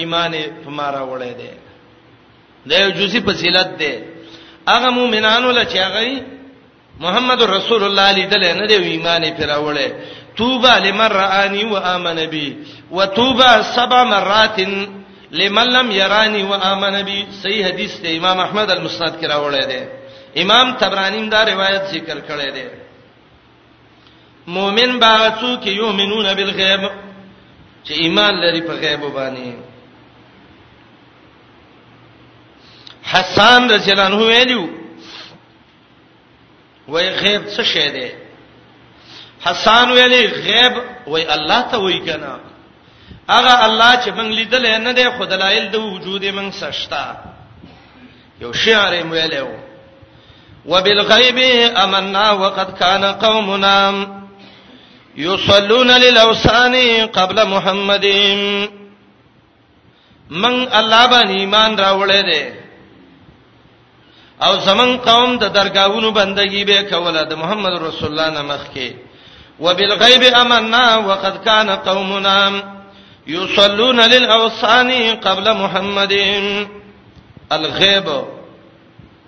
ایمان 0.00 0.32
په 0.64 0.70
مارا 0.78 1.02
وړې 1.10 1.32
دي 1.40 1.50
دا 2.70 2.76
یو 2.82 2.90
جزئی 2.98 3.20
فضیلت 3.28 3.68
ده 3.80 3.92
هغه 4.72 4.88
مؤمنانو 4.98 5.50
لچ 5.58 5.72
هغه 5.84 6.02
محمد 7.04 7.42
رسول 7.42 7.82
الله 7.84 8.08
لیدلې 8.18 8.52
نه 8.60 8.66
دی 8.68 8.74
ایمان 8.76 9.22
پر 9.36 9.46
راوړې 9.52 9.88
توبه 10.36 10.74
لمن 10.84 11.06
رآني 11.22 11.64
وآمن 11.64 12.26
بي 12.26 12.56
وتوبه 12.90 13.62
سبع 13.62 14.04
مرات 14.04 14.58
لمن 15.32 15.66
لم 15.76 15.90
يراني 15.90 16.42
وآمن 16.42 17.02
بي 17.02 17.26
صحیح 17.42 17.66
حدیث 17.66 18.00
ته 18.02 18.16
امام 18.16 18.40
احمد 18.40 18.70
المسند 18.70 19.20
کرا 19.20 19.36
وړی 19.44 19.64
دی 19.70 19.82
امام 20.42 20.72
تبرانی 20.78 21.28
دا 21.28 21.44
روایت 21.44 21.82
ذکر 21.92 22.18
کړی 22.28 22.50
دی 22.54 22.66
مؤمن 24.46 24.98
باغ 24.98 25.30
څوک 25.40 25.66
یومنون 25.66 26.34
بالغیب 26.34 26.80
چې 27.86 27.92
ایمان 27.92 28.34
لري 28.40 28.60
په 28.60 28.72
غیب 28.82 29.00
باندې 29.00 29.52
حسان 33.02 33.70
رضی 33.70 33.90
الله 33.92 34.04
عنه 34.06 34.16
ویلو 34.16 34.68
وای 36.88 37.08
غیب 37.10 37.42
څه 37.56 37.62
شی 37.62 37.90
دی 37.90 38.08
حسان 39.40 39.90
ویلی 39.92 40.26
غیب 40.26 40.72
وای 41.06 41.24
الله 41.26 41.62
ته 41.70 41.76
وای 41.78 41.98
کنه 42.00 42.38
هغه 43.30 43.64
الله 43.64 43.94
چې 44.02 44.08
موږ 44.08 44.28
لیدل 44.38 44.66
نه 44.80 44.92
دی 44.92 45.10
خدایل 45.18 45.70
د 45.70 45.74
وجود 45.76 46.24
موږ 46.24 46.50
سشتا 46.54 47.14
یو 48.40 48.52
شعر 48.52 48.92
یې 49.00 49.04
ویلو 49.10 49.48
وبالغیب 50.66 51.38
آمنا 51.76 52.30
وقد 52.32 52.78
كان 52.78 53.04
قومنا 53.12 54.06
یصلون 55.16 55.90
للاوثان 55.90 56.74
قبل 57.06 57.46
محمد 57.48 58.04
من 60.30 60.68
الله 60.80 61.02
باندې 61.06 61.38
ایمان 61.40 61.76
راوړې 61.76 62.22
ده 62.32 62.52
او 64.42 64.58
زمون 64.60 64.96
قوم 64.96 65.38
د 65.38 65.44
درگاہونو 65.52 66.10
بندگی 66.10 66.64
به 66.64 66.82
کوله 66.82 67.24
د 67.24 67.34
محمد 67.36 67.82
رسول 67.82 68.10
الله 68.18 68.30
نامخ 68.30 68.62
کې 68.74 68.90
وبالغیب 69.60 70.34
امننا 70.34 70.96
وقد 71.08 71.44
كان 71.44 71.70
قومنا 71.76 72.50
یصلون 73.26 74.00
للاوثان 74.00 74.90
قبل 75.14 75.52
محمد 75.52 76.12
الغیب 77.52 78.08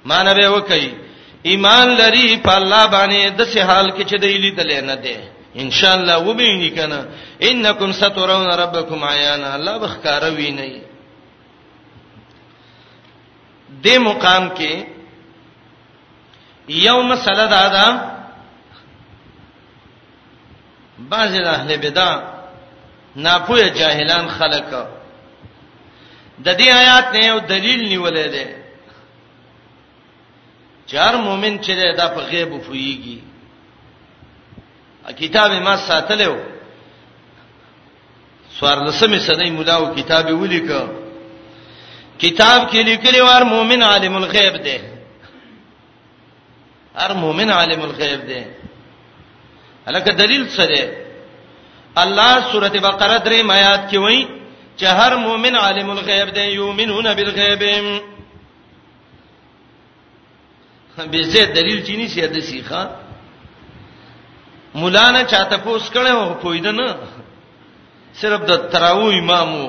معنی 0.04 0.34
به 0.34 0.48
وکي 0.48 0.94
ایمان 1.42 1.88
لري 1.96 2.36
په 2.36 2.52
الله 2.56 2.86
باندې 2.86 3.28
د 3.36 3.44
سه 3.44 3.62
حال 3.64 3.90
کې 3.90 4.04
چې 4.10 4.16
دی 4.20 4.38
لیدل 4.38 4.84
نه 4.84 4.94
ده 4.94 5.37
ان 5.56 5.70
شاء 5.70 5.94
الله 5.96 6.16
وبینی 6.28 6.70
کنه 6.70 7.04
انکم 7.40 7.92
سترون 7.92 8.46
ربکم 8.46 9.04
عیانا 9.04 9.52
الله 9.54 9.78
بخکاره 9.78 10.30
ویني 10.30 10.80
د 13.84 13.88
مقام 13.98 14.48
کې 14.56 14.84
یوم 16.68 17.14
سلد 17.16 17.52
ادا 17.52 17.88
بعض 20.98 21.34
اهل 21.34 21.76
بدع 21.76 22.20
ناپوه 23.16 23.68
جاهلان 23.68 24.28
خلق 24.28 24.70
د 26.44 26.56
دې 26.58 26.66
آیات 26.74 27.12
نه 27.14 27.26
یو 27.26 27.38
دلیل 27.38 27.80
نیولې 27.88 28.28
ده 28.34 28.46
چار 30.86 31.14
مؤمن 31.16 31.58
چې 31.58 31.96
دا 31.96 32.08
په 32.08 32.20
غیب 32.20 32.52
وفویږي 32.52 33.27
کتاب 35.16 35.52
ما 35.52 35.76
ساتلو 35.76 36.36
سوار 38.60 38.78
لسمه 38.88 39.18
سنې 39.26 39.48
ملاو 39.50 39.94
کتاب 39.94 40.26
ولیک 40.40 40.68
کتاب 42.18 42.70
کې 42.70 42.76
لیکلي 42.84 43.20
وار 43.22 43.42
مؤمن 43.44 43.82
عالم 43.82 44.16
الغیب 44.16 44.62
دی 44.64 44.76
هر 46.96 47.12
مؤمن 47.14 47.50
عالم 47.50 47.82
الغیب 47.82 48.26
دی 48.28 48.42
الکه 49.86 50.12
دلیل 50.12 50.48
څه 50.56 50.68
دی 50.76 50.88
الله 51.96 52.52
سورته 52.52 52.80
بقره 52.80 53.18
درې 53.18 53.50
آیات 53.50 53.90
کې 53.90 53.96
وایي 53.96 54.28
چې 54.76 54.84
هر 54.86 55.16
مؤمن 55.16 55.56
عالم 55.56 55.90
الغیب 55.90 56.28
دی 56.34 56.48
یؤمنون 56.52 57.14
بالغیب 57.14 57.64
به 61.10 61.22
زه 61.22 61.44
دلیل 61.54 61.82
چینی 61.86 62.08
سي 62.08 62.20
د 62.26 62.40
سیخه 62.40 63.07
مولانا 64.74 65.22
چاته 65.32 65.56
پوس 65.64 65.82
کړي 65.94 66.10
او 66.12 66.34
پویده 66.42 66.72
نه 66.72 66.86
صرف 68.20 68.40
د 68.48 68.52
تراو 68.72 69.08
امامو 69.18 69.64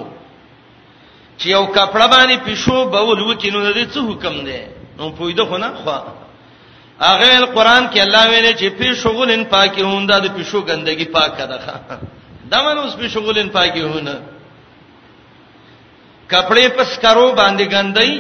چې 1.40 1.46
یو 1.56 1.66
کپڑا 1.76 2.08
باندې 2.14 2.38
پښو 2.46 2.76
بول 2.94 3.20
وکینو 3.22 3.60
د 3.74 3.80
څه 3.94 4.00
حکم 4.10 4.36
دی 4.48 4.62
نو 4.98 5.04
پویده 5.20 5.44
خو 5.50 5.58
نه 5.64 5.70
خو 5.82 5.92
هغه 7.08 7.30
القرآن 7.42 7.84
کې 7.92 8.00
الله 8.06 8.24
ویلې 8.30 8.54
چې 8.60 8.66
پی 8.80 8.88
شغلن 9.04 9.42
پاکي 9.54 9.82
هوندا 9.90 10.16
د 10.20 10.28
پښو 10.38 10.60
ګندګي 10.70 11.06
پاکه 11.16 11.46
ده 11.46 11.82
دا 12.52 12.58
من 12.64 12.78
اوس 12.78 12.94
پی 13.00 13.08
شغلن 13.16 13.48
پاکي 13.58 13.82
هونه 13.92 14.16
کپڑے 16.32 16.66
پس 16.78 16.92
کرو 17.04 17.28
باندې 17.40 17.64
ګندای 17.74 18.14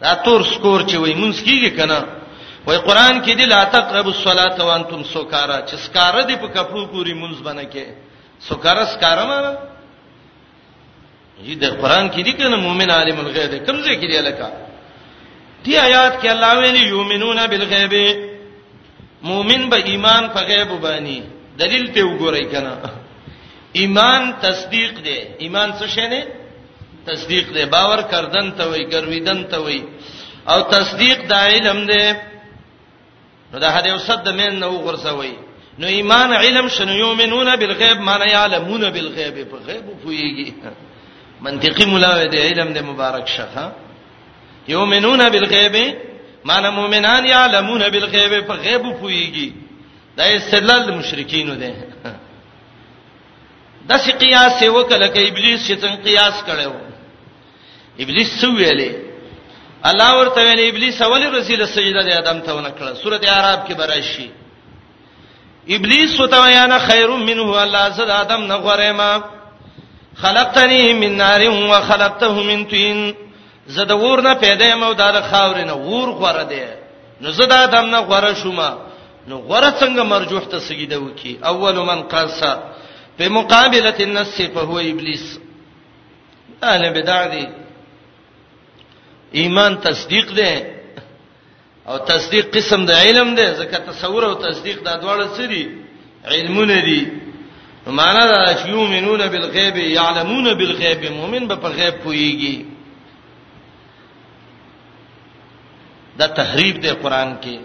دا 0.00 0.12
تور 0.24 0.40
سکور 0.52 0.80
چې 0.88 0.94
وای 0.98 1.14
مونږ 1.20 1.34
کیږي 1.46 1.70
کنه 1.78 2.00
وای 2.66 2.78
قران 2.88 3.20
کې 3.24 3.32
دی 3.38 3.44
لا 3.54 3.62
تقربوا 3.74 4.12
الصلاه 4.16 4.56
وانتم 4.68 5.00
سکارا 5.14 5.58
چې 5.68 5.74
سکارا 5.86 6.22
دی 6.28 6.36
په 6.42 6.48
کپړو 6.56 6.82
پوری 6.92 7.12
مونږ 7.22 7.34
باندې 7.46 7.64
کې 7.72 7.84
سکارا 8.50 8.84
سکارا 8.94 9.24
ما 9.30 9.40
یی 11.46 11.54
د 11.62 11.64
قران 11.80 12.06
کې 12.14 12.20
دی 12.26 12.32
کنه 12.38 12.56
مؤمن 12.66 12.90
عالم 12.96 13.16
الغیب 13.20 13.52
کمزې 13.66 13.94
کې 14.00 14.06
دی 14.12 14.20
لکه 14.28 14.48
دی 15.64 15.72
آیات 15.86 16.14
کې 16.22 16.26
الله 16.34 16.52
ویلی 16.60 16.84
یؤمنون 16.88 17.38
بالغیب 17.50 17.94
مؤمن 19.22 19.68
به 19.70 19.76
ایمان 19.92 20.28
په 20.34 20.40
غیب 20.50 20.70
باندې 20.82 21.22
دلیل 21.60 21.90
ته 21.94 22.00
وګورئ 22.04 22.44
کنه 22.52 22.74
ایمان 23.80 24.32
تصدیق 24.42 24.92
دی 25.04 25.16
ایمان 25.44 25.72
څه 25.80 25.86
شی 25.94 26.06
نه 26.08 26.26
تصدیق 27.06 27.46
دی 27.54 27.64
باور 27.64 28.00
کردن 28.12 28.52
ته 28.56 28.64
وای 28.70 28.84
ګرویدن 28.92 29.44
ته 29.50 29.58
وای 29.60 29.82
او 30.52 30.60
تصدیق 30.62 31.26
د 31.30 31.32
علم 31.32 31.86
دی 31.86 32.04
نو 33.52 33.58
دا 33.58 33.68
هدا 33.76 33.88
یو 33.88 33.98
صد 34.08 34.28
مین 34.40 34.60
نو 34.60 34.70
غرسوي 34.86 35.32
نو 35.80 35.86
ایمان 35.86 36.32
علم 36.32 36.68
شنو 36.76 36.92
یومنون 36.94 37.56
بالغیب 37.60 37.98
معنی 38.08 38.30
یعلمون 38.32 38.84
بالغیب 38.94 39.36
په 39.50 39.56
غیب 39.66 39.86
پویږي 40.02 40.52
منطقي 41.46 41.84
ملاوه 41.84 42.24
دی 42.34 42.38
علم 42.42 42.72
د 42.72 42.78
مبارک 42.90 43.28
شخه 43.28 43.72
یومنون 44.68 45.28
بالغیب 45.28 45.76
معنی 46.44 46.70
مؤمنان 46.78 47.24
یعلمون 47.26 47.82
بالغیب 47.96 48.46
په 48.46 48.54
غیب 48.54 48.82
پویږي 49.00 49.52
دا 50.16 50.24
استدلال 50.36 50.90
مشرکین 50.98 51.52
دی 51.60 51.72
د 53.90 53.96
سی 53.96 54.12
قیاس 54.12 54.62
وکړه 54.62 55.08
کې 55.14 55.28
ابلیس 55.30 55.68
چې 55.68 55.74
څنګه 55.74 56.04
قیاس 56.04 56.34
کړو 56.46 56.72
ابلیس 58.04 58.40
سو 58.40 58.46
ویلې 58.58 59.09
الله 59.88 60.10
ورته 60.20 60.40
ویل 60.46 60.60
ابلیس 60.70 60.96
اول 61.02 61.22
رسول 61.36 61.60
سجده 61.76 62.02
د 62.08 62.10
ادم 62.22 62.38
ته 62.46 62.52
ونکړه 62.54 62.90
سوره 63.02 63.20
اعراف 63.28 63.60
کې 63.68 63.74
براشي 63.80 64.28
ابلیس 65.76 66.12
وته 66.20 66.48
یانا 66.50 66.78
خیر 66.88 67.10
منه 67.28 67.62
الله 67.62 67.84
زاد 67.98 68.10
ادم 68.22 68.40
نه 68.50 68.56
غره 68.66 68.92
ما 68.98 69.10
خلقتنی 70.22 70.80
من 71.02 71.16
نار 71.22 71.40
و 71.72 71.80
خلقته 71.90 72.32
من 72.48 72.64
طین 72.72 72.98
زده 73.76 73.94
ور 74.02 74.20
نه 74.26 74.32
پیدا 74.44 74.76
مو 74.76 74.92
دار 74.94 75.16
خاور 75.30 75.56
نه 75.70 75.74
ور 75.88 76.08
غره 76.22 76.44
دی 76.52 76.62
نو 77.20 77.30
زاد 77.38 77.52
ادم 77.52 77.86
نه 77.94 78.00
غره 78.10 78.34
شوما 78.42 78.70
نو 79.28 79.34
غره 79.48 79.70
څنګه 79.80 80.02
مرجوح 80.12 80.44
ته 80.52 80.58
سجده 80.68 80.96
وکي 80.98 81.38
اول 81.52 81.76
من 81.90 82.00
قاصا 82.12 82.52
په 83.18 83.28
مقابله 83.38 83.96
النس 84.06 84.36
فهو 84.54 84.78
ابلیس 84.78 85.26
اهل 86.62 86.82
بدع 87.00 87.22
دي 87.34 87.46
ایمان 89.32 89.76
تصدیق 89.82 90.32
دی 90.36 90.54
او 91.86 91.96
تصدیق 92.10 92.50
قسم 92.54 92.80
د 92.86 92.90
علم 93.02 93.28
دی 93.34 93.46
ځکه 93.60 93.76
تصور 93.90 94.22
او 94.28 94.34
تصدیق 94.46 94.78
دا 94.84 94.94
دواړه 95.02 95.26
څه 95.36 95.44
دي 95.46 95.68
علمونه 96.26 96.80
دي 96.86 97.00
معنا 97.86 98.24
دا 98.26 98.54
چې 98.58 98.68
یومنون 98.68 99.26
بالغیب 99.28 99.76
یعلمون 99.76 100.54
بالغیب 100.54 101.04
مؤمن 101.12 101.46
به 101.48 101.56
په 101.56 101.68
غیب 101.68 101.94
پويږي 102.04 102.56
دا 106.18 106.26
تحریف 106.26 106.76
دی 106.82 106.90
قران 107.02 107.36
کې 107.42 107.58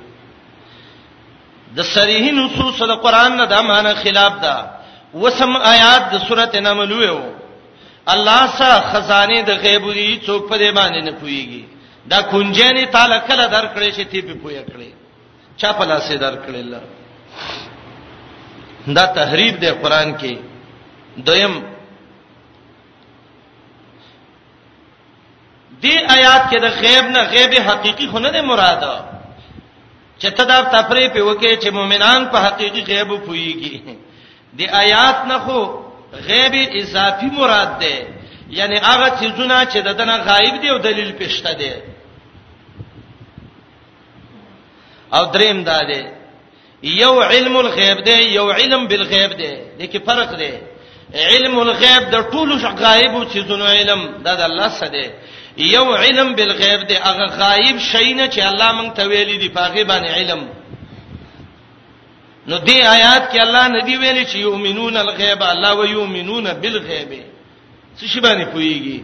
د 1.77 1.81
صریح 1.95 2.31
نصوص 2.31 2.81
د 2.81 2.91
قران 3.05 3.37
نه 3.37 3.45
دا 3.45 3.61
معنا 3.61 3.93
خلاف 3.93 4.33
ده 4.41 4.55
وسم 5.13 5.55
آیات 5.57 6.11
د 6.11 6.15
سورته 6.27 6.59
ناملوه 6.59 7.11
وو 7.11 7.44
الله 8.07 8.41
سره 8.57 8.79
خزانه 8.93 9.41
د 9.49 9.51
غیب 9.63 9.83
دي 9.97 10.11
څوک 10.25 10.41
په 10.49 10.57
دې 10.57 10.69
باندې 10.77 11.01
نه 11.07 11.11
پويږي 11.21 11.63
دا 12.11 12.19
کنجنې 12.31 12.85
تعالی 12.93 13.17
کله 13.27 13.45
درکړې 13.55 13.89
چې 13.95 14.03
تی 14.09 14.21
په 14.27 14.33
پوي 14.41 14.61
کړې 14.71 14.89
چا 15.59 15.69
په 15.77 15.85
لاس 15.85 16.11
درکړې 16.11 16.59
الله 16.63 16.81
دا 18.97 19.05
تحریف 19.17 19.53
دی 19.61 19.71
قران 19.81 20.09
کې 20.19 20.33
دویم 21.27 21.53
دې 25.83 25.95
آیات 26.15 26.43
کې 26.51 26.57
د 26.65 26.67
غیب 26.81 27.05
نه 27.05 27.21
غیب 27.33 27.53
حقيقي 27.67 28.07
خونه 28.07 28.29
نه 28.31 28.41
مراده 28.41 28.93
چته 30.21 30.43
دا 30.51 30.57
تفریح 30.75 31.09
په 31.13 31.21
وکه 31.23 31.55
چې 31.57 31.69
مؤمنان 31.77 32.21
په 32.31 32.37
حقيقي 32.45 32.81
غیب 32.91 33.09
پويږي 33.27 33.95
د 34.57 34.61
آیات 34.83 35.17
نه 35.31 35.37
خو 35.45 35.84
غیب 36.29 36.53
اضافي 36.81 37.25
مراد 37.25 37.79
ده 37.79 38.07
یعنی 38.49 38.77
هغه 38.77 39.07
چیزونه 39.19 39.65
چې 39.71 39.77
د 39.87 39.89
دنه 39.99 40.17
غایب 40.17 40.61
دي 40.61 40.69
او 40.69 40.77
دلیل 40.77 41.11
پېشته 41.19 41.51
دي 41.59 41.71
او 45.13 45.25
دریم 45.25 45.63
دا 45.63 45.79
ده 45.89 46.11
یو 46.83 47.21
علم 47.21 47.55
الغیب 47.57 47.99
ده 48.07 48.15
یو 48.37 48.51
علم 48.51 48.87
بالغیب 48.87 49.31
ده 49.37 49.51
دکې 49.79 49.97
فرق 50.05 50.31
ده 50.35 50.51
علم 51.13 51.59
الغیب 51.59 52.03
د 52.11 52.15
ټولو 52.31 52.55
غایب 52.81 53.13
او 53.15 53.25
چیزونو 53.25 53.65
علم 53.65 54.01
دا 54.25 54.35
د 54.35 54.41
الله 54.41 54.69
سره 54.79 54.89
ده 54.89 55.11
یو 55.57 55.95
علم 55.95 56.35
بالغیب 56.35 56.81
ده 56.87 56.95
هغه 57.07 57.25
غایب 57.25 57.77
شي 57.79 58.13
نه 58.13 58.27
چې 58.29 58.39
الله 58.39 58.69
مونږ 58.77 58.93
ته 58.95 59.03
ویلي 59.07 59.37
دی 59.37 59.49
پاغه 59.49 59.83
باندې 59.83 60.09
علم 60.17 60.47
نو 62.47 62.55
دې 62.57 62.77
آیات 62.95 63.23
کې 63.31 63.39
الله 63.41 63.67
ندی 63.75 63.95
ویلي 64.01 64.23
چې 64.25 64.37
یؤمنون 64.47 64.97
الغیب 65.03 65.43
الله 65.43 65.73
و 65.79 65.85
یؤمنون 65.91 66.49
بالغیب 66.65 67.11
څه 67.97 68.05
شی 68.07 68.21
باندې 68.25 68.45
پويږي 68.53 68.97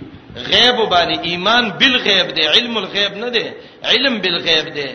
غیب 0.49 0.77
باندې 0.91 1.15
ایمان 1.29 1.71
بالغیب 1.79 2.27
دی 2.35 2.41
علم 2.47 2.77
الغیب 2.81 3.13
نه 3.23 3.29
دی 3.37 3.45
علم 3.93 4.19
بالغیب 4.25 4.69
دی 4.75 4.87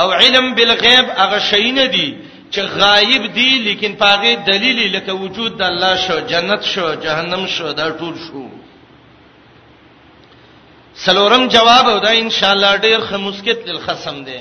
او 0.00 0.10
علم 0.12 0.54
بالغیب 0.54 1.06
هغه 1.20 1.38
شی 1.50 1.70
نه 1.78 1.86
دی 1.94 2.08
چې 2.50 2.60
غایب 2.82 3.26
دی 3.36 3.48
لیکن 3.68 3.92
پاغه 4.02 4.34
دلیل 4.50 4.82
لکه 4.96 5.12
وجود 5.22 5.58
د 5.58 5.62
الله 5.70 5.96
شو 6.08 6.18
جنت 6.34 6.62
شو 6.74 6.90
جهنم 7.08 7.46
شو 7.56 7.72
دا 7.72 7.88
ټول 8.00 8.14
شو 8.26 8.46
سلورم 11.06 11.48
جواب 11.54 11.86
ودا 11.86 12.10
ان 12.18 12.30
شاء 12.30 12.52
الله 12.52 12.76
ډیر 12.76 13.00
خمسکت 13.08 13.66
للخصم 13.68 14.22
دی 14.28 14.40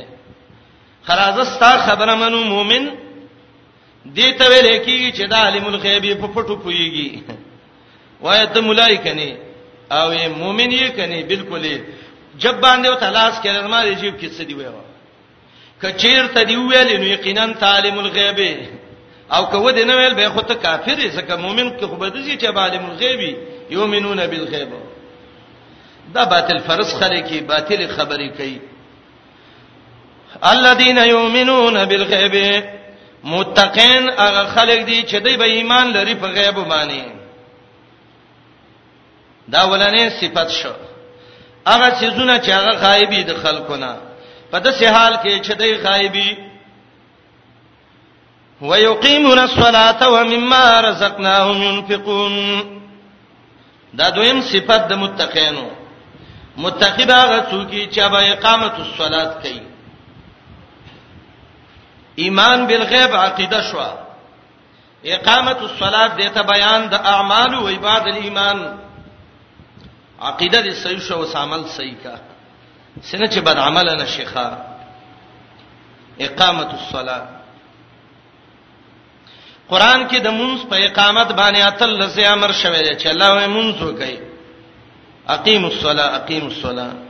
خرازه 1.07 1.43
ستا 1.55 1.77
خبره 1.87 2.13
منو 2.15 2.43
مؤمن 2.51 2.93
دې 4.13 4.37
ته 4.37 4.45
ویل 4.51 4.67
کېږي 4.85 5.11
چې 5.17 5.25
دا 5.29 5.37
عالم 5.45 5.65
الغیب 5.65 6.19
په 6.21 6.27
پټو 6.33 6.55
پويږي 6.61 7.23
وایي 8.21 8.47
ته 8.53 8.61
ملای 8.61 8.97
کني 8.97 9.31
او 9.97 10.13
یې 10.13 10.27
مؤمن 10.39 10.71
یې 10.71 10.87
کني 10.97 11.23
بالکل 11.31 11.63
جب 12.43 12.55
باندې 12.61 12.87
او 12.89 12.95
تلاش 13.05 13.33
کړه 13.43 13.67
ما 13.73 13.81
دې 13.85 13.93
جیب 14.01 14.15
کې 14.19 14.29
څه 14.37 14.43
دی 14.47 14.53
وایو 14.53 14.81
کچیر 15.81 16.23
ته 16.33 16.41
دی 16.43 16.55
ویل 16.55 16.89
نو 17.01 17.05
یقینا 17.15 17.45
تعلم 17.61 17.97
الغیب 17.99 18.39
او 19.35 19.43
کو 19.51 19.69
دې 19.71 19.85
نه 19.89 19.93
ویل 19.97 20.13
به 20.13 20.29
خو 20.35 20.41
ته 20.41 20.53
کافر 20.53 20.97
یې 21.01 21.09
ځکه 21.17 21.33
مؤمن 21.43 21.67
کې 21.77 21.85
خو 21.89 21.95
به 21.95 22.07
دې 22.09 22.37
چې 22.41 22.45
عالم 22.57 22.83
الغیب 22.89 23.21
یؤمنون 23.73 24.27
بالغیب 24.27 24.69
دا 26.13 26.23
باطل 26.31 26.59
فرض 26.67 26.93
خره 26.93 27.19
کې 27.27 27.43
باطل 27.49 27.87
خبرې 27.97 28.29
کوي 28.37 28.57
الذين 30.53 30.97
يؤمنون 31.07 31.85
بالغيب 31.85 32.35
متقین 33.25 34.09
هغه 34.09 34.43
خلک 34.55 34.79
دي 34.85 35.01
چې 35.03 35.15
دوی 35.23 35.37
به 35.37 35.43
ایمان 35.45 35.87
لري 35.93 36.15
په 36.15 36.27
غیب 36.27 36.55
باندې 36.69 37.03
دا 39.49 39.61
ولنه 39.69 40.09
صفت 40.21 40.49
شو 40.51 40.73
هغه 41.67 41.89
سيزونه 41.99 42.37
چې 42.39 42.49
هغه 42.49 42.71
غایبي 42.71 43.23
د 43.23 43.31
خلکونه 43.43 43.95
په 44.51 44.59
داسې 44.59 44.83
حال 44.85 45.13
کې 45.23 45.41
چې 45.45 45.51
دوی 45.53 45.75
غایبي 45.77 46.37
ويقيمون 48.61 49.39
الصلاة 49.39 50.07
ومما 50.13 50.81
رزقناهم 50.81 51.61
ينفقون 51.61 52.33
دا 53.93 54.09
دویم 54.09 54.41
صفت 54.41 54.87
د 54.87 54.93
متقینو 54.93 55.69
متقی 56.57 57.05
باغه 57.05 57.39
څوک 57.51 57.91
چې 57.93 57.99
به 58.11 58.31
اقامت 58.33 58.75
الصلاة 58.79 59.33
کوي 59.41 59.74
ایمان 62.15 62.65
بالغیب 62.67 63.15
عقیده 63.15 63.61
شو 63.71 63.79
اقامت 65.15 65.59
الصلاه 65.67 66.07
دته 66.19 66.41
بیان 66.41 66.81
د 66.89 66.93
اعمال 66.93 67.53
او 67.55 67.67
عباد 67.67 68.03
الایمان 68.11 68.59
عقیده 70.21 70.61
دې 70.63 70.73
صحیح 70.83 70.99
شو 71.07 71.15
او 71.15 71.25
عمل 71.43 71.61
صحیح 71.77 71.95
کا 72.03 72.15
سینه 73.03 73.27
چې 73.27 73.37
بد 73.47 73.57
عمل 73.57 73.87
نه 73.97 74.05
شيخه 74.05 74.45
اقامت 76.27 76.69
الصلاه 76.79 77.23
قران 79.69 80.07
کې 80.09 80.17
د 80.21 80.27
مونږ 80.39 80.57
په 80.69 80.75
اقامت 80.75 81.27
باندې 81.31 81.57
اتل 81.61 81.89
لزی 82.03 82.23
امر 82.25 82.51
شوی 82.51 82.81
دی 82.83 82.95
چې 83.03 83.07
الله 83.07 83.29
وې 83.29 83.49
مونږ 83.55 83.81
وکړي 83.81 84.17
اقیم 85.35 85.65
الصلاه 85.65 86.15
اقیم 86.15 86.45
الصلاه 86.45 87.04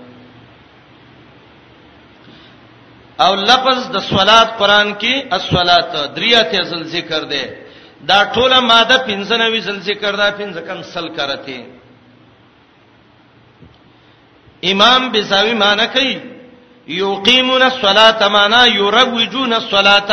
او 3.23 3.31
لفظ 3.49 3.79
د 3.95 3.97
صلات 4.11 4.47
قران 4.59 4.87
کې 5.01 5.13
الصلات 5.37 5.87
دریاته 6.15 6.59
زل 6.69 6.83
ذکر 6.95 7.21
دی 7.31 7.43
دا 8.09 8.19
ټوله 8.35 8.59
ماده 8.69 8.97
95 9.07 9.59
زل 9.67 9.79
ذکر 9.89 10.11
دا 10.21 10.27
50 10.31 10.61
کم 10.67 10.79
سل 10.91 11.07
کرته 11.15 11.65
امام 14.71 15.01
بزاوی 15.11 15.53
معنی 15.63 15.87
کوي 15.95 16.15
یقیمون 16.87 17.61
الصلاه 17.61 18.27
معنا 18.27 18.61
یروجون 18.67 19.53
الصلاه 19.53 20.11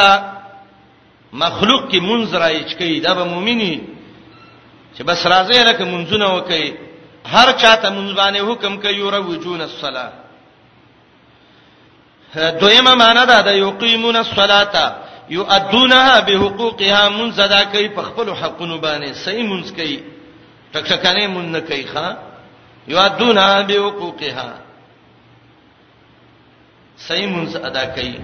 مخلوق 1.33 1.91
کی 1.91 2.01
منظر 2.01 2.41
ایچ 2.43 2.75
کوي 2.79 3.01
دا 3.01 3.13
به 3.15 3.25
مؤمنی 3.25 3.81
چې 4.99 5.03
بس 5.03 5.27
راځي 5.27 5.59
لکه 5.69 5.85
منځونه 5.85 6.27
وکي 6.27 6.75
هر 7.27 7.53
چاته 7.53 7.91
منځ 7.91 8.11
باندې 8.17 8.41
حکم 8.49 8.77
کوي 8.77 8.97
یروجون 8.97 9.61
الصلاه 9.61 10.22
دویمه 12.63 12.93
معنا 13.03 13.25
ده 13.31 13.39
د 13.49 13.51
یقیمون 13.69 14.17
الصلاه 14.25 14.75
یؤدونها 15.37 16.15
بحقوقها 16.29 17.03
من 17.19 17.29
زدا 17.39 17.63
کوي 17.73 17.89
په 17.97 18.03
خپل 18.09 18.27
حقونو 18.41 18.77
باندې 18.85 19.09
صحیح 19.25 19.47
مونږ 19.53 19.65
کوي 19.79 19.99
ټک 20.73 20.85
ټکانه 20.91 21.23
مونږ 21.35 21.47
نه 21.55 21.61
کوي 21.69 21.85
ښا 21.93 22.07
یؤدونها 22.93 23.53
بحقوقها 23.69 24.49
صحیح 27.07 27.29
مونږ 27.35 27.49
ادا 27.69 27.85
کوي 27.97 28.17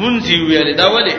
مونږ 0.00 0.14
ویل 0.48 0.70
دا 0.82 0.88
ولې 0.94 1.16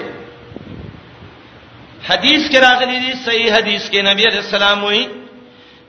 حدیث 2.10 2.42
کې 2.52 2.58
راغلي 2.68 2.98
دي 3.04 3.14
صحیح 3.26 3.50
حدیث 3.58 3.84
کې 3.92 4.00
نبی 4.10 4.24
رسول 4.26 4.62
الله 4.64 4.84
وایي 4.84 5.06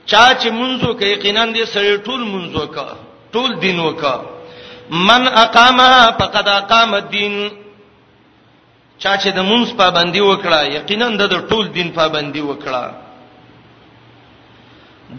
چا 0.09 0.23
چې 0.41 0.47
منځو 0.59 0.89
کې 0.99 1.03
یقینا 1.15 1.43
دې 1.55 1.63
سړی 1.73 1.93
ټول 2.07 2.21
منځو 2.33 2.63
کا 2.75 2.87
ټول 3.33 3.49
دین 3.63 3.79
وکا 3.79 4.15
من 5.09 5.21
اقامها 5.43 6.03
فقد 6.19 6.45
اقام 6.59 6.89
الدين 7.01 7.33
چا 9.01 9.13
چې 9.21 9.29
د 9.37 9.39
مونږ 9.49 9.65
پابندي 9.81 10.21
وکړه 10.29 10.59
یقینا 10.77 11.07
د 11.21 11.35
ټول 11.49 11.65
دین 11.77 11.87
پابندي 11.99 12.41
وکړه 12.49 12.83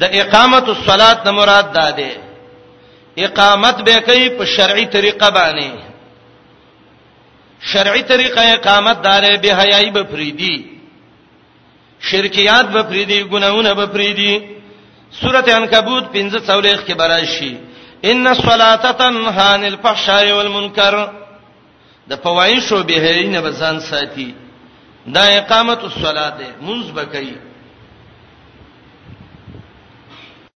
د 0.00 0.02
اقامت 0.22 0.66
الصلات 0.74 1.18
نه 1.26 1.32
مراد 1.38 1.66
ده 1.76 1.88
ده 1.98 2.10
اقامت 3.26 3.76
به 3.86 3.94
کوي 4.08 4.28
په 4.36 4.44
شرعي 4.56 4.86
طریقه 4.96 5.28
باندې 5.30 5.70
شرعي 7.72 8.02
طریقه 8.12 8.40
اقامت 8.54 9.02
دار 9.08 9.24
به 9.42 9.50
حیاي 9.60 9.90
به 9.96 10.02
فريدي 10.12 10.56
شرکيات 12.12 12.66
به 12.74 12.82
فريدي 12.92 13.18
ګناونه 13.34 13.72
به 13.74 13.86
فريدي 13.96 14.32
سوره 15.20 15.44
عنکبوت 15.58 16.04
15 16.16 16.40
څولېخ 16.48 16.78
کې 16.86 16.94
براشي 17.00 17.52
ان 18.04 18.26
الصلاه 18.26 18.90
تنها 18.92 19.42
عن 19.42 19.64
الفحشاء 19.64 20.32
والمنکر 20.32 21.12
د 22.08 22.14
فواحش 22.16 22.72
او 22.72 22.82
بهرینه 22.82 23.40
بزان 23.40 23.80
ساتي 23.80 24.34
دا 25.14 25.24
اقامت 25.40 25.80
الصلاه 25.90 26.30
ده 26.38 26.46
منځ 26.66 26.84
بکئی 26.96 27.51